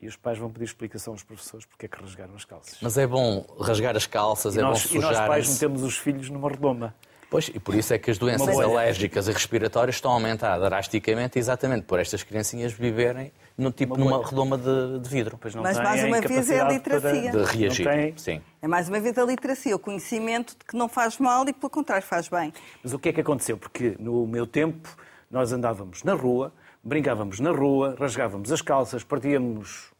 e 0.01 0.07
os 0.07 0.15
pais 0.15 0.37
vão 0.37 0.49
pedir 0.49 0.65
explicação 0.65 1.13
aos 1.13 1.23
professores 1.23 1.65
porque 1.65 1.85
é 1.85 1.89
que 1.89 1.99
rasgaram 2.01 2.35
as 2.35 2.45
calças. 2.45 2.77
Mas 2.81 2.97
é 2.97 3.07
bom 3.07 3.45
rasgar 3.59 3.95
as 3.95 4.05
calças, 4.05 4.55
e 4.55 4.59
é 4.59 4.61
nós, 4.61 4.85
bom 4.85 4.95
e 4.95 4.99
nós 4.99 5.07
sujar. 5.11 5.27
pais 5.27 5.49
metemos 5.53 5.83
os 5.83 5.97
filhos 5.97 6.29
numa 6.29 6.49
redoma. 6.49 6.93
Pois, 7.27 7.49
e 7.49 7.59
por 7.59 7.73
isso 7.73 7.91
é 7.93 7.97
que 7.97 8.11
as 8.11 8.19
doenças 8.19 8.47
alérgicas 8.59 9.27
e 9.27 9.31
respiratórias 9.31 9.95
estão 9.95 10.11
a 10.11 10.13
aumentar 10.13 10.57
drasticamente, 10.59 11.39
exatamente 11.39 11.83
por 11.83 11.99
estas 11.99 12.21
criancinhas 12.23 12.71
viverem 12.71 13.31
no 13.57 13.71
tipo 13.71 13.97
numa 13.97 14.23
redoma 14.23 14.57
de, 14.57 14.99
de 14.99 15.09
vidro. 15.09 15.37
Pois 15.41 15.55
não 15.55 15.63
Mas, 15.63 15.75
têm 15.75 15.83
mais 15.83 16.03
uma 16.03 16.21
vez, 16.21 16.49
é 16.51 16.59
a 16.59 16.59
capacidade 16.59 16.73
literacia. 16.75 17.31
para- 17.31 17.43
De 17.43 17.57
reagir. 17.57 17.87
Têm. 17.87 18.17
Sim. 18.17 18.41
É 18.61 18.67
mais 18.67 18.87
uma 18.87 18.99
vez 18.99 19.17
a 19.17 19.25
literacia, 19.25 19.75
o 19.75 19.79
conhecimento 19.79 20.51
de 20.57 20.63
que 20.65 20.77
não 20.77 20.87
faz 20.87 21.17
mal 21.17 21.43
e, 21.49 21.51
pelo 21.51 21.69
contrário, 21.69 22.05
faz 22.05 22.29
bem. 22.29 22.53
Mas 22.83 22.93
o 22.93 22.99
que 22.99 23.09
é 23.09 23.13
que 23.13 23.21
aconteceu? 23.21 23.57
Porque 23.57 23.95
no 23.99 24.27
meu 24.27 24.45
tempo 24.45 24.95
nós 25.35 25.51
andávamos 25.51 26.01
na 26.03 26.13
rua, 26.13 26.53
brincávamos 26.81 27.41
na 27.41 27.51
rua, 27.51 27.93
rasgávamos 27.99 28.53
as 28.53 28.61
calças, 28.61 29.03
partíamos 29.03 29.91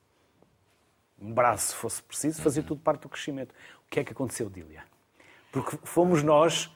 um 1.20 1.34
braço, 1.34 1.68
se 1.74 1.76
fosse 1.76 2.02
preciso, 2.02 2.42
fazia 2.42 2.64
tudo 2.64 2.80
parte 2.80 3.02
do 3.02 3.10
crescimento. 3.10 3.52
O 3.86 3.90
que 3.90 4.00
é 4.00 4.04
que 4.06 4.14
aconteceu, 4.14 4.50
Dília? 4.50 4.84
Porque 5.52 5.78
fomos 5.84 6.24
nós, 6.24 6.72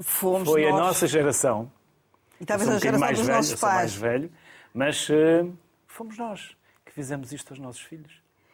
Fomos 0.00 0.46
foi 0.48 0.66
a 0.66 0.70
nós, 0.72 0.80
nossa 0.80 1.06
geração, 1.06 1.72
e 2.38 2.44
talvez 2.44 2.68
um 2.68 2.74
a 2.74 2.78
geração 2.78 3.00
mais 3.00 3.16
dos 3.18 3.26
velho, 3.26 3.36
nossos 3.38 3.58
sou 3.58 3.68
mais 3.68 3.80
pais. 3.80 3.94
velho, 3.94 4.32
mas 4.74 5.08
eh, 5.10 5.46
fomos 5.86 6.18
nós 6.18 6.54
que 6.84 6.92
fizemos 6.92 7.32
isto 7.32 7.50
aos 7.52 7.58
nossos 7.58 7.80
filhos, 7.80 8.12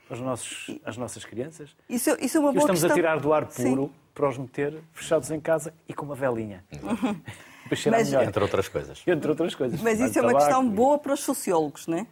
aos 0.08 0.20
nossos, 0.20 0.78
às 0.84 0.96
nossas 0.96 1.24
crianças. 1.24 1.74
Isso, 1.88 2.10
isso 2.20 2.36
é 2.36 2.40
uma 2.40 2.50
E 2.50 2.50
os 2.50 2.54
boa 2.54 2.60
estamos 2.60 2.80
questão. 2.80 2.90
a 2.90 2.94
tirar 2.94 3.18
do 3.18 3.32
ar 3.32 3.50
Sim. 3.50 3.70
puro 3.74 3.92
para 4.14 4.28
os 4.28 4.38
meter 4.38 4.80
fechados 4.92 5.30
em 5.32 5.40
casa 5.40 5.74
e 5.88 5.94
com 5.94 6.04
uma 6.06 6.14
velinha. 6.14 6.64
Para 6.70 6.80
Mas- 7.70 8.08
melhor. 8.08 8.24
Entre 8.24 8.42
outras 8.42 8.68
coisas. 8.68 9.02
Entre 9.06 9.30
outras 9.30 9.54
coisas. 9.54 9.80
Mas 9.80 10.00
isso 10.00 10.18
é 10.18 10.22
uma 10.22 10.34
questão 10.34 10.64
e- 10.66 10.70
boa 10.70 10.98
para 10.98 11.12
os 11.12 11.20
sociólogos, 11.20 11.86
não 11.86 11.98
é? 11.98 12.06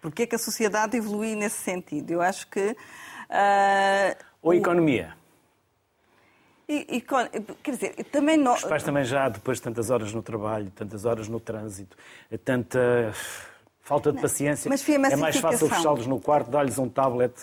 Porque 0.00 0.22
é 0.22 0.26
que 0.26 0.34
a 0.34 0.38
sociedade 0.38 0.96
evolui 0.96 1.34
nesse 1.36 1.58
sentido? 1.58 2.10
Eu 2.10 2.20
acho 2.22 2.46
que. 2.48 2.76
ah, 3.30 4.16
Ou 4.42 4.50
a 4.52 4.56
economia. 4.56 5.14
e- 6.68 6.86
e 6.96 7.00
quer 7.62 7.70
dizer, 7.72 7.94
também 8.10 8.36
nós. 8.36 8.62
Os 8.62 8.68
pais 8.68 8.82
também 8.82 9.04
já, 9.04 9.28
depois 9.28 9.58
de 9.58 9.62
tantas 9.64 9.90
horas 9.90 10.12
no 10.12 10.22
trabalho, 10.22 10.70
tantas 10.74 11.04
horas 11.04 11.28
no 11.28 11.38
trânsito, 11.38 11.96
tanta 12.44 13.12
falta 13.80 14.12
de 14.12 14.20
paciência, 14.20 14.68
mas 14.68 14.82
foi 14.82 14.94
a 14.94 15.08
é 15.10 15.16
mais 15.16 15.36
fácil 15.36 15.68
fechá-los 15.68 16.06
no 16.06 16.20
quarto, 16.20 16.50
dar-lhes 16.50 16.78
um 16.78 16.88
tablet 16.88 17.34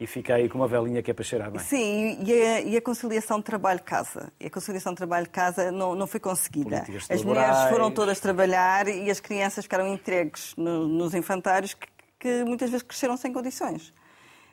e 0.00 0.06
ficar 0.06 0.34
aí 0.34 0.48
com 0.48 0.58
uma 0.58 0.68
velinha 0.68 1.02
que 1.02 1.10
é 1.10 1.14
para 1.14 1.24
cheirar 1.24 1.50
bem. 1.50 1.60
Sim, 1.60 2.22
e 2.24 2.32
a, 2.32 2.60
e 2.60 2.76
a 2.76 2.80
conciliação 2.82 3.42
trabalho-casa. 3.42 4.32
A 4.44 4.48
conciliação 4.50 4.94
trabalho-casa 4.94 5.72
não, 5.72 5.94
não 5.94 6.06
foi 6.06 6.20
conseguida. 6.20 6.84
As 7.10 7.24
mulheres 7.24 7.56
foram 7.70 7.90
todas 7.90 8.20
trabalhar 8.20 8.86
e 8.88 9.10
as 9.10 9.18
crianças 9.20 9.64
ficaram 9.64 9.86
entregues 9.92 10.54
no- 10.56 10.86
nos 10.86 11.14
infantários 11.14 11.74
que, 11.74 11.86
que 12.18 12.44
muitas 12.44 12.70
vezes 12.70 12.82
cresceram 12.84 13.16
sem 13.16 13.32
condições. 13.32 13.92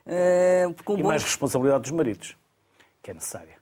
Eh, 0.04 0.66
com 0.84 0.94
E 0.94 1.02
bons- 1.02 1.08
mais 1.08 1.22
responsabilidade 1.22 1.82
dos 1.82 1.90
maridos, 1.92 2.36
que 3.02 3.10
é 3.10 3.14
necessária. 3.14 3.56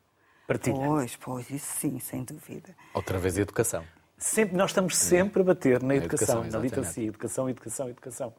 Partilha. 0.47 0.77
Pois, 0.77 1.17
pois, 1.17 1.51
isso 1.51 1.67
sim, 1.81 1.99
sem 1.99 2.23
dúvida. 2.23 2.75
Outra 2.93 3.19
vez 3.19 3.39
a 3.39 3.41
educação. 3.41 3.85
Sempre, 4.19 4.57
nós 4.57 4.71
estamos 4.71 4.97
sempre 4.97 5.41
a 5.43 5.45
bater 5.45 5.83
na 5.83 5.97
educação, 5.97 6.37
educação, 6.41 6.59
na 6.61 6.65
literacia. 6.65 7.07
Educação, 7.09 7.49
educação, 7.49 7.89
educação. 7.89 8.35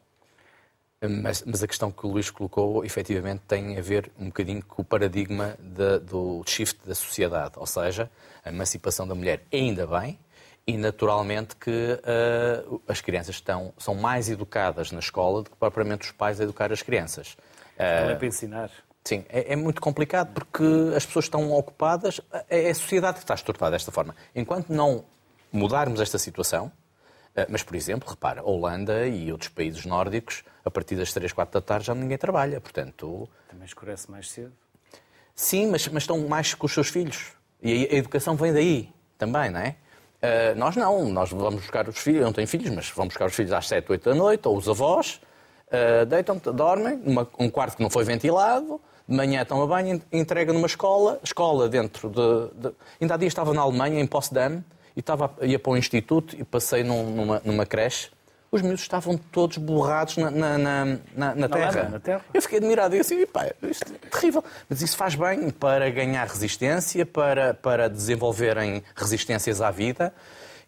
Mas, 1.07 1.43
mas 1.45 1.63
a 1.63 1.67
questão 1.67 1.91
que 1.91 2.05
o 2.05 2.09
Luís 2.09 2.29
colocou, 2.29 2.83
efetivamente, 2.85 3.41
tem 3.47 3.77
a 3.77 3.81
ver 3.81 4.11
um 4.19 4.25
bocadinho 4.25 4.63
com 4.63 4.81
o 4.81 4.85
paradigma 4.85 5.55
da- 5.59 5.97
do 5.99 6.43
shift 6.45 6.79
da 6.85 6.95
sociedade. 6.95 7.53
Ou 7.57 7.65
seja, 7.65 8.09
a 8.43 8.49
emancipação 8.49 9.07
da 9.07 9.15
mulher, 9.15 9.43
ainda 9.51 9.85
bem, 9.87 10.19
e 10.67 10.77
naturalmente 10.77 11.55
que 11.55 11.99
ah, 12.03 12.63
as 12.87 12.99
crianças 13.01 13.35
estão, 13.35 13.73
são 13.77 13.93
mais 13.95 14.29
educadas 14.29 14.91
na 14.91 14.99
escola 14.99 15.43
do 15.43 15.49
que 15.51 15.55
propriamente 15.57 16.05
os 16.05 16.11
pais 16.11 16.39
a 16.41 16.43
educar 16.43 16.71
as 16.71 16.81
crianças. 16.81 17.37
Não 17.77 18.09
é 18.11 18.15
para 18.15 18.27
ensinar. 18.27 18.71
Sim, 19.03 19.23
é, 19.29 19.53
é 19.53 19.55
muito 19.55 19.79
complicado 19.79 20.33
porque 20.33 20.63
as 20.95 21.05
pessoas 21.05 21.25
estão 21.25 21.51
ocupadas, 21.51 22.19
é 22.49 22.69
a 22.69 22.73
sociedade 22.73 23.17
que 23.17 23.23
está 23.23 23.35
estruturada 23.35 23.75
desta 23.75 23.91
forma. 23.91 24.15
Enquanto 24.35 24.69
não 24.69 25.05
mudarmos 25.51 26.01
esta 26.01 26.17
situação, 26.17 26.71
eh, 27.35 27.45
mas, 27.47 27.61
por 27.61 27.75
exemplo, 27.75 28.09
repara, 28.09 28.41
a 28.41 28.43
Holanda 28.43 29.05
e 29.07 29.31
outros 29.31 29.49
países 29.49 29.85
nórdicos, 29.85 30.43
a 30.65 30.71
partir 30.71 30.95
das 30.95 31.13
3, 31.13 31.31
4 31.31 31.61
da 31.61 31.65
tarde 31.65 31.85
já 31.85 31.93
ninguém 31.95 32.17
trabalha. 32.17 32.59
Portanto, 32.59 33.29
Também 33.47 33.65
escurece 33.65 34.09
mais 34.11 34.29
cedo. 34.29 34.51
sim, 35.35 35.67
mas, 35.69 35.87
mas 35.87 36.03
estão 36.03 36.27
mais 36.27 36.53
com 36.53 36.65
os 36.65 36.73
seus 36.73 36.89
filhos. 36.89 37.31
E 37.61 37.87
a, 37.91 37.95
educação 37.95 38.35
vem 38.35 38.51
daí 38.51 38.89
também, 39.17 39.49
não 39.49 39.59
é? 39.59 39.75
Eh, 40.21 40.53
nós 40.55 40.75
não, 40.75 41.07
nós 41.09 41.29
vamos 41.31 41.61
buscar 41.61 41.87
os 41.87 41.97
filhos, 41.97 42.21
eu 42.21 42.25
não 42.25 42.33
tenho 42.33 42.47
filhos, 42.47 42.69
mas 42.71 42.89
vamos 42.89 43.13
buscar 43.13 43.25
os 43.27 43.33
filhos 43.35 43.51
às 43.51 43.67
7, 43.67 43.91
8 43.91 44.09
da 44.09 44.15
noite, 44.15 44.47
ou 44.47 44.57
os 44.57 44.67
avós, 44.67 45.21
eh, 45.69 46.05
deitam 46.05 46.37
dormem, 46.37 46.97
numa, 46.97 47.27
um 47.39 47.49
quarto 47.49 47.77
que 47.77 47.83
não 47.83 47.89
foi 47.89 48.03
ventilado, 48.03 48.81
de 49.07 49.15
manhã 49.15 49.41
estão 49.43 49.61
a 49.61 49.67
banho, 49.67 50.01
entrega 50.11 50.51
numa 50.51 50.65
escola, 50.67 51.19
escola 51.23 51.69
dentro 51.69 52.09
de, 52.09 52.69
de- 52.69 52.75
Ainda 52.99 53.13
há 53.13 53.17
dias 53.17 53.31
estava 53.31 53.53
na 53.53 53.61
Alemanha, 53.61 53.99
em 53.99 54.07
Potsdam, 54.07 54.63
e 54.95 54.99
estava, 54.99 55.31
ia 55.41 55.59
para 55.59 55.71
o 55.73 55.77
instituto 55.77 56.35
e 56.35 56.43
passei 56.43 56.83
num- 56.83 57.11
numa, 57.15 57.41
numa 57.45 57.65
creche. 57.65 58.09
Os 58.55 58.61
miúdos 58.61 58.83
estavam 58.83 59.17
todos 59.17 59.57
borrados 59.57 60.15
na, 60.15 60.31
na, 60.31 60.57
na, 61.13 61.35
na- 61.35 61.49
terra. 61.49 61.83
lama, 61.83 61.99
terra. 61.99 62.21
Eu 62.33 62.41
fiquei 62.41 62.57
admirado 62.57 62.95
e 62.95 62.99
assim, 63.01 63.25
pá, 63.25 63.51
isto 63.63 63.91
é 63.93 64.09
terrível. 64.09 64.41
Mas 64.69 64.81
isso 64.81 64.95
faz 64.95 65.13
bem 65.13 65.49
para 65.49 65.89
ganhar 65.89 66.25
resistência, 66.25 67.05
para, 67.05 67.53
para 67.53 67.89
desenvolverem 67.89 68.81
resistências 68.95 69.59
à 69.59 69.69
vida. 69.71 70.13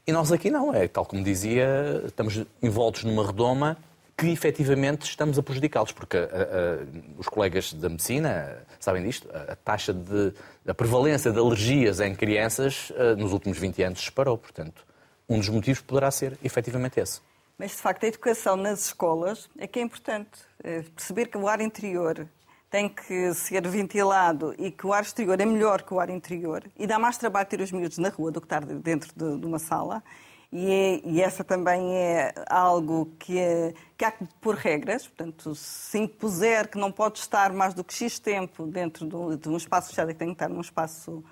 E 0.06 0.12
nós 0.12 0.34
aqui 0.34 0.52
não, 0.52 0.74
é 0.76 0.86
tal 0.90 1.06
como 1.06 1.24
dizia, 1.24 2.04
estamos 2.06 2.44
envoltos 2.62 3.06
numa 3.06 3.26
redoma 3.26 3.78
que 4.18 4.28
efetivamente 4.32 5.04
estamos 5.04 5.40
a 5.40 5.44
prejudicá-los, 5.44 5.94
porque 5.94 6.18
ah, 6.18 6.30
ah, 6.34 6.86
os 7.18 7.30
colegas 7.30 7.72
da 7.72 7.88
medicina 7.88 8.66
sabem 8.82 9.02
disto, 9.02 9.30
a, 9.34 9.54
a 9.54 9.56
taxa 9.56 9.94
de 9.94 10.34
a 10.68 10.74
prevalência 10.74 11.32
de 11.32 11.40
alergias 11.40 12.02
em 12.02 12.14
crianças 12.14 12.92
ah, 12.98 13.16
nos 13.16 13.32
últimos 13.32 13.58
20 13.58 13.82
anos 13.84 14.00
disparou, 14.00 14.38
portanto, 14.38 14.86
um 15.30 15.38
dos 15.40 15.48
motivos 15.48 15.80
poderá 15.82 16.12
ser 16.12 16.38
efetivamente 16.44 17.00
esse. 17.00 17.22
Mas, 17.58 17.72
de 17.72 17.78
facto, 17.78 18.04
a 18.04 18.08
educação 18.08 18.56
nas 18.56 18.86
escolas 18.88 19.50
é 19.58 19.66
que 19.68 19.80
é 19.80 19.82
importante. 19.82 20.40
É 20.64 20.82
Perceber 20.82 21.28
que 21.28 21.38
o 21.38 21.48
ar 21.48 21.60
interior 21.60 22.28
tem 22.70 22.88
que 22.90 23.34
ser 23.34 23.66
ventilado 23.68 24.54
e 24.60 24.70
que 24.72 24.86
o 24.86 24.94
ar 24.94 25.02
exterior 25.04 25.40
é 25.40 25.46
melhor 25.46 25.82
que 25.82 25.94
o 25.94 26.00
ar 26.00 26.10
interior 26.10 26.64
e 26.78 26.86
dá 26.86 27.00
mais 27.00 27.18
trabalho 27.18 27.48
ter 27.48 27.62
os 27.62 27.72
miúdos 27.72 27.98
na 27.98 28.10
rua 28.10 28.30
do 28.32 28.42
que 28.42 28.46
estar 28.46 28.64
dentro 28.66 29.12
de, 29.16 29.40
de 29.40 29.46
uma 29.46 29.58
sala. 29.58 30.04
E, 30.52 30.72
é- 30.72 31.02
e 31.04 31.22
essa 31.22 31.44
também 31.44 31.96
é 31.96 32.34
algo 32.50 33.12
que, 33.20 33.38
é- 33.40 33.74
que 33.98 34.06
há 34.06 34.12
que 34.12 34.26
pôr 34.40 34.56
regras. 34.56 35.08
Portanto, 35.08 35.56
se 35.56 35.98
impuser 35.98 36.70
que 36.70 36.78
não 36.78 36.92
pode 36.92 37.20
estar 37.20 37.52
mais 37.54 37.74
do 37.74 37.84
que 37.84 37.94
X 37.94 38.20
tempo 38.20 38.66
dentro 38.68 39.08
de 39.08 39.16
um, 39.16 39.36
de 39.36 39.50
um 39.50 39.58
espaço 39.58 39.90
fechado 39.90 40.10
que 40.10 40.14
tem 40.16 40.28
que 40.30 40.34
estar 40.34 40.50
num 40.50 40.62
espaço 40.62 41.24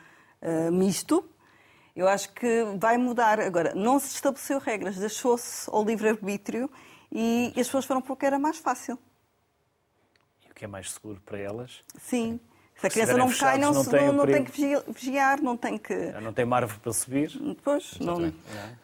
ah, 0.42 0.72
misto, 0.72 1.24
eu 1.96 2.08
acho 2.08 2.30
que 2.34 2.64
vai 2.78 2.98
mudar. 2.98 3.40
Agora, 3.40 3.74
não 3.76 4.00
se 4.00 4.16
estabeleceu 4.16 4.60
regras, 4.60 4.96
deixou-se 4.98 5.70
ao 5.70 5.84
livre-arbítrio 5.84 6.70
e 7.12 7.48
as 7.50 7.68
pessoas 7.68 7.86
foram 7.86 8.02
para 8.02 8.14
o 8.14 8.16
que 8.16 8.26
era 8.26 8.38
mais 8.40 8.58
fácil. 8.58 8.98
E 10.48 10.52
o 10.52 10.54
que 10.54 10.66
é 10.66 10.68
mais 10.68 10.92
seguro 10.92 11.22
para 11.26 11.38
elas? 11.38 11.82
Sim. 12.00 12.40
Se 12.78 12.88
a 12.88 12.90
criança 12.90 13.16
não 13.18 13.28
estiverem 13.30 13.62
cai, 13.62 13.62
não, 13.62 13.74
fechados, 13.84 13.86
se- 13.86 13.92
não 13.94 14.00
tem 14.00 14.08
não, 14.08 14.14
não 14.14 14.26
tem 14.26 14.44
que 14.44 14.52
vigi- 14.52 14.84
vigiar, 14.90 15.42
não 15.42 15.56
tem 15.56 15.78
que. 15.78 16.12
Já 16.12 16.20
não 16.20 16.34
tem 16.34 16.44
uma 16.44 16.58
árvore 16.58 16.80
para 16.82 16.92
subir. 16.92 17.30
Depois, 17.40 17.98
não. 18.02 18.34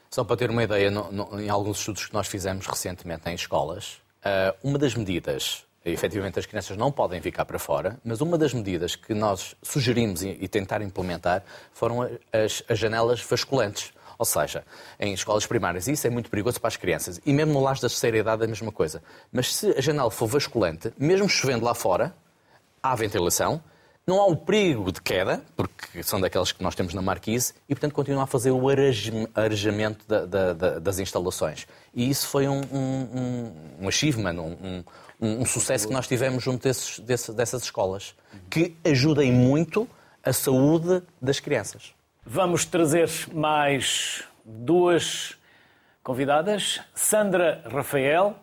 Só 0.10 0.24
para 0.24 0.38
ter 0.38 0.50
uma 0.50 0.64
ideia, 0.64 0.90
no- 0.90 1.12
no- 1.12 1.42
em 1.42 1.50
alguns 1.50 1.80
estudos 1.80 2.06
que 2.06 2.14
nós 2.14 2.28
fizemos 2.28 2.66
recentemente 2.68 3.30
em 3.30 3.34
escolas, 3.36 4.02
ah, 4.24 4.56
uma 4.64 4.78
das 4.80 4.96
medidas, 4.96 5.66
efetivamente 5.86 6.38
as 6.38 6.46
crianças 6.46 6.78
não 6.78 6.92
podem 6.92 7.22
ficar 7.22 7.46
para 7.46 7.58
fora, 7.58 8.00
mas 8.04 8.22
uma 8.22 8.38
das 8.38 8.54
medidas 8.54 8.96
que 8.96 9.14
nós 9.14 9.56
sugerimos 9.62 10.22
e, 10.22 10.38
e 10.40 10.48
tentar 10.48 10.82
implementar 10.82 11.44
foram 11.74 12.04
as, 12.32 12.64
as 12.70 12.78
janelas 12.78 13.22
vasculantes. 13.22 13.94
Ou 14.18 14.26
seja, 14.26 14.64
em 15.00 15.14
escolas 15.14 15.48
primárias, 15.48 15.88
isso 15.88 16.06
é 16.06 16.10
muito 16.10 16.30
perigoso 16.30 16.62
para 16.62 16.68
as 16.68 16.78
crianças. 16.78 17.20
E 17.26 17.34
mesmo 17.34 17.54
no 17.54 17.60
lar 17.60 17.74
da 17.76 17.82
terceira 17.82 18.20
idade 18.20 18.44
é 18.44 18.46
a 18.46 18.48
mesma 18.48 18.72
coisa. 18.72 19.02
Mas 19.32 19.56
se 19.56 19.72
a 19.72 19.82
janela 19.82 20.12
for 20.12 20.28
vasculante, 20.28 20.94
mesmo 20.96 21.28
chovendo 21.28 21.66
lá 21.66 21.74
fora, 21.74 22.14
há 22.84 22.94
ventilação, 22.96 23.60
não 24.06 24.20
há 24.20 24.26
o 24.26 24.36
perigo 24.36 24.92
de 24.92 25.02
queda, 25.02 25.44
porque 25.56 26.02
são 26.04 26.20
daquelas 26.20 26.52
que 26.52 26.62
nós 26.64 26.74
temos 26.76 26.94
na 26.94 27.02
marquise, 27.02 27.54
e 27.70 27.76
portanto 27.76 27.94
continua 27.94 28.24
a 28.24 28.28
fazer 28.28 28.52
o 28.52 28.68
arejam- 28.70 29.28
arejamento 29.36 30.06
da- 30.08 30.26
da- 30.26 30.54
da- 30.54 30.80
das 30.80 31.00
instalações. 31.00 31.68
E 31.94 32.10
isso 32.10 32.28
foi 32.28 32.48
um, 32.48 32.62
um, 32.72 33.52
um- 33.82 33.88
achievement, 33.88 34.36
um, 34.40 34.84
um- 35.22 35.42
um 35.42 35.46
sucesso 35.46 35.88
que 35.88 35.94
nós 35.94 36.08
tivemos 36.08 36.44
junto 36.44 36.64
desses- 36.64 37.00
desse- 37.00 37.32
dessas 37.34 37.64
escolas, 37.64 38.16
que 38.50 38.76
ajudem 38.84 39.32
muito 39.32 39.88
a 40.24 40.34
saúde 40.34 41.02
das 41.22 41.40
crianças. 41.40 41.94
Vamos 42.26 42.66
trazer 42.66 43.10
mais 43.34 44.24
duas 44.44 45.36
convidadas. 46.04 46.82
Sandra 46.96 47.64
Rafael, 47.72 48.36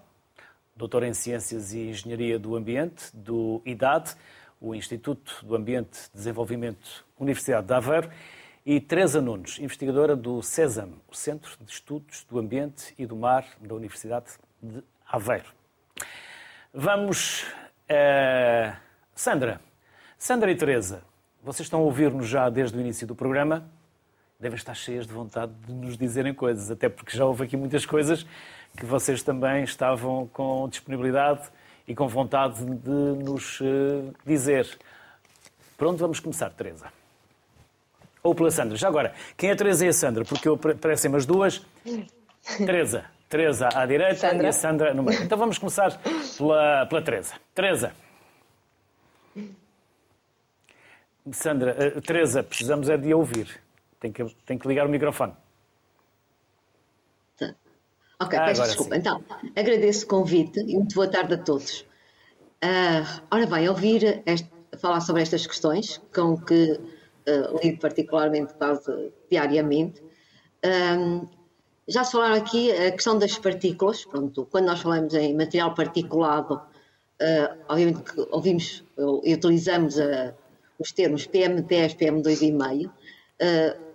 doutora 0.76 1.06
em 1.08 1.14
Ciências 1.14 1.72
e 1.72 1.88
Engenharia 1.90 2.38
do 2.38 2.54
Ambiente, 2.56 3.04
do 3.12 3.60
IDAD, 3.66 4.14
o 4.60 4.74
Instituto 4.74 5.44
do 5.44 5.54
Ambiente 5.54 6.08
e 6.12 6.16
Desenvolvimento, 6.16 7.04
Universidade 7.18 7.66
de 7.66 7.74
Aveiro, 7.74 8.10
e 8.64 8.80
Teresa 8.80 9.20
Nunes, 9.20 9.58
investigadora 9.58 10.14
do 10.14 10.42
CESAM, 10.42 10.90
o 11.08 11.14
Centro 11.14 11.56
de 11.60 11.72
Estudos 11.72 12.26
do 12.28 12.38
Ambiente 12.38 12.94
e 12.98 13.06
do 13.06 13.16
Mar 13.16 13.46
da 13.60 13.74
Universidade 13.74 14.26
de 14.62 14.82
Aveiro. 15.06 15.46
Vamos. 16.72 17.44
Uh, 17.90 18.76
Sandra. 19.14 19.60
Sandra 20.18 20.50
e 20.50 20.54
Teresa, 20.54 21.02
vocês 21.42 21.66
estão 21.66 21.80
a 21.80 21.82
ouvir-nos 21.82 22.28
já 22.28 22.50
desde 22.50 22.76
o 22.76 22.80
início 22.80 23.06
do 23.06 23.14
programa. 23.14 23.68
Devem 24.38 24.56
estar 24.56 24.74
cheias 24.74 25.06
de 25.06 25.12
vontade 25.12 25.52
de 25.66 25.72
nos 25.72 25.96
dizerem 25.96 26.34
coisas, 26.34 26.70
até 26.70 26.88
porque 26.88 27.16
já 27.16 27.24
houve 27.24 27.44
aqui 27.44 27.56
muitas 27.56 27.86
coisas 27.86 28.26
que 28.76 28.84
vocês 28.84 29.22
também 29.22 29.64
estavam 29.64 30.28
com 30.28 30.68
disponibilidade 30.68 31.48
e 31.88 31.94
com 31.94 32.06
vontade 32.06 32.62
de 32.62 32.90
nos 33.24 33.60
uh, 33.60 34.14
dizer. 34.24 34.78
Por 35.76 35.88
onde 35.88 35.98
vamos 35.98 36.20
começar, 36.20 36.50
Teresa? 36.50 36.92
Ou 38.22 38.34
pela 38.34 38.50
Sandra? 38.50 38.76
Já 38.76 38.88
agora, 38.88 39.14
quem 39.36 39.48
é 39.48 39.54
a 39.54 39.56
Teresa 39.56 39.86
e 39.86 39.88
a 39.88 39.92
Sandra? 39.92 40.24
Porque 40.24 40.48
parecem 40.80 41.14
as 41.16 41.24
duas. 41.24 41.64
Teresa. 42.58 43.06
Teresa 43.28 43.68
à 43.74 43.86
direita 43.86 44.16
Sandra. 44.16 44.46
e 44.46 44.46
a 44.46 44.52
Sandra 44.52 44.94
no 44.94 45.02
meio. 45.02 45.22
Então 45.22 45.38
vamos 45.38 45.56
começar 45.56 45.98
pela, 46.36 46.86
pela 46.86 47.02
Teresa. 47.02 47.34
Teresa. 47.54 47.92
Sandra, 51.32 51.94
uh, 51.96 52.00
Teresa, 52.02 52.42
precisamos 52.42 52.90
é 52.90 52.96
de 52.98 53.14
ouvir. 53.14 53.60
Tem 53.98 54.12
que, 54.12 54.24
tem 54.44 54.58
que 54.58 54.68
ligar 54.68 54.86
o 54.86 54.90
microfone. 54.90 55.32
Ok, 58.20 58.38
ah, 58.38 58.44
peço 58.46 58.62
desculpa. 58.62 58.94
Sim. 58.94 59.00
Então, 59.00 59.24
agradeço 59.54 60.04
o 60.04 60.08
convite 60.08 60.60
e 60.60 60.74
muito 60.74 60.94
boa 60.94 61.06
tarde 61.06 61.34
a 61.34 61.38
todos. 61.38 61.80
Uh, 62.64 63.22
ora 63.30 63.46
bem, 63.46 63.68
ouvir 63.68 64.22
este, 64.26 64.50
falar 64.78 65.00
sobre 65.00 65.22
estas 65.22 65.46
questões, 65.46 66.00
com 66.12 66.36
que 66.36 66.72
uh, 66.72 67.58
lido 67.62 67.78
particularmente 67.78 68.54
quase 68.54 69.12
diariamente, 69.30 70.02
um, 70.64 71.28
já 71.86 72.04
se 72.04 72.12
falaram 72.12 72.34
aqui 72.34 72.72
a 72.72 72.90
questão 72.90 73.18
das 73.18 73.38
partículas. 73.38 74.04
Pronto, 74.04 74.46
quando 74.50 74.66
nós 74.66 74.80
falamos 74.80 75.14
em 75.14 75.34
material 75.34 75.74
particulado, 75.74 76.54
uh, 76.54 77.56
obviamente 77.68 78.02
que 78.02 78.26
ouvimos 78.30 78.84
e 79.24 79.34
utilizamos 79.34 79.96
uh, 79.96 80.34
os 80.78 80.92
termos 80.92 81.26
PM10, 81.26 81.96
PM2,5. 81.96 82.88
Uh, 82.88 83.87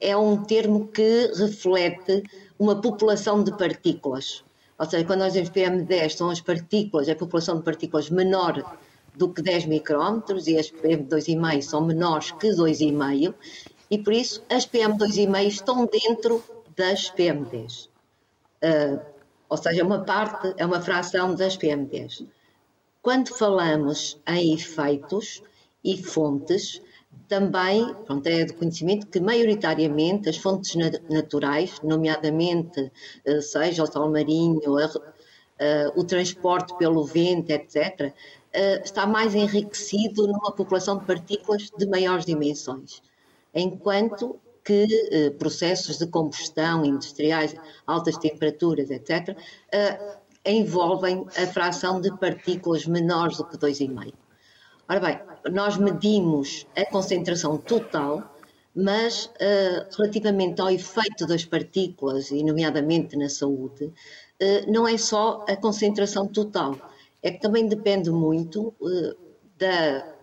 é 0.00 0.16
um 0.16 0.42
termo 0.42 0.88
que 0.88 1.32
reflete 1.36 2.22
uma 2.58 2.80
população 2.80 3.42
de 3.42 3.56
partículas. 3.56 4.44
Ou 4.78 4.86
seja, 4.86 5.04
quando 5.04 5.20
nós 5.20 5.32
dizemos 5.32 5.50
PM10, 5.50 6.10
são 6.10 6.30
as 6.30 6.40
partículas, 6.40 7.08
a 7.08 7.14
população 7.14 7.58
de 7.58 7.62
partículas 7.62 8.10
menor 8.10 8.76
do 9.14 9.28
que 9.28 9.42
10 9.42 9.66
micrómetros 9.66 10.46
e 10.48 10.58
as 10.58 10.70
PM2,5 10.70 11.62
são 11.62 11.80
menores 11.84 12.32
que 12.32 12.48
2,5 12.48 13.34
e 13.90 13.98
por 13.98 14.12
isso 14.12 14.42
as 14.50 14.66
PM2,5 14.66 15.46
estão 15.46 15.86
dentro 15.86 16.42
das 16.76 17.10
PM10. 17.10 17.86
Uh, 17.86 17.88
ah, 18.62 19.00
ou 19.48 19.56
seja, 19.56 19.84
uma 19.84 20.00
parte, 20.00 20.52
é 20.56 20.66
uma 20.66 20.80
fração 20.80 21.34
das 21.34 21.56
PM10. 21.56 22.26
Quando 23.00 23.28
falamos 23.28 24.18
em 24.26 24.54
efeitos 24.54 25.42
e 25.84 26.02
fontes, 26.02 26.80
também 27.28 27.94
pronto, 28.06 28.26
é 28.26 28.44
de 28.44 28.52
conhecimento 28.52 29.06
que 29.06 29.20
maioritariamente 29.20 30.28
as 30.28 30.36
fontes 30.36 30.74
naturais, 31.08 31.80
nomeadamente 31.82 32.92
uh, 33.26 33.42
seja 33.42 33.82
o 33.82 33.86
sol 33.86 34.10
marinho, 34.10 34.60
uh, 34.76 35.92
o 35.94 36.04
transporte 36.04 36.76
pelo 36.76 37.04
vento, 37.04 37.50
etc., 37.50 38.12
está 38.84 39.04
mais 39.04 39.34
enriquecido 39.34 40.28
numa 40.28 40.52
população 40.52 40.98
de 40.98 41.04
partículas 41.04 41.68
de 41.76 41.86
maiores 41.86 42.24
dimensões, 42.24 43.02
enquanto 43.52 44.38
que 44.64 44.86
eh, 45.12 45.30
processos 45.30 45.98
de 45.98 46.06
combustão 46.06 46.84
industriais, 46.84 47.54
altas 47.86 48.16
temperaturas, 48.16 48.90
etc., 48.90 49.36
eh, 49.70 50.16
envolvem 50.46 51.26
a 51.36 51.46
fração 51.46 52.00
de 52.00 52.10
partículas 52.18 52.86
menores 52.86 53.36
do 53.36 53.44
que 53.44 53.58
2,5. 53.58 54.12
Ora 54.88 55.00
bem, 55.00 55.18
nós 55.50 55.76
medimos 55.76 56.66
a 56.76 56.84
concentração 56.86 57.56
total, 57.56 58.36
mas 58.74 59.30
eh, 59.38 59.86
relativamente 59.96 60.60
ao 60.60 60.70
efeito 60.70 61.26
das 61.26 61.44
partículas, 61.44 62.30
e 62.30 62.42
nomeadamente 62.42 63.16
na 63.16 63.28
saúde, 63.28 63.92
não 64.68 64.86
é 64.86 64.98
só 64.98 65.44
a 65.48 65.56
concentração 65.56 66.26
total, 66.26 66.76
é 67.22 67.30
que 67.30 67.40
também 67.40 67.66
depende 67.66 68.10
muito 68.10 68.74
da 69.56 70.14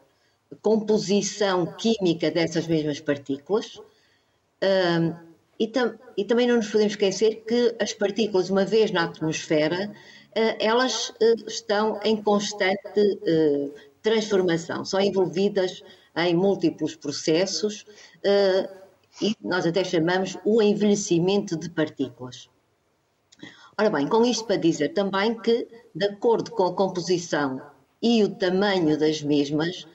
composição 0.62 1.66
química 1.78 2.30
dessas 2.30 2.68
mesmas 2.68 3.00
partículas, 3.00 3.80
um, 4.62 5.32
e, 5.60 5.68
tam 5.68 5.94
e, 6.18 6.26
também 6.26 6.48
não 6.48 6.58
nos 6.58 6.70
podemos 6.70 6.94
esquecer 6.94 7.44
que 7.48 7.76
as 7.80 7.94
partículas, 7.94 8.50
uma 8.50 8.66
vez 8.66 8.92
na 8.92 9.06
atmosfera, 9.06 9.90
uh, 9.90 10.56
elas 10.60 11.10
uh, 11.10 11.48
estão 11.48 12.00
em 12.04 12.22
constante 12.22 13.00
uh, 13.00 13.74
transformação, 14.02 14.84
são 14.84 15.00
envolvidas 15.00 15.84
em 16.16 16.36
múltiplos 16.36 16.96
processos 16.96 17.86
e 19.22 19.36
nós 19.42 19.66
até 19.66 19.84
chamamos 19.84 20.38
o 20.44 20.62
envelhecimento 20.62 21.56
de 21.56 21.70
partículas. 21.70 22.50
Ora 23.78 23.90
bem, 23.90 24.08
com 24.08 24.24
isto 24.26 24.46
para 24.46 24.58
dizer 24.58 24.90
também 24.90 25.40
que, 25.40 25.68
de 25.96 26.06
acordo 26.06 26.52
com 26.52 26.66
a 26.66 26.74
composição 26.74 27.62
e 28.02 28.24
o 28.24 28.30
tamanho 28.30 28.98
das 28.98 29.22
mesmas, 29.22 29.88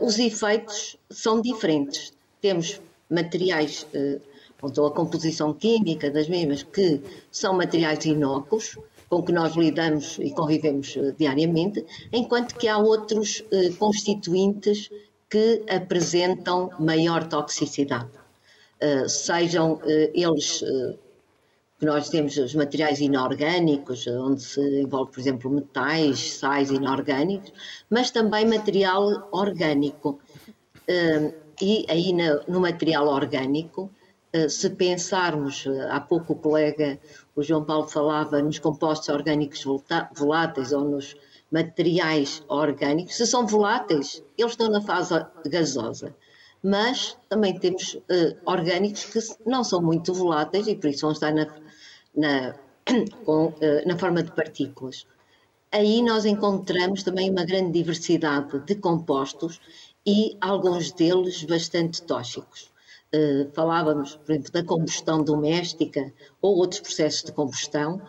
os 0.00 0.18
efeitos 0.18 0.96
são 1.08 1.40
diferentes. 1.40 2.12
Temos 2.40 2.80
materiais, 3.08 3.86
eh, 3.92 4.20
ou 4.62 4.86
a 4.86 4.92
composição 4.92 5.52
química 5.52 6.10
das 6.10 6.28
mesmas, 6.28 6.62
que 6.62 7.00
são 7.30 7.54
materiais 7.54 8.04
inócuos, 8.04 8.78
com 9.10 9.22
que 9.22 9.32
nós 9.32 9.54
lidamos 9.56 10.18
e 10.18 10.30
convivemos 10.30 10.96
eh, 10.96 11.12
diariamente, 11.18 11.84
enquanto 12.12 12.54
que 12.54 12.68
há 12.68 12.78
outros 12.78 13.44
eh, 13.50 13.70
constituintes 13.78 14.88
que 15.28 15.62
apresentam 15.68 16.70
maior 16.78 17.28
toxicidade. 17.28 18.10
Sejam 19.06 19.78
eles 19.86 20.64
que 21.78 21.86
nós 21.86 22.08
temos 22.08 22.36
os 22.38 22.54
materiais 22.54 22.98
inorgânicos, 22.98 24.06
onde 24.08 24.42
se 24.42 24.80
envolve, 24.80 25.12
por 25.12 25.20
exemplo, 25.20 25.50
metais, 25.50 26.32
sais 26.32 26.70
inorgânicos, 26.70 27.52
mas 27.88 28.10
também 28.10 28.44
material 28.44 29.28
orgânico. 29.30 30.18
E 31.60 31.84
aí 31.90 32.12
no, 32.48 32.58
material 32.58 33.06
orgânico, 33.06 33.90
eh, 34.32 34.48
se 34.48 34.70
pensarmos, 34.70 35.66
eh, 35.66 35.88
há 35.90 36.00
pouco 36.00 36.32
o 36.32 36.36
colega, 36.36 36.98
o 37.40 37.42
João 37.42 37.64
Paulo 37.64 37.88
falava 37.88 38.42
nos 38.42 38.58
compostos 38.58 39.08
orgânicos 39.08 39.64
voláteis 40.14 40.72
ou 40.72 40.84
nos 40.84 41.16
materiais 41.50 42.44
orgânicos, 42.48 43.16
se 43.16 43.26
são 43.26 43.46
voláteis, 43.46 44.22
eles 44.36 44.52
estão 44.52 44.68
na 44.68 44.80
fase 44.82 45.14
gasosa. 45.46 46.14
Mas 46.62 47.16
também 47.28 47.58
temos 47.58 47.94
uh, 47.94 48.36
orgânicos 48.44 49.04
que 49.04 49.18
não 49.48 49.64
são 49.64 49.80
muito 49.80 50.12
voláteis 50.12 50.68
e 50.68 50.76
por 50.76 50.90
isso 50.90 51.00
vão 51.00 51.12
estar 51.12 51.32
na, 51.32 51.46
na, 52.14 52.54
com, 53.24 53.46
uh, 53.46 53.54
na 53.86 53.98
forma 53.98 54.22
de 54.22 54.30
partículas. 54.32 55.06
Aí 55.72 56.02
nós 56.02 56.26
encontramos 56.26 57.02
também 57.02 57.30
uma 57.30 57.44
grande 57.44 57.72
diversidade 57.72 58.58
de 58.60 58.74
compostos 58.74 59.60
e 60.06 60.36
alguns 60.40 60.92
deles 60.92 61.42
bastante 61.44 62.02
tóxicos. 62.02 62.69
Uh, 63.12 63.50
falávamos, 63.52 64.16
por 64.16 64.30
exemplo, 64.32 64.52
da 64.52 64.62
combustão 64.62 65.24
doméstica 65.24 66.12
ou 66.40 66.56
outros 66.58 66.80
processos 66.80 67.24
de 67.24 67.32
combustão, 67.32 68.00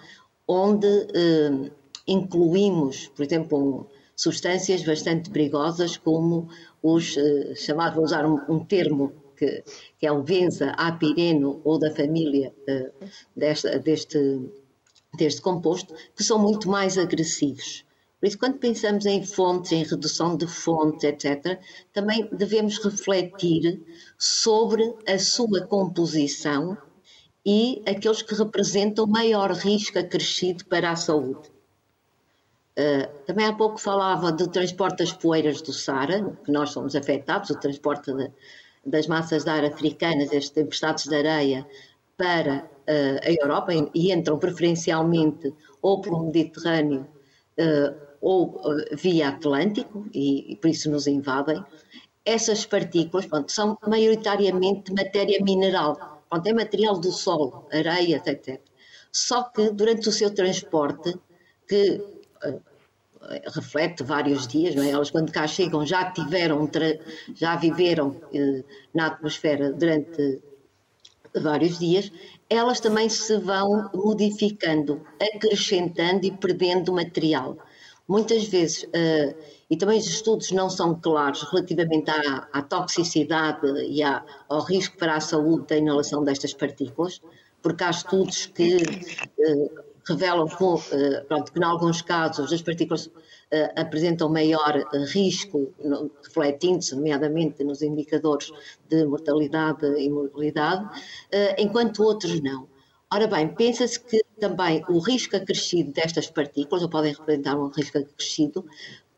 onde 0.48 0.88
uh, 0.88 1.72
incluímos, 2.08 3.08
por 3.08 3.26
exemplo, 3.26 3.90
substâncias 4.16 4.84
bastante 4.84 5.32
perigosas, 5.32 5.98
como 5.98 6.50
os 6.84 7.18
uh, 7.18 7.56
chamados, 7.56 7.96
vou 7.96 8.04
usar 8.04 8.28
um, 8.28 8.40
um 8.48 8.64
termo 8.64 9.12
que, 9.36 9.64
que, 9.98 10.06
é 10.06 10.12
o 10.12 10.22
benza 10.22 10.70
apireno 10.72 11.60
ou 11.64 11.80
da 11.80 11.90
família 11.96 12.54
desta, 13.36 13.80
deste, 13.80 14.52
deste 15.18 15.42
composto, 15.42 15.96
que 16.16 16.24
são 16.24 16.38
muito 16.38 16.70
mais 16.70 16.96
agressivos. 16.96 17.84
Por 18.22 18.28
isso, 18.28 18.38
quando 18.38 18.60
pensamos 18.60 19.08
em 19.08 19.26
fontes, 19.26 19.72
em 19.72 19.84
redução 19.84 20.38
de 20.38 20.46
fontes, 20.46 21.04
etc., 21.04 21.60
também 21.92 22.30
devemos 22.32 22.78
refletir 22.78 23.82
sobre 24.16 24.94
a 25.08 25.18
sua 25.18 25.66
composição 25.66 26.78
e 27.44 27.82
aqueles 27.88 28.22
que 28.22 28.36
representam 28.36 29.08
maior 29.08 29.52
risco 29.54 29.98
acrescido 29.98 30.64
para 30.66 30.92
a 30.92 30.96
saúde. 30.96 31.50
Uh, 32.78 33.26
também 33.26 33.48
há 33.48 33.54
pouco 33.54 33.80
falava 33.80 34.32
do 34.32 34.48
transporte 34.48 35.00
das 35.00 35.12
poeiras 35.12 35.60
do 35.60 35.74
Sara, 35.74 36.38
que 36.46 36.52
nós 36.52 36.70
somos 36.70 36.96
afetados, 36.96 37.50
o 37.50 37.60
transporte 37.60 38.14
de, 38.14 38.32
das 38.86 39.08
massas 39.08 39.44
de 39.44 39.50
ar 39.50 39.66
africanas, 39.66 40.32
estes 40.32 40.52
tempestades 40.52 41.06
de 41.06 41.16
areia, 41.16 41.68
para 42.16 42.70
uh, 42.88 43.28
a 43.28 43.32
Europa 43.32 43.74
e 43.96 44.12
entram 44.12 44.38
preferencialmente 44.38 45.52
ou 45.82 46.02
pelo 46.02 46.24
Mediterrâneo 46.26 47.08
uh, 47.58 48.11
ou 48.22 48.62
uh, 48.64 48.96
via 48.96 49.30
Atlântico, 49.30 50.08
e, 50.14 50.54
e, 50.54 50.56
por 50.56 50.70
isso 50.70 50.90
nos 50.92 51.08
invadem, 51.08 51.64
essas 52.24 52.66
partículas 52.66 53.26
pronto, 53.26 53.52
são 53.52 53.78
maioritariamente 53.88 54.94
matéria 54.94 55.44
mineral, 55.44 56.24
pronto, 56.30 56.48
é 56.48 56.54
material 56.54 57.00
do 57.00 57.12
solo, 57.12 57.68
areia, 57.74 58.22
etc. 58.24 58.62
Só 59.12 59.44
que 59.44 59.72
durante 59.72 60.08
o 60.08 60.12
seu 60.12 60.34
transporte, 60.34 61.18
que 61.68 62.00
uh, 62.46 62.62
reflete 63.54 64.04
vários 64.04 64.48
dias, 64.48 64.76
não 64.76 64.84
é? 64.84 64.92
elas 64.92 65.10
quando 65.10 65.32
cá 65.32 65.48
chegam 65.48 65.86
já 65.86 66.12
tiveram, 66.12 66.70
já 67.34 67.56
viveram 67.56 68.10
uh, 68.10 68.64
na 68.94 69.08
atmosfera 69.08 69.74
durante 69.74 70.42
vários 71.34 71.80
dias, 71.80 72.12
elas 72.50 72.80
também 72.80 73.08
se 73.10 73.38
vão 73.38 73.90
modificando, 73.94 75.02
acrescentando 75.20 76.26
e 76.26 76.32
perdendo 76.32 76.92
material. 76.92 77.58
Muitas 78.12 78.44
vezes, 78.44 78.84
uh, 78.84 79.34
e 79.70 79.78
também 79.78 79.98
os 79.98 80.06
estudos 80.06 80.52
não 80.52 80.70
são 80.70 81.00
claros 81.00 81.44
relativamente 81.44 82.12
à, 82.12 82.50
à 82.52 82.62
toxicidade 82.62 83.66
e 83.88 84.04
à, 84.04 84.22
ao 84.50 84.60
risco 84.66 84.98
para 84.98 85.16
a 85.16 85.22
saúde 85.22 85.68
da 85.68 85.78
inalação 85.78 86.22
destas 86.22 86.54
partículas, 86.54 87.22
porque 87.62 87.86
há 87.86 87.90
estudos 87.90 88.48
que 88.48 88.76
uh, 88.76 89.72
revelam 90.06 90.46
com, 90.50 90.74
uh, 90.76 91.26
pronto, 91.26 91.54
que, 91.54 91.60
em 91.60 91.64
alguns 91.64 92.02
casos, 92.02 92.52
as 92.52 92.62
partículas 92.62 93.10
apresentam 93.76 94.30
maior 94.30 94.82
risco, 95.08 95.74
refletindo-se, 96.24 96.96
nomeadamente, 96.96 97.64
nos 97.66 97.82
indicadores 97.82 98.50
de 98.90 99.06
mortalidade 99.06 99.86
e 99.86 100.10
morbilidade, 100.10 100.90
enquanto 101.58 102.02
outros 102.02 102.40
não. 102.42 102.71
Ora 103.14 103.28
bem, 103.28 103.50
pensa-se 103.50 104.00
que 104.00 104.24
também 104.40 104.86
o 104.88 104.98
risco 105.00 105.36
acrescido 105.36 105.92
destas 105.92 106.30
partículas, 106.30 106.82
ou 106.82 106.90
podem 106.90 107.12
representar 107.12 107.60
um 107.60 107.68
risco 107.68 107.98
acrescido, 107.98 108.66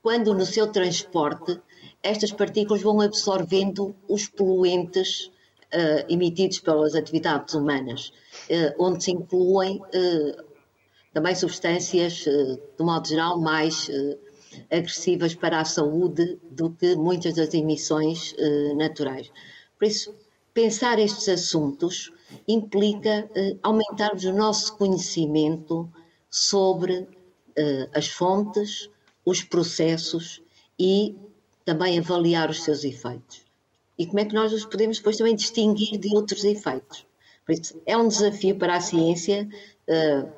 quando 0.01 0.33
no 0.33 0.47
seu 0.47 0.65
transporte 0.65 1.61
estas 2.01 2.31
partículas 2.31 2.81
vão 2.81 2.99
absorvendo 2.99 3.95
os 4.09 4.27
poluentes 4.27 5.27
uh, 5.71 6.09
emitidos 6.09 6.59
pelas 6.59 6.95
atividades 6.95 7.53
humanas, 7.53 8.11
uh, 8.49 8.83
onde 8.83 9.03
se 9.03 9.11
incluem 9.11 9.77
uh, 9.77 10.43
também 11.13 11.35
substâncias, 11.35 12.25
de 12.25 12.83
modo 12.83 13.07
geral, 13.07 13.39
mais 13.39 13.87
agressivas 14.71 15.35
para 15.35 15.59
a 15.61 15.65
saúde 15.65 16.39
do 16.49 16.71
que 16.71 16.95
muitas 16.95 17.35
das 17.35 17.53
emissões 17.53 18.35
naturais. 18.75 19.31
Por 19.77 19.85
isso, 19.85 20.15
pensar 20.55 20.97
estes 20.97 21.29
assuntos 21.29 22.11
implica 22.47 23.29
uh, 23.29 23.59
aumentarmos 23.61 24.23
o 24.25 24.33
nosso 24.33 24.75
conhecimento 24.77 25.89
sobre 26.29 26.99
uh, 26.99 27.89
as 27.93 28.07
fontes, 28.07 28.89
os 29.25 29.43
processos 29.43 30.41
e 30.77 31.15
também 31.65 31.99
avaliar 31.99 32.49
os 32.49 32.63
seus 32.63 32.83
efeitos. 32.83 33.41
E 33.97 34.05
como 34.05 34.19
é 34.19 34.25
que 34.25 34.33
nós 34.33 34.51
os 34.51 34.65
podemos 34.65 34.97
depois 34.97 35.17
também 35.17 35.35
distinguir 35.35 35.97
de 35.97 36.15
outros 36.15 36.43
efeitos? 36.43 37.05
Por 37.45 37.53
isso, 37.53 37.79
é 37.85 37.95
um 37.95 38.07
desafio 38.07 38.57
para 38.57 38.75
a 38.75 38.81
ciência 38.81 39.47
uh, 39.87 40.29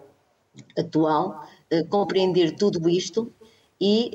atual 0.77 1.47
compreender 1.89 2.55
tudo 2.55 2.87
isto 2.87 3.33
e 3.81 4.11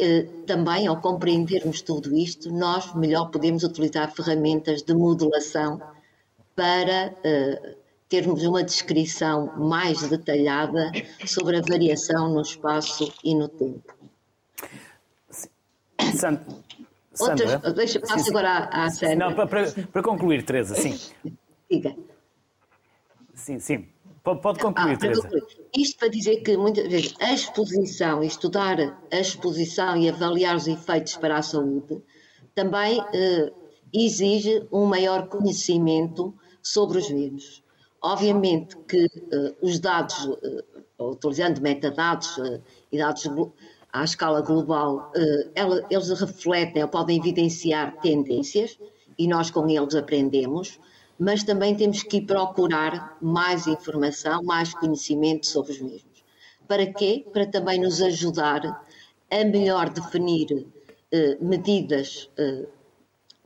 também, 0.47 0.87
ao 0.87 1.01
compreendermos 1.01 1.83
tudo 1.83 2.17
isto, 2.17 2.51
nós 2.51 2.95
melhor 2.95 3.29
podemos 3.31 3.65
utilizar 3.65 4.11
ferramentas 4.15 4.83
de 4.83 4.95
modulação 4.95 5.83
para 6.61 7.15
uh, 7.25 7.77
termos 8.07 8.45
uma 8.45 8.63
descrição 8.63 9.51
mais 9.57 10.07
detalhada 10.07 10.93
sobre 11.27 11.57
a 11.57 11.63
variação 11.63 12.35
no 12.35 12.43
espaço 12.43 13.11
e 13.25 13.35
no 13.35 13.49
tempo. 13.49 13.95
Sandra, 16.13 16.45
Outras, 17.19 17.75
deixa, 17.75 17.99
passo 18.01 18.25
sim, 18.25 18.31
agora 18.31 18.51
à, 18.51 18.85
à 18.85 18.91
Sandra. 18.91 19.17
Não, 19.17 19.35
para, 19.35 19.73
para 19.73 20.03
concluir, 20.03 20.45
Teresa, 20.45 20.75
sim. 20.75 20.99
Diga. 21.71 21.97
Sim, 23.35 23.59
sim. 23.59 23.89
Pode, 24.23 24.43
pode 24.43 24.59
concluir, 24.59 24.97
ah, 24.97 24.99
Teresa. 24.99 25.31
Isto 25.75 25.99
para 25.99 26.09
dizer 26.09 26.43
que 26.43 26.59
muitas 26.59 26.87
vezes 26.89 27.15
a 27.21 27.33
exposição, 27.33 28.23
estudar 28.23 28.77
a 29.11 29.19
exposição 29.19 29.97
e 29.97 30.11
avaliar 30.11 30.57
os 30.57 30.67
efeitos 30.67 31.17
para 31.17 31.39
a 31.39 31.43
saúde, 31.43 32.03
também 32.55 33.03
eh, 33.15 33.51
exige 33.95 34.67
um 34.71 34.85
maior 34.85 35.27
conhecimento 35.29 36.35
sobre 36.63 36.99
os 36.99 37.09
vírus. 37.09 37.63
Obviamente 38.03 38.77
que 38.89 39.05
uh, 39.05 39.57
os 39.61 39.79
dados, 39.79 40.25
uh, 40.25 40.65
utilizando 40.99 41.61
metadados 41.61 42.37
uh, 42.39 42.61
e 42.91 42.99
dados 42.99 43.29
à 43.93 44.05
escala 44.05 44.41
global, 44.41 45.13
ela, 45.55 45.85
eles 45.91 46.09
refletem 46.11 46.83
ou 46.83 46.89
podem 46.89 47.19
evidenciar 47.19 48.01
tendências 48.01 48.79
e 49.19 49.27
nós 49.27 49.51
com 49.51 49.69
eles 49.69 49.97
aprendemos, 49.97 50.79
mas 51.19 51.43
também 51.43 51.75
temos 51.75 52.05
que 52.05 52.21
procurar 52.21 53.19
mais 53.21 53.67
informação, 53.67 54.45
mais 54.45 54.73
conhecimento 54.73 55.45
sobre 55.47 55.73
os 55.73 55.81
mesmos. 55.81 56.25
Para 56.69 56.87
quê? 56.87 57.27
Para 57.33 57.47
também 57.47 57.81
nos 57.81 58.01
ajudar 58.01 58.87
a 59.29 59.45
melhor 59.45 59.91
definir 59.91 60.69
medidas 61.41 62.31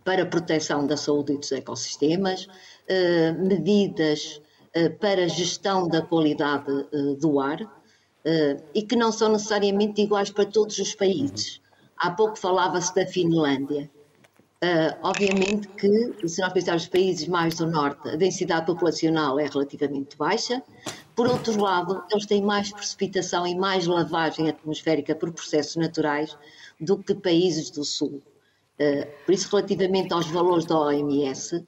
para 0.04 0.26
proteção 0.26 0.86
da 0.86 0.96
saúde 0.96 1.32
e 1.32 1.38
dos 1.38 1.50
ecossistemas, 1.50 2.46
eh, 2.46 2.52
medidas 3.39 4.41
eh, 4.74 4.89
para 4.89 5.24
a 5.24 5.28
gestão 5.28 5.87
da 5.87 6.03
qualidade 6.03 6.70
eh, 6.93 7.14
do 7.20 7.39
ar 7.39 7.59
e 8.74 8.82
que 8.82 8.97
não 8.97 9.12
são 9.12 9.30
necessariamente 9.30 10.01
iguais 10.01 10.30
para 10.30 10.47
todos 10.47 10.78
os 10.78 10.95
países. 10.95 11.61
Há 11.99 12.11
pouco 12.11 12.39
falava-se 12.39 12.95
da 12.95 13.07
Finlândia. 13.07 13.91
Obviamente 15.03 15.68
que, 15.68 16.26
se 16.26 16.41
nós 16.41 16.51
pensarmos 16.55 16.89
países 16.89 17.28
mais 17.28 17.57
do 17.57 17.66
norte, 17.66 18.09
a 18.09 18.16
densidade 18.16 18.64
populacional 18.64 19.39
é 19.39 19.45
relativamente 19.45 20.16
baixa. 20.16 20.62
Por 21.14 21.26
outro 21.26 21.61
lado, 21.61 22.03
eles 22.11 22.24
têm 22.24 22.41
mais 22.41 22.72
precipitação 22.72 23.47
e 23.47 23.55
mais 23.55 23.87
lavagem 23.87 24.49
atmosférica 24.49 25.14
por 25.14 25.30
processos 25.30 25.76
naturais 25.76 26.35
do 26.80 26.97
que 26.97 27.14
países 27.14 27.68
do 27.68 27.85
sul. 27.85 28.22
Por 29.26 29.35
isso, 29.35 29.55
relativamente 29.55 30.14
aos 30.14 30.28
valores 30.28 30.64
da 30.64 30.78
OMS, 30.78 31.62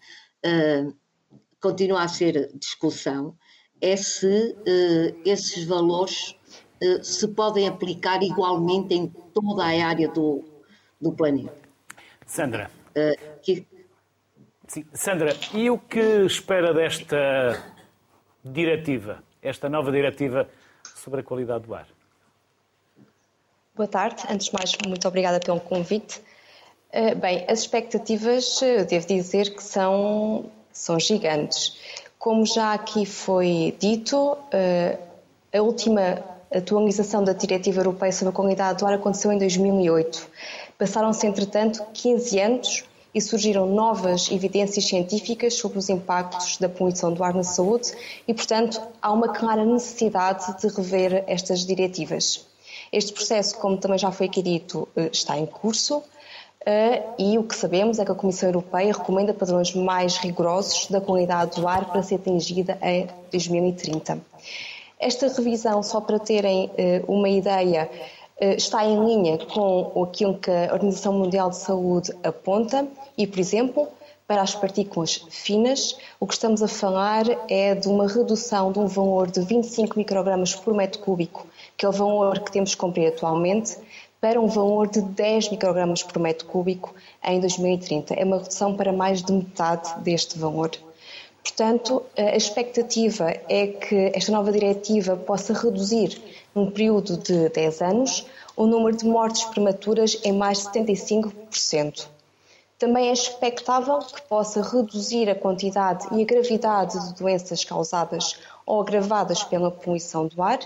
continua 1.61 2.03
a 2.03 2.09
ser 2.09 2.51
discussão 2.55 3.37
é 3.81 3.97
se 3.97 4.27
uh, 4.27 5.21
esses 5.25 5.65
valores 5.65 6.37
uh, 6.83 7.03
se 7.03 7.29
podem 7.29 7.69
aplicar 7.69 8.23
igualmente 8.23 8.95
em 8.95 9.09
toda 9.35 9.65
a 9.65 9.87
área 9.87 10.09
do, 10.09 10.45
do 11.01 11.13
planeta. 11.13 11.55
Sandra. 12.25 12.71
Uh, 12.91 13.41
que... 13.43 13.67
Sim. 14.67 14.85
Sandra, 14.93 15.37
e 15.55 15.71
o 15.71 15.79
que 15.79 16.25
espera 16.25 16.75
desta 16.75 17.63
diretiva, 18.45 19.23
esta 19.41 19.69
nova 19.69 19.93
diretiva 19.93 20.49
sobre 20.97 21.21
a 21.21 21.23
qualidade 21.23 21.67
do 21.67 21.75
ar? 21.75 21.87
Boa 23.77 23.87
tarde. 23.87 24.25
Antes 24.29 24.47
de 24.47 24.55
mais, 24.55 24.73
muito 24.87 25.07
obrigada 25.07 25.39
pelo 25.39 25.61
convite. 25.61 26.21
Bem, 27.21 27.45
as 27.47 27.61
expectativas, 27.61 28.61
eu 28.63 28.87
devo 28.87 29.07
dizer 29.07 29.55
que 29.55 29.63
são 29.63 30.51
são 30.77 31.01
gigantes. 31.01 31.77
Como 32.19 32.45
já 32.45 32.73
aqui 32.75 33.07
foi 33.07 33.75
dito, 33.79 34.37
eh, 34.53 34.99
a 35.53 35.63
última 35.63 36.23
atualização 36.55 37.25
da 37.25 37.33
Diretiva 37.33 37.81
Europeia 37.81 38.13
sobre 38.13 38.29
a 38.29 38.33
Qualidade 38.33 38.79
do 38.79 38.87
Ar 38.87 38.95
aconteceu 38.95 39.33
em 39.33 39.39
2008. 39.39 40.29
Passaram-se, 40.79 41.27
entretanto, 41.27 41.83
15 41.93 42.41
anos 42.41 42.85
e 43.15 43.21
surgiram 43.21 43.67
novas 43.67 44.31
evidências 44.31 44.85
científicas 44.85 45.55
sobre 45.55 45.79
os 45.79 45.89
impactos 45.89 46.59
da 46.59 46.69
poluição 46.69 47.13
do 47.13 47.25
ar 47.25 47.33
na 47.33 47.43
saúde 47.43 47.93
e, 48.29 48.35
portanto, 48.35 48.81
há 49.01 49.11
uma 49.11 49.29
clara 49.29 49.65
necessidade 49.65 50.59
de 50.61 50.69
rever 50.69 51.25
estas 51.27 51.65
diretivas. 51.65 52.47
Este 52.93 53.13
processo, 53.13 53.57
como 53.57 53.79
também 53.79 53.99
já 53.99 54.13
foi 54.13 54.27
aqui 54.27 54.43
dito, 54.43 54.87
eh, 54.95 55.09
está 55.11 55.39
em 55.39 55.47
curso. 55.47 56.03
Uh, 56.67 57.15
e 57.17 57.39
o 57.39 57.45
que 57.45 57.55
sabemos 57.55 58.01
é 58.01 58.05
que 58.05 58.11
a 58.11 58.15
Comissão 58.15 58.49
Europeia 58.49 58.93
recomenda 58.93 59.33
padrões 59.33 59.73
mais 59.73 60.17
rigorosos 60.17 60.89
da 60.89 61.01
qualidade 61.01 61.61
do 61.61 61.69
ar 61.69 61.85
para 61.85 62.03
ser 62.03 62.17
atingida 62.17 62.77
em 62.83 63.07
2030. 63.31 64.19
Esta 64.99 65.29
revisão, 65.29 65.81
só 65.85 66.01
para 66.01 66.19
terem 66.19 66.67
uh, 66.67 67.13
uma 67.13 67.29
ideia, 67.29 67.89
uh, 68.41 68.45
está 68.57 68.85
em 68.85 68.99
linha 68.99 69.39
com 69.39 70.03
aquilo 70.03 70.39
que 70.39 70.51
a 70.51 70.73
Organização 70.73 71.13
Mundial 71.13 71.51
de 71.51 71.57
Saúde 71.57 72.13
aponta 72.25 72.85
e, 73.17 73.29
por 73.29 73.39
exemplo, 73.39 73.87
para 74.27 74.43
as 74.43 74.57
partículas 74.57 75.25
finas, 75.31 75.97
o 76.19 76.27
que 76.27 76.35
estamos 76.35 76.61
a 76.61 76.67
falar 76.67 77.25
é 77.49 77.77
de 77.77 77.87
uma 77.87 78.09
redução 78.09 78.73
de 78.73 78.81
um 78.81 78.89
valor 78.89 79.31
de 79.31 79.41
25 79.41 79.97
microgramas 79.97 80.53
por 80.53 80.75
metro 80.75 80.99
cúbico, 80.99 81.47
que 81.77 81.87
é 81.87 81.89
o 81.89 81.93
valor 81.93 82.41
que 82.41 82.51
temos 82.51 82.75
que 82.75 82.81
cumprir 82.81 83.07
atualmente, 83.07 83.77
para 84.27 84.41
um 84.41 84.49
valor 84.49 84.89
de 84.89 85.01
10 85.01 85.51
microgramas 85.51 86.03
por 86.03 86.19
metro 86.19 86.49
cúbico 86.49 86.93
em 87.23 87.39
2030. 87.39 88.13
É 88.15 88.25
uma 88.25 88.39
redução 88.39 88.75
para 88.75 88.93
mais 88.93 89.23
de 89.23 89.33
metade 89.33 90.01
deste 90.01 90.37
valor. 90.37 90.73
Portanto, 91.45 92.03
a 92.19 92.35
expectativa 92.35 93.31
é 93.49 93.69
que 93.69 94.11
esta 94.13 94.33
nova 94.33 94.51
diretiva 94.51 95.15
possa 95.15 95.53
reduzir, 95.53 96.21
num 96.53 96.73
período 96.73 97.17
de 97.19 97.51
10 97.51 97.83
anos, 97.83 98.27
o 98.57 98.67
número 98.67 98.97
de 98.97 99.05
mortes 99.07 99.45
prematuras 99.45 100.19
em 100.25 100.33
mais 100.33 100.59
de 100.59 100.71
75%. 100.71 102.09
Também 102.81 103.11
é 103.11 103.13
expectável 103.13 104.01
que 104.01 104.23
possa 104.23 104.61
reduzir 104.61 105.31
a 105.31 105.37
quantidade 105.37 106.05
e 106.11 106.21
a 106.21 106.27
gravidade 106.27 106.99
de 107.07 107.15
doenças 107.15 107.65
causadas 107.65 108.41
ou 108.67 108.81
agravadas 108.81 109.45
pela 109.45 109.71
poluição 109.71 110.27
do 110.27 110.43
ar, 110.43 110.59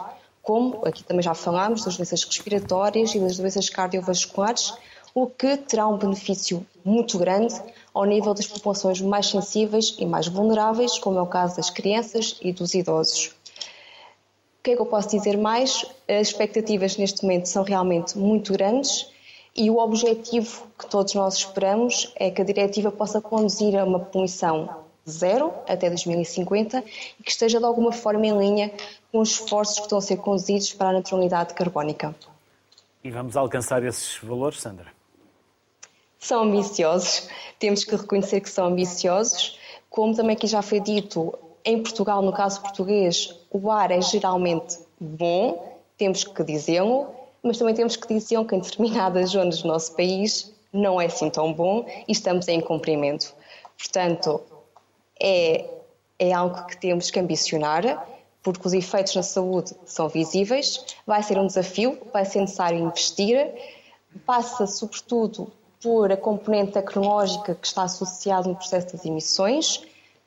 como 0.43 0.85
aqui 0.85 1.05
também 1.05 1.23
já 1.23 1.35
falámos 1.35 1.85
das 1.85 1.97
doenças 1.97 2.25
respiratórias 2.25 3.15
e 3.15 3.21
das 3.21 3.37
doenças 3.37 3.69
cardiovasculares, 3.69 4.75
o 5.15 5.27
que 5.27 5.57
terá 5.57 5.87
um 5.87 5.99
benefício 5.99 6.67
muito 6.85 7.19
grande 7.19 7.55
ao 7.93 8.05
nível 8.05 8.33
das 8.33 8.47
populações 8.47 9.01
mais 9.01 9.29
sensíveis 9.29 9.97
e 9.99 10.07
mais 10.07 10.29
vulneráveis, 10.29 10.99
como 10.99 11.19
é 11.19 11.23
o 11.23 11.27
caso 11.27 11.57
das 11.57 11.71
crianças 11.71 12.37
e 12.41 12.53
dos 12.53 12.75
idosos. 12.75 13.27
O 14.61 14.63
que 14.63 14.73
é 14.73 14.77
que 14.77 14.83
eu 14.83 14.87
posso 14.87 15.09
dizer 15.09 15.37
mais? 15.37 15.85
As 16.07 16.29
expectativas 16.29 16.97
neste 16.97 17.23
momento 17.23 17.47
são 17.47 17.63
realmente 17.63 18.17
muito 18.17 18.53
grandes 18.53 19.09
e 19.57 19.71
o 19.71 19.79
objetivo 19.79 20.67
que 20.79 20.87
todos 20.87 21.15
nós 21.15 21.35
esperamos 21.35 22.13
é 22.15 22.31
que 22.31 22.43
a 22.43 22.45
diretiva 22.45 22.93
possa 22.93 23.21
conduzir 23.21 23.77
a 23.77 23.85
uma 23.85 23.99
poluição 23.99 24.90
zero 25.09 25.53
até 25.69 25.89
2050 25.89 26.85
e 27.19 27.23
que 27.23 27.31
esteja 27.31 27.59
de 27.59 27.65
alguma 27.65 27.93
forma 27.93 28.27
em 28.27 28.37
linha 28.37 28.73
com 29.11 29.21
os 29.21 29.31
esforços 29.31 29.77
que 29.77 29.83
estão 29.83 29.99
a 29.99 30.03
ser 30.03 30.17
conduzidos 30.19 30.73
para 30.73 30.89
a 30.89 30.93
neutralidade 30.93 31.55
carbónica. 31.55 32.15
E 33.03 33.11
vamos 33.11 33.37
alcançar 33.37 33.83
esses 33.85 34.19
valores, 34.23 34.61
Sandra? 34.61 34.87
São 36.19 36.43
ambiciosos, 36.43 37.29
temos 37.59 37.83
que 37.83 37.97
reconhecer 37.97 38.41
que 38.41 38.51
são 38.51 38.67
ambiciosos. 38.67 39.59
Como 39.89 40.15
também 40.15 40.37
aqui 40.37 40.47
já 40.47 40.61
foi 40.61 40.79
dito, 40.79 41.37
em 41.65 41.83
Portugal, 41.83 42.21
no 42.23 42.33
caso 42.33 42.61
português, 42.61 43.35
o 43.51 43.71
ar 43.71 43.91
é 43.91 44.01
geralmente 44.01 44.79
bom, 45.01 45.79
temos 45.97 46.25
que 46.25 46.45
dizê-lo, 46.45 47.09
mas 47.43 47.59
também 47.59 47.75
temos 47.75 47.97
que 47.97 48.07
dizer 48.07 48.45
que 48.45 48.55
em 48.55 48.61
determinadas 48.61 49.31
zonas 49.31 49.63
do 49.63 49.69
nosso 49.69 49.97
país 49.97 50.53
não 50.73 51.01
é 51.01 51.07
assim 51.07 51.31
tão 51.31 51.53
bom 51.53 51.87
e 52.07 52.13
estamos 52.13 52.49
em 52.49 52.61
cumprimento. 52.61 53.35
Portanto, 53.79 54.43
é, 55.23 55.69
é 56.19 56.33
algo 56.33 56.67
que 56.67 56.77
temos 56.77 57.11
que 57.11 57.19
ambicionar, 57.21 58.07
porque 58.43 58.67
os 58.67 58.73
efeitos 58.73 59.15
na 59.15 59.23
saúde 59.23 59.75
são 59.85 60.09
visíveis, 60.09 60.85
vai 61.07 61.23
ser 61.23 61.39
um 61.39 61.47
desafio, 61.47 61.99
vai 62.13 62.25
ser 62.25 62.41
necessário 62.41 62.79
investir, 62.79 63.53
passa 64.27 64.67
sobretudo 64.67 65.53
por 65.83 66.11
a 66.13 66.17
componente 66.17 66.73
tecnológica 66.73 67.55
que 67.55 67.67
está 67.67 67.83
associada 67.85 68.49
no 68.49 68.57
processo 68.57 68.97
das 68.97 69.05
emissões, 69.05 69.83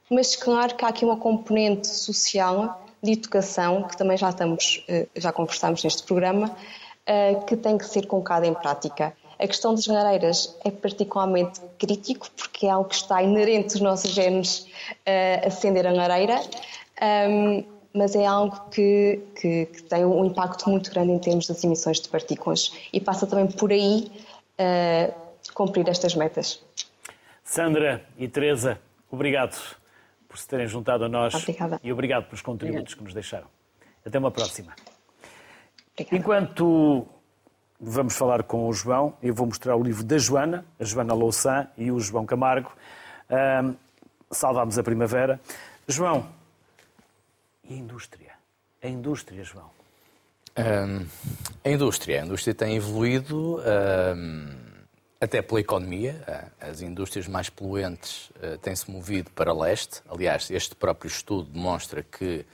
mas 0.10 0.36
claro 0.36 0.76
que 0.76 0.86
há 0.86 0.90
aqui 0.90 1.06
uma 1.06 1.18
componente 1.18 1.88
social 1.88 2.82
de 3.02 3.12
educação, 3.12 3.84
que 3.84 3.98
também 3.98 4.18
já 4.18 4.30
estamos, 4.30 4.84
eh, 4.88 5.08
já 5.16 5.32
conversamos 5.32 5.84
neste 5.84 6.04
programa, 6.04 6.56
eh, 7.06 7.36
que 7.48 7.58
tem 7.58 7.78
que 7.78 7.86
ser 7.86 8.08
colocada 8.08 8.48
em 8.48 8.54
prática. 8.54 9.16
A 9.40 9.48
questão 9.48 9.74
das 9.74 9.88
lareiras 9.88 10.56
é 10.64 10.72
particularmente 10.72 11.60
crítico, 11.78 12.30
porque 12.38 12.68
é 12.68 12.70
algo 12.70 12.90
que 12.90 12.96
está 12.96 13.22
inerente 13.22 13.74
aos 13.74 13.82
nossos 13.82 14.12
genes 14.12 14.60
uh, 14.60 15.48
acender 15.48 15.86
a 15.88 15.92
lareira, 15.92 16.40
um, 17.30 17.64
mas 17.94 18.16
é 18.16 18.26
algo 18.26 18.70
que, 18.72 19.22
que, 19.40 19.66
que, 19.68 19.84
tem 19.84 20.04
um 20.04 20.26
impacto 20.26 20.70
muito 20.70 20.92
grande 20.92 21.12
em 21.12 21.20
termos 21.20 21.48
das 21.48 21.64
emissões 21.64 22.00
de 22.00 22.10
partículas 22.10 22.74
e 22.92 23.00
passa 23.00 23.28
também 23.28 23.48
por 23.48 23.72
aí 23.72 24.12
uh, 24.60 25.14
cumprir 25.54 25.88
estas 25.88 26.16
metas. 26.16 26.64
Sandra 27.44 28.04
e 28.18 28.28
Teresa, 28.28 28.80
obrigado 29.12 29.60
por 30.28 30.38
se 30.38 30.48
terem 30.48 30.66
juntado 30.66 31.06
a 31.06 31.10
nós 31.10 31.36
Obrigada. 31.36 31.80
e 31.84 31.94
obrigado 31.94 32.26
pelos 32.26 32.42
contributos 32.42 32.94
Obrigada. 32.94 32.98
que 32.98 33.04
nos 33.04 33.14
deixaram. 33.14 33.48
Até 34.04 34.18
uma 34.18 34.32
próxima. 34.32 34.74
Obrigada. 35.94 36.18
Enquanto 36.18 37.06
vamos 37.86 38.16
falar 38.16 38.44
com 38.44 38.68
o 38.68 38.74
João, 38.74 39.14
eu 39.22 39.34
vou 39.34 39.46
mostrar 39.46 39.76
o 39.76 39.84
livro 39.84 40.04
da 40.04 40.18
Joana, 40.18 40.66
a 40.80 40.84
Joana 40.84 41.14
Louçã 41.14 41.68
e 41.78 41.92
o 41.92 42.00
João 42.00 42.26
Camargo. 42.26 42.72
Um, 43.30 43.76
salvámos 44.32 44.80
a 44.80 44.84
primavera. 44.84 45.40
João, 45.88 46.26
e 47.68 47.74
a 47.74 47.78
indústria? 47.78 48.32
A 48.82 48.88
indústria, 48.88 49.44
João? 49.44 49.70
Um, 50.58 51.06
a 51.64 51.70
indústria. 51.70 52.22
A 52.22 52.26
indústria 52.26 52.54
tem 52.54 52.76
evoluído 52.76 53.60
um, 53.60 54.56
até 55.20 55.42
pela 55.42 55.60
economia. 55.60 56.52
As 56.60 56.82
indústrias 56.82 57.28
mais 57.28 57.50
poluentes 57.50 58.30
uh, 58.30 58.58
têm-se 58.60 58.90
movido 58.90 59.30
para 59.32 59.54
leste. 59.54 60.02
Aliás, 60.10 60.50
este 60.50 60.74
próprio 60.76 61.10
estudo 61.10 61.50
demonstra 61.50 62.02
que 62.02 62.46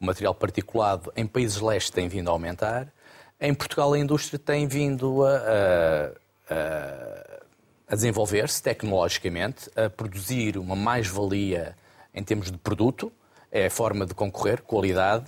o 0.00 0.06
material 0.06 0.34
particulado 0.34 1.12
em 1.16 1.26
países 1.26 1.60
leste 1.60 1.90
tem 1.90 2.08
vindo 2.08 2.28
a 2.28 2.32
aumentar. 2.32 2.92
Em 3.40 3.54
Portugal, 3.54 3.92
a 3.92 3.98
indústria 3.98 4.36
tem 4.36 4.66
vindo 4.66 5.24
a, 5.24 6.12
a, 6.50 7.42
a 7.88 7.94
desenvolver-se 7.94 8.60
tecnologicamente, 8.60 9.70
a 9.76 9.88
produzir 9.88 10.58
uma 10.58 10.74
mais-valia 10.74 11.76
em 12.12 12.24
termos 12.24 12.50
de 12.50 12.58
produto, 12.58 13.12
é 13.52 13.66
a 13.66 13.70
forma 13.70 14.04
de 14.04 14.12
concorrer, 14.12 14.60
qualidade, 14.62 15.24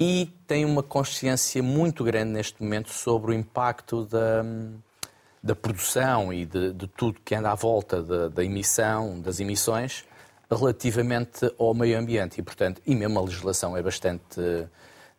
e 0.00 0.32
tem 0.46 0.64
uma 0.64 0.82
consciência 0.82 1.62
muito 1.62 2.02
grande 2.02 2.32
neste 2.32 2.62
momento 2.62 2.88
sobre 2.88 3.32
o 3.32 3.34
impacto 3.34 4.06
da, 4.06 4.42
da 5.42 5.54
produção 5.54 6.32
e 6.32 6.46
de, 6.46 6.72
de 6.72 6.88
tudo 6.88 7.20
que 7.22 7.34
anda 7.34 7.50
à 7.50 7.54
volta 7.54 8.02
da, 8.02 8.28
da 8.28 8.42
emissão, 8.42 9.20
das 9.20 9.38
emissões, 9.38 10.06
relativamente 10.50 11.52
ao 11.58 11.74
meio 11.74 11.98
ambiente. 11.98 12.40
E, 12.40 12.42
portanto, 12.42 12.80
e 12.86 12.94
mesmo 12.94 13.18
a 13.18 13.22
legislação 13.22 13.76
é 13.76 13.82
bastante 13.82 14.40
eh, 14.40 14.66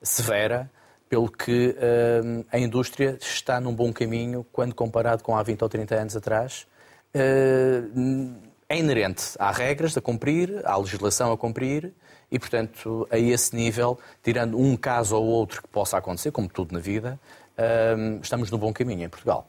severa, 0.02 0.70
pelo 1.12 1.30
que 1.30 1.76
uh, 1.76 2.46
a 2.50 2.58
indústria 2.58 3.18
está 3.20 3.60
num 3.60 3.76
bom 3.76 3.92
caminho 3.92 4.46
quando 4.50 4.74
comparado 4.74 5.22
com 5.22 5.36
há 5.36 5.44
20 5.44 5.62
ou 5.62 5.68
30 5.68 5.96
anos 5.96 6.16
atrás. 6.16 6.66
Uh, 7.14 8.34
é 8.70 8.80
inerente. 8.80 9.34
Há 9.38 9.52
regras 9.52 9.98
a 9.98 10.00
cumprir, 10.00 10.62
há 10.64 10.78
legislação 10.78 11.34
a 11.34 11.38
cumprir 11.38 11.92
e, 12.32 12.40
portanto, 12.40 13.06
a 13.12 13.20
esse 13.20 13.54
nível, 13.54 14.00
tirando 14.24 14.58
um 14.58 14.78
caso 14.78 15.18
ou 15.18 15.26
outro 15.26 15.62
que 15.62 15.68
possa 15.68 15.98
acontecer, 15.98 16.32
como 16.32 16.48
tudo 16.48 16.72
na 16.72 16.80
vida, 16.80 17.20
uh, 17.58 18.22
estamos 18.24 18.50
no 18.50 18.58
bom 18.58 18.72
caminho 18.72 19.04
em 19.04 19.10
Portugal. 19.10 19.46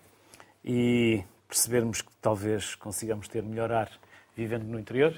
E 0.64 1.22
percebermos 1.46 2.02
que 2.02 2.10
talvez 2.20 2.74
consigamos 2.74 3.28
ter 3.28 3.40
melhor 3.40 3.70
ar 3.70 3.88
vivendo 4.36 4.64
no 4.64 4.80
interior? 4.80 5.14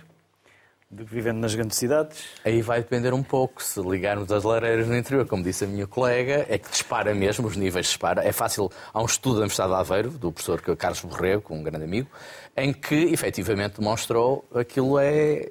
Vivendo 0.91 1.39
nas 1.39 1.55
grandes 1.55 1.77
cidades? 1.77 2.25
Aí 2.45 2.63
vai 2.63 2.81
depender 2.81 3.13
um 3.13 3.23
pouco. 3.23 3.63
Se 3.63 3.81
ligarmos 3.81 4.31
as 4.31 4.45
lareiras 4.45 4.87
no 4.87 4.97
interior, 4.97 5.27
como 5.27 5.43
disse 5.43 5.65
a 5.65 5.67
minha 5.67 5.87
colega, 5.87 6.47
é 6.49 6.59
que 6.59 6.71
dispara 6.71 7.15
mesmo, 7.15 7.47
os 7.47 7.57
níveis 7.57 7.87
dispara. 7.87 8.27
É 8.27 8.33
fácil. 8.33 8.71
Há 8.93 9.03
um 9.03 9.07
estudo 9.07 9.35
da 9.35 9.41
Universidade 9.41 9.71
de 9.71 9.79
Aveiro, 9.79 10.11
do 10.11 10.33
professor 10.33 10.61
Carlos 10.77 11.01
Borrego, 11.03 11.55
um 11.55 11.63
grande 11.63 11.85
amigo, 11.85 12.09
em 12.57 12.73
que 12.73 12.95
efetivamente 12.95 13.79
demonstrou 13.79 14.45
aquilo 14.55 14.99
é, 14.99 15.49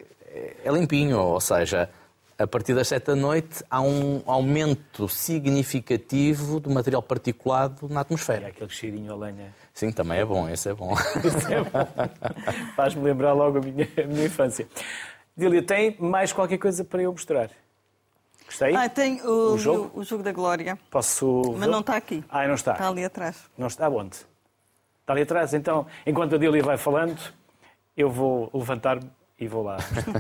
é 0.64 0.72
limpinho, 0.72 1.20
ou 1.20 1.42
seja, 1.42 1.90
a 2.38 2.48
partir 2.48 2.74
das 2.74 2.88
sete 2.88 3.08
da 3.08 3.16
noite 3.16 3.64
há 3.70 3.82
um 3.82 4.22
aumento 4.26 5.08
significativo 5.08 6.60
do 6.60 6.70
material 6.70 7.02
particulado 7.02 7.88
na 7.88 8.02
atmosfera. 8.02 8.42
E 8.42 8.46
aquele 8.48 8.70
cheirinho 8.70 9.14
a 9.14 9.16
lenha. 9.16 9.54
Sim, 9.74 9.92
também 9.92 10.20
é 10.20 10.26
bom, 10.26 10.50
esse 10.50 10.70
é 10.70 10.74
bom. 10.74 10.94
Esse 11.24 11.54
é 11.54 11.62
bom. 11.62 11.88
Faz-me 12.76 13.04
lembrar 13.04 13.34
logo 13.34 13.60
a 13.60 13.62
minha, 13.62 13.88
a 13.98 14.08
minha 14.08 14.26
infância. 14.26 14.68
Dília, 15.36 15.64
tem 15.64 15.96
mais 16.00 16.32
qualquer 16.32 16.58
coisa 16.58 16.84
para 16.84 17.02
eu 17.02 17.12
mostrar? 17.12 17.50
Gostei? 18.46 18.76
Ah, 18.76 18.88
tem 18.88 19.20
o, 19.22 19.54
o, 19.54 19.58
jogo? 19.58 20.00
o 20.00 20.04
jogo 20.04 20.22
da 20.22 20.32
Glória. 20.32 20.78
Posso. 20.92 21.56
Mas 21.58 21.68
não 21.68 21.80
está 21.80 21.96
aqui. 21.96 22.24
Ah, 22.30 22.48
não 22.48 22.54
está. 22.54 22.74
Está 22.74 22.88
ali 22.88 23.04
atrás. 23.04 23.38
Não 23.58 23.68
está 23.68 23.90
onde? 23.90 24.18
Está 25.02 25.14
ali 25.14 25.24
atrás. 25.24 25.54
Então, 25.54 25.88
enquanto 26.06 26.36
a 26.36 26.38
Dília 26.38 26.62
vai 26.62 26.78
falando, 26.78 27.20
eu 27.98 28.12
vou 28.12 28.52
levantar-me 28.54 29.10
e 29.40 29.48
vou 29.48 29.64
lá. 29.64 29.78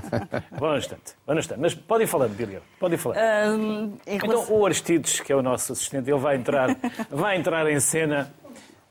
vou 0.57 0.71
no 0.71 0.77
instante. 0.77 1.13
Vou 1.25 1.35
no 1.35 1.39
instante. 1.39 1.59
Mas 1.59 1.75
podem 1.75 2.07
falar, 2.07 2.27
Dília. 2.29 2.63
Podem 2.79 2.97
falar. 2.97 3.17
Um, 3.49 3.97
então, 4.07 4.45
o 4.49 4.65
Aristides, 4.65 5.19
que 5.19 5.31
é 5.31 5.35
o 5.35 5.43
nosso 5.43 5.73
assistente, 5.73 6.09
ele 6.09 6.19
vai 6.19 6.35
entrar, 6.35 6.75
vai 7.11 7.37
entrar 7.37 7.69
em 7.69 7.79
cena. 7.79 8.33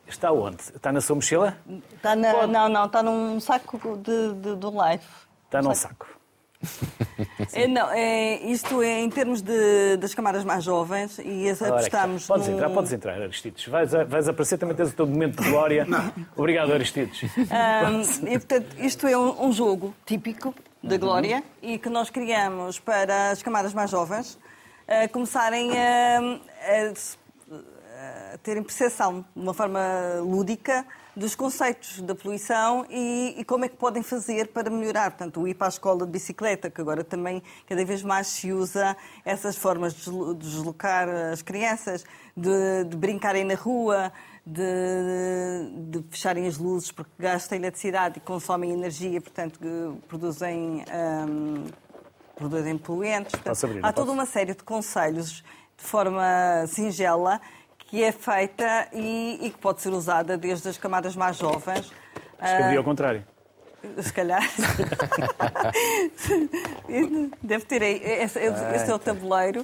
Está 0.07 0.31
onde? 0.31 0.63
Está 0.63 0.93
na 0.93 1.01
sua 1.01 1.17
mochila? 1.17 1.57
Está 1.97 2.15
na... 2.15 2.47
Não, 2.47 2.69
não, 2.69 2.87
está 2.87 3.03
num 3.03 3.41
saco 3.41 3.97
de, 3.97 4.35
de, 4.35 4.57
do 4.57 4.71
live. 4.71 5.05
Está 5.53 5.61
num 5.61 5.75
saco. 5.75 6.07
É, 7.53 7.67
não, 7.67 7.91
é, 7.91 8.41
isto 8.45 8.83
é 8.83 9.01
em 9.01 9.11
termos 9.11 9.43
de, 9.43 9.97
das 9.99 10.15
camadas 10.15 10.45
mais 10.45 10.65
jovens 10.65 11.19
e 11.19 11.51
apostamos. 11.51 12.27
Podes 12.27 12.49
entrar, 12.49 12.71
podes 12.71 12.93
entrar, 12.93 13.21
Aristides. 13.21 13.67
Vais, 13.67 13.91
vais 13.91 14.29
aparecer, 14.29 14.59
também 14.59 14.75
tens 14.75 14.91
o 14.91 14.95
teu 14.95 15.07
momento 15.07 15.43
de 15.43 15.51
glória. 15.51 15.87
Obrigado, 16.37 16.73
Aristides. 16.73 17.23
Um, 17.37 18.27
e, 18.27 18.39
portanto, 18.39 18.77
isto 18.79 19.07
é 19.07 19.19
um, 19.19 19.49
um 19.49 19.53
jogo 19.53 19.95
típico 20.07 20.55
da 20.83 20.97
glória 20.97 21.43
uhum. 21.63 21.71
e 21.71 21.79
que 21.79 21.89
nós 21.89 22.11
criamos 22.11 22.79
para 22.79 23.33
as 23.33 23.43
camadas 23.43 23.75
mais 23.75 23.91
jovens 23.91 24.39
uh, 24.89 25.13
começarem 25.13 25.73
a, 25.77 26.21
a, 27.51 28.35
a 28.35 28.39
terem 28.39 28.63
percepção 28.63 29.25
de 29.35 29.43
uma 29.43 29.53
forma 29.53 29.81
lúdica 30.21 30.87
dos 31.15 31.35
conceitos 31.35 32.01
da 32.01 32.15
poluição 32.15 32.87
e, 32.89 33.35
e, 33.39 33.45
como 33.45 33.65
é 33.65 33.69
que 33.69 33.77
podem 33.77 34.03
fazer 34.03 34.49
para 34.49 34.71
melhorar. 34.71 35.11
Portanto, 35.11 35.41
o 35.41 35.49
ir 35.49 35.55
para 35.55 35.67
a 35.67 35.69
escola 35.69 36.07
de 36.07 36.13
bicicleta, 36.13 36.71
que 36.71 36.81
agora 36.81 37.05
também 37.05 37.43
cada 37.67 37.85
vez 37.85 38.03
mais 38.03 38.29
se 38.29 38.53
usa 38.53 38.97
essas 39.25 39.57
formas 39.57 39.95
de 39.95 40.11
deslocar 40.37 41.09
as 41.09 41.43
crianças, 41.43 42.05
de, 42.37 42.85
de 42.85 42.97
brincarem 42.97 43.45
na 43.45 43.55
rua, 43.55 44.11
de, 44.45 44.63
de 45.91 46.03
fecharem 46.11 46.47
as 46.47 46.59
luzes 46.59 46.91
porque 46.91 47.11
gastam 47.19 47.59
eletricidade 47.59 48.19
e 48.19 48.21
consomem 48.21 48.73
energia, 48.73 49.21
portanto, 49.21 49.61
produzem, 50.09 50.85
um, 51.29 51.67
produzem 52.35 52.79
poluentes. 52.79 53.33
Portanto, 53.33 53.65
abrir, 53.65 53.85
há 53.85 53.93
toda 53.93 54.11
uma 54.11 54.27
série 54.27 54.55
de 54.55 54.63
conselhos 54.65 55.45
de 55.77 55.85
forma 55.85 56.25
singela 56.69 57.41
que 57.93 58.03
é 58.03 58.11
feita 58.11 58.89
e, 58.95 59.39
e, 59.43 59.51
que 59.51 59.59
pode 59.59 59.83
ser 59.83 59.91
usada 59.91 60.39
desde 60.39 60.67
as 60.67 60.79
camadas 60.79 61.15
mais 61.15 61.37
jovens. 61.37 61.93
Escrevi 62.43 62.79
ao 62.79 62.83
contrário. 62.83 63.23
Se 64.01 64.11
calhar. 64.11 64.43
Deve 67.43 67.67
ter 67.67 67.83
aí. 67.83 68.01
Esse, 68.03 68.39
esse 68.39 68.91
é 68.91 68.95
o 68.95 68.99
tabuleiro. 68.99 69.63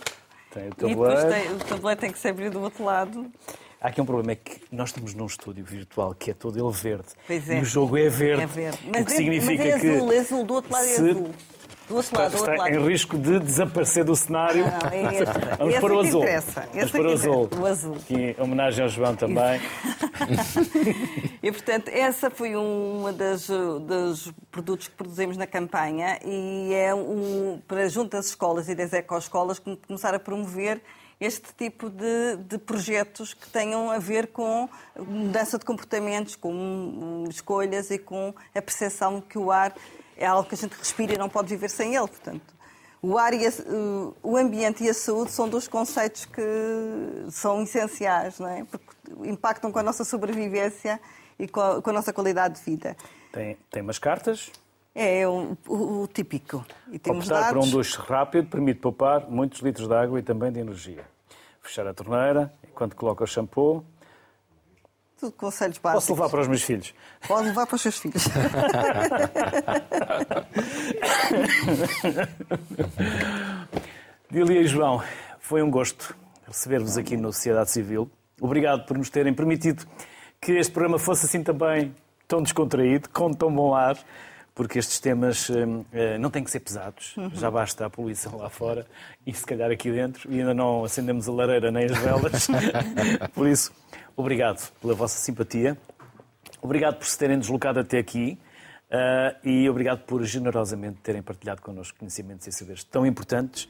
Tem 0.52 0.68
o 0.68 0.74
tabuleiro. 0.74 1.20
E 1.20 1.24
depois 1.24 1.24
tem, 1.24 1.54
o 1.54 1.58
tabuleiro 1.58 2.00
tem 2.02 2.12
que 2.12 2.18
se 2.18 2.28
abrir 2.28 2.50
do 2.50 2.60
outro 2.60 2.84
lado. 2.84 3.32
Há 3.80 3.88
aqui 3.88 3.98
um 3.98 4.04
problema, 4.04 4.32
é 4.32 4.34
que 4.34 4.60
nós 4.70 4.90
estamos 4.90 5.14
num 5.14 5.24
estúdio 5.24 5.64
virtual 5.64 6.14
que 6.14 6.30
é 6.30 6.34
todo 6.34 6.58
ele 6.58 6.76
verde. 6.76 7.08
Pois 7.26 7.48
é. 7.48 7.60
E 7.60 7.62
o 7.62 7.64
jogo 7.64 7.96
é 7.96 8.10
verde. 8.10 8.42
É 8.42 8.46
verde. 8.46 8.78
Mas, 8.92 9.02
o 9.02 9.06
que 9.06 9.12
é, 9.12 9.16
significa 9.16 9.64
mas 9.64 9.72
é 9.72 9.72
azul, 9.72 10.08
que 10.08 10.14
é 10.14 10.18
azul, 10.18 10.44
do 10.44 10.52
outro 10.54 10.70
lado 10.70 10.84
é 10.84 10.92
azul. 10.92 11.30
Do 11.88 11.96
outro 11.96 12.18
lado, 12.18 12.30
do 12.30 12.38
outro 12.38 12.56
lado. 12.56 12.74
em 12.74 12.86
risco 12.86 13.16
de 13.16 13.40
desaparecer 13.40 14.04
do 14.04 14.14
cenário. 14.14 14.64
Não, 14.64 14.78
não, 14.78 14.90
é 14.90 15.14
este. 15.22 15.38
Vamos 15.58 15.72
esse 15.72 15.80
para 15.80 15.94
o 15.94 16.00
azul. 16.00 16.24
Vamos 16.74 16.90
para 16.90 17.02
o 17.02 17.12
azul. 17.12 17.50
O 17.58 17.66
azul. 17.66 17.96
em 18.10 18.36
homenagem 18.38 18.84
ao 18.84 18.90
João 18.90 19.16
também. 19.16 19.60
e, 21.42 21.50
portanto, 21.50 21.88
essa 21.88 22.30
foi 22.30 22.54
uma 22.54 23.12
das 23.12 23.48
dos 23.48 24.32
produtos 24.50 24.88
que 24.88 24.94
produzimos 24.94 25.36
na 25.36 25.46
campanha 25.46 26.18
e 26.24 26.72
é 26.74 26.94
um, 26.94 27.60
para 27.66 27.88
junto 27.88 28.10
das 28.10 28.26
escolas 28.26 28.68
e 28.68 28.74
das 28.74 28.92
ecoescolas 28.92 29.58
começar 29.58 30.14
a 30.14 30.18
promover 30.18 30.80
este 31.20 31.52
tipo 31.56 31.90
de, 31.90 32.36
de, 32.46 32.58
projetos 32.58 33.34
que 33.34 33.48
tenham 33.48 33.90
a 33.90 33.98
ver 33.98 34.28
com 34.28 34.68
mudança 34.96 35.58
de 35.58 35.64
comportamentos, 35.64 36.36
com 36.36 37.24
escolhas 37.28 37.90
e 37.90 37.98
com 37.98 38.32
a 38.54 38.62
percepção 38.62 39.20
que 39.20 39.36
o 39.36 39.50
ar 39.50 39.74
é 40.18 40.26
algo 40.26 40.48
que 40.48 40.54
a 40.54 40.58
gente 40.58 40.72
respira 40.72 41.14
e 41.14 41.18
não 41.18 41.28
pode 41.28 41.48
viver 41.48 41.70
sem 41.70 41.94
ele. 41.94 42.08
Portanto, 42.08 42.54
o 43.00 43.16
ar 43.16 43.32
e 43.32 43.46
a, 43.46 43.50
o 44.22 44.36
ambiente 44.36 44.82
e 44.82 44.90
a 44.90 44.94
saúde 44.94 45.30
são 45.30 45.48
dois 45.48 45.68
conceitos 45.68 46.26
que 46.26 46.42
são 47.30 47.62
essenciais, 47.62 48.38
não 48.38 48.48
é? 48.48 48.64
Porque 48.64 49.28
impactam 49.28 49.70
com 49.70 49.78
a 49.78 49.82
nossa 49.82 50.04
sobrevivência 50.04 51.00
e 51.38 51.46
com 51.46 51.60
a, 51.60 51.80
com 51.80 51.90
a 51.90 51.92
nossa 51.92 52.12
qualidade 52.12 52.56
de 52.56 52.62
vida. 52.62 52.96
Tem, 53.32 53.56
tem 53.70 53.82
umas 53.82 53.98
cartas? 53.98 54.50
É, 54.94 55.20
é 55.20 55.28
o, 55.28 55.56
o, 55.68 56.02
o 56.02 56.08
típico. 56.08 56.66
E 56.90 56.98
temos 56.98 57.26
Optar 57.26 57.52
dados... 57.52 57.60
por 57.60 57.68
um 57.68 57.70
duche 57.70 57.96
rápido 57.98 58.48
permite 58.48 58.80
poupar 58.80 59.30
muitos 59.30 59.60
litros 59.60 59.86
de 59.86 59.94
água 59.94 60.18
e 60.18 60.22
também 60.22 60.50
de 60.50 60.58
energia. 60.58 61.04
Fechar 61.62 61.86
a 61.86 61.94
torneira 61.94 62.52
enquanto 62.68 62.96
coloca 62.96 63.22
o 63.22 63.26
shampoo 63.26 63.84
tudo 65.18 65.32
conselhos 65.32 65.78
básicos. 65.78 66.06
Posso 66.06 66.12
levar 66.14 66.30
para 66.30 66.40
os 66.40 66.48
meus 66.48 66.62
filhos? 66.62 66.94
Pode 67.26 67.48
levar 67.48 67.66
para 67.66 67.76
os 67.76 67.82
seus 67.82 67.98
filhos. 67.98 68.24
Dília 74.30 74.60
e 74.60 74.66
João, 74.66 75.02
foi 75.40 75.62
um 75.62 75.70
gosto 75.70 76.14
receber-vos 76.46 76.96
aqui 76.96 77.16
no 77.16 77.32
Sociedade 77.32 77.70
Civil. 77.70 78.10
Obrigado 78.40 78.86
por 78.86 78.96
nos 78.96 79.10
terem 79.10 79.34
permitido 79.34 79.84
que 80.40 80.52
este 80.52 80.72
programa 80.72 80.98
fosse 80.98 81.26
assim 81.26 81.42
também 81.42 81.94
tão 82.26 82.40
descontraído, 82.42 83.08
com 83.08 83.32
tão 83.32 83.52
bom 83.52 83.74
ar 83.74 83.98
porque 84.58 84.76
estes 84.76 84.98
temas 84.98 85.48
uh, 85.50 85.84
não 86.18 86.30
têm 86.30 86.42
que 86.42 86.50
ser 86.50 86.58
pesados. 86.58 87.16
Uhum. 87.16 87.30
Já 87.32 87.48
basta 87.48 87.86
a 87.86 87.90
poluição 87.90 88.36
lá 88.36 88.50
fora 88.50 88.84
e 89.24 89.32
se 89.32 89.46
calhar 89.46 89.70
aqui 89.70 89.88
dentro 89.88 90.28
e 90.32 90.40
ainda 90.40 90.52
não 90.52 90.82
acendemos 90.82 91.28
a 91.28 91.32
lareira 91.32 91.70
nem 91.70 91.84
as 91.84 91.96
velas. 91.96 92.48
por 93.32 93.46
isso, 93.46 93.72
obrigado 94.18 94.72
pela 94.80 94.94
vossa 94.94 95.16
simpatia, 95.16 95.78
obrigado 96.60 96.96
por 96.96 97.06
se 97.06 97.16
terem 97.16 97.38
deslocado 97.38 97.78
até 97.78 97.98
aqui 97.98 98.36
uh, 98.90 99.48
e 99.48 99.70
obrigado 99.70 100.00
por 100.00 100.24
generosamente 100.24 100.98
terem 101.00 101.22
partilhado 101.22 101.62
connosco 101.62 101.96
conhecimentos 102.00 102.44
e 102.48 102.52
saberes 102.52 102.82
tão 102.82 103.06
importantes 103.06 103.68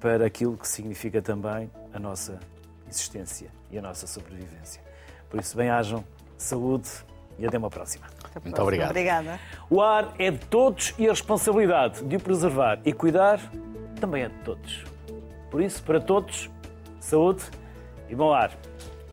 para 0.00 0.26
aquilo 0.26 0.56
que 0.58 0.66
significa 0.66 1.22
também 1.22 1.70
a 1.92 2.00
nossa 2.00 2.40
existência 2.90 3.48
e 3.70 3.78
a 3.78 3.82
nossa 3.82 4.08
sobrevivência. 4.08 4.82
Por 5.30 5.38
isso, 5.38 5.56
bem-ajam, 5.56 6.04
saúde 6.36 6.90
e 7.38 7.46
até 7.46 7.56
uma 7.56 7.70
próxima. 7.70 8.06
Muito 8.42 8.60
obrigado. 8.60 8.90
Obrigada. 8.90 9.38
O 9.70 9.80
ar 9.80 10.12
é 10.18 10.28
de 10.28 10.44
todos 10.46 10.92
e 10.98 11.06
a 11.06 11.10
responsabilidade 11.10 12.04
de 12.04 12.16
o 12.16 12.20
preservar 12.20 12.80
e 12.84 12.92
cuidar 12.92 13.40
também 14.00 14.24
é 14.24 14.28
de 14.28 14.38
todos. 14.38 14.84
Por 15.52 15.62
isso, 15.62 15.80
para 15.84 16.00
todos, 16.00 16.50
saúde 16.98 17.44
e 18.08 18.14
bom 18.16 18.32
ar. 18.32 18.50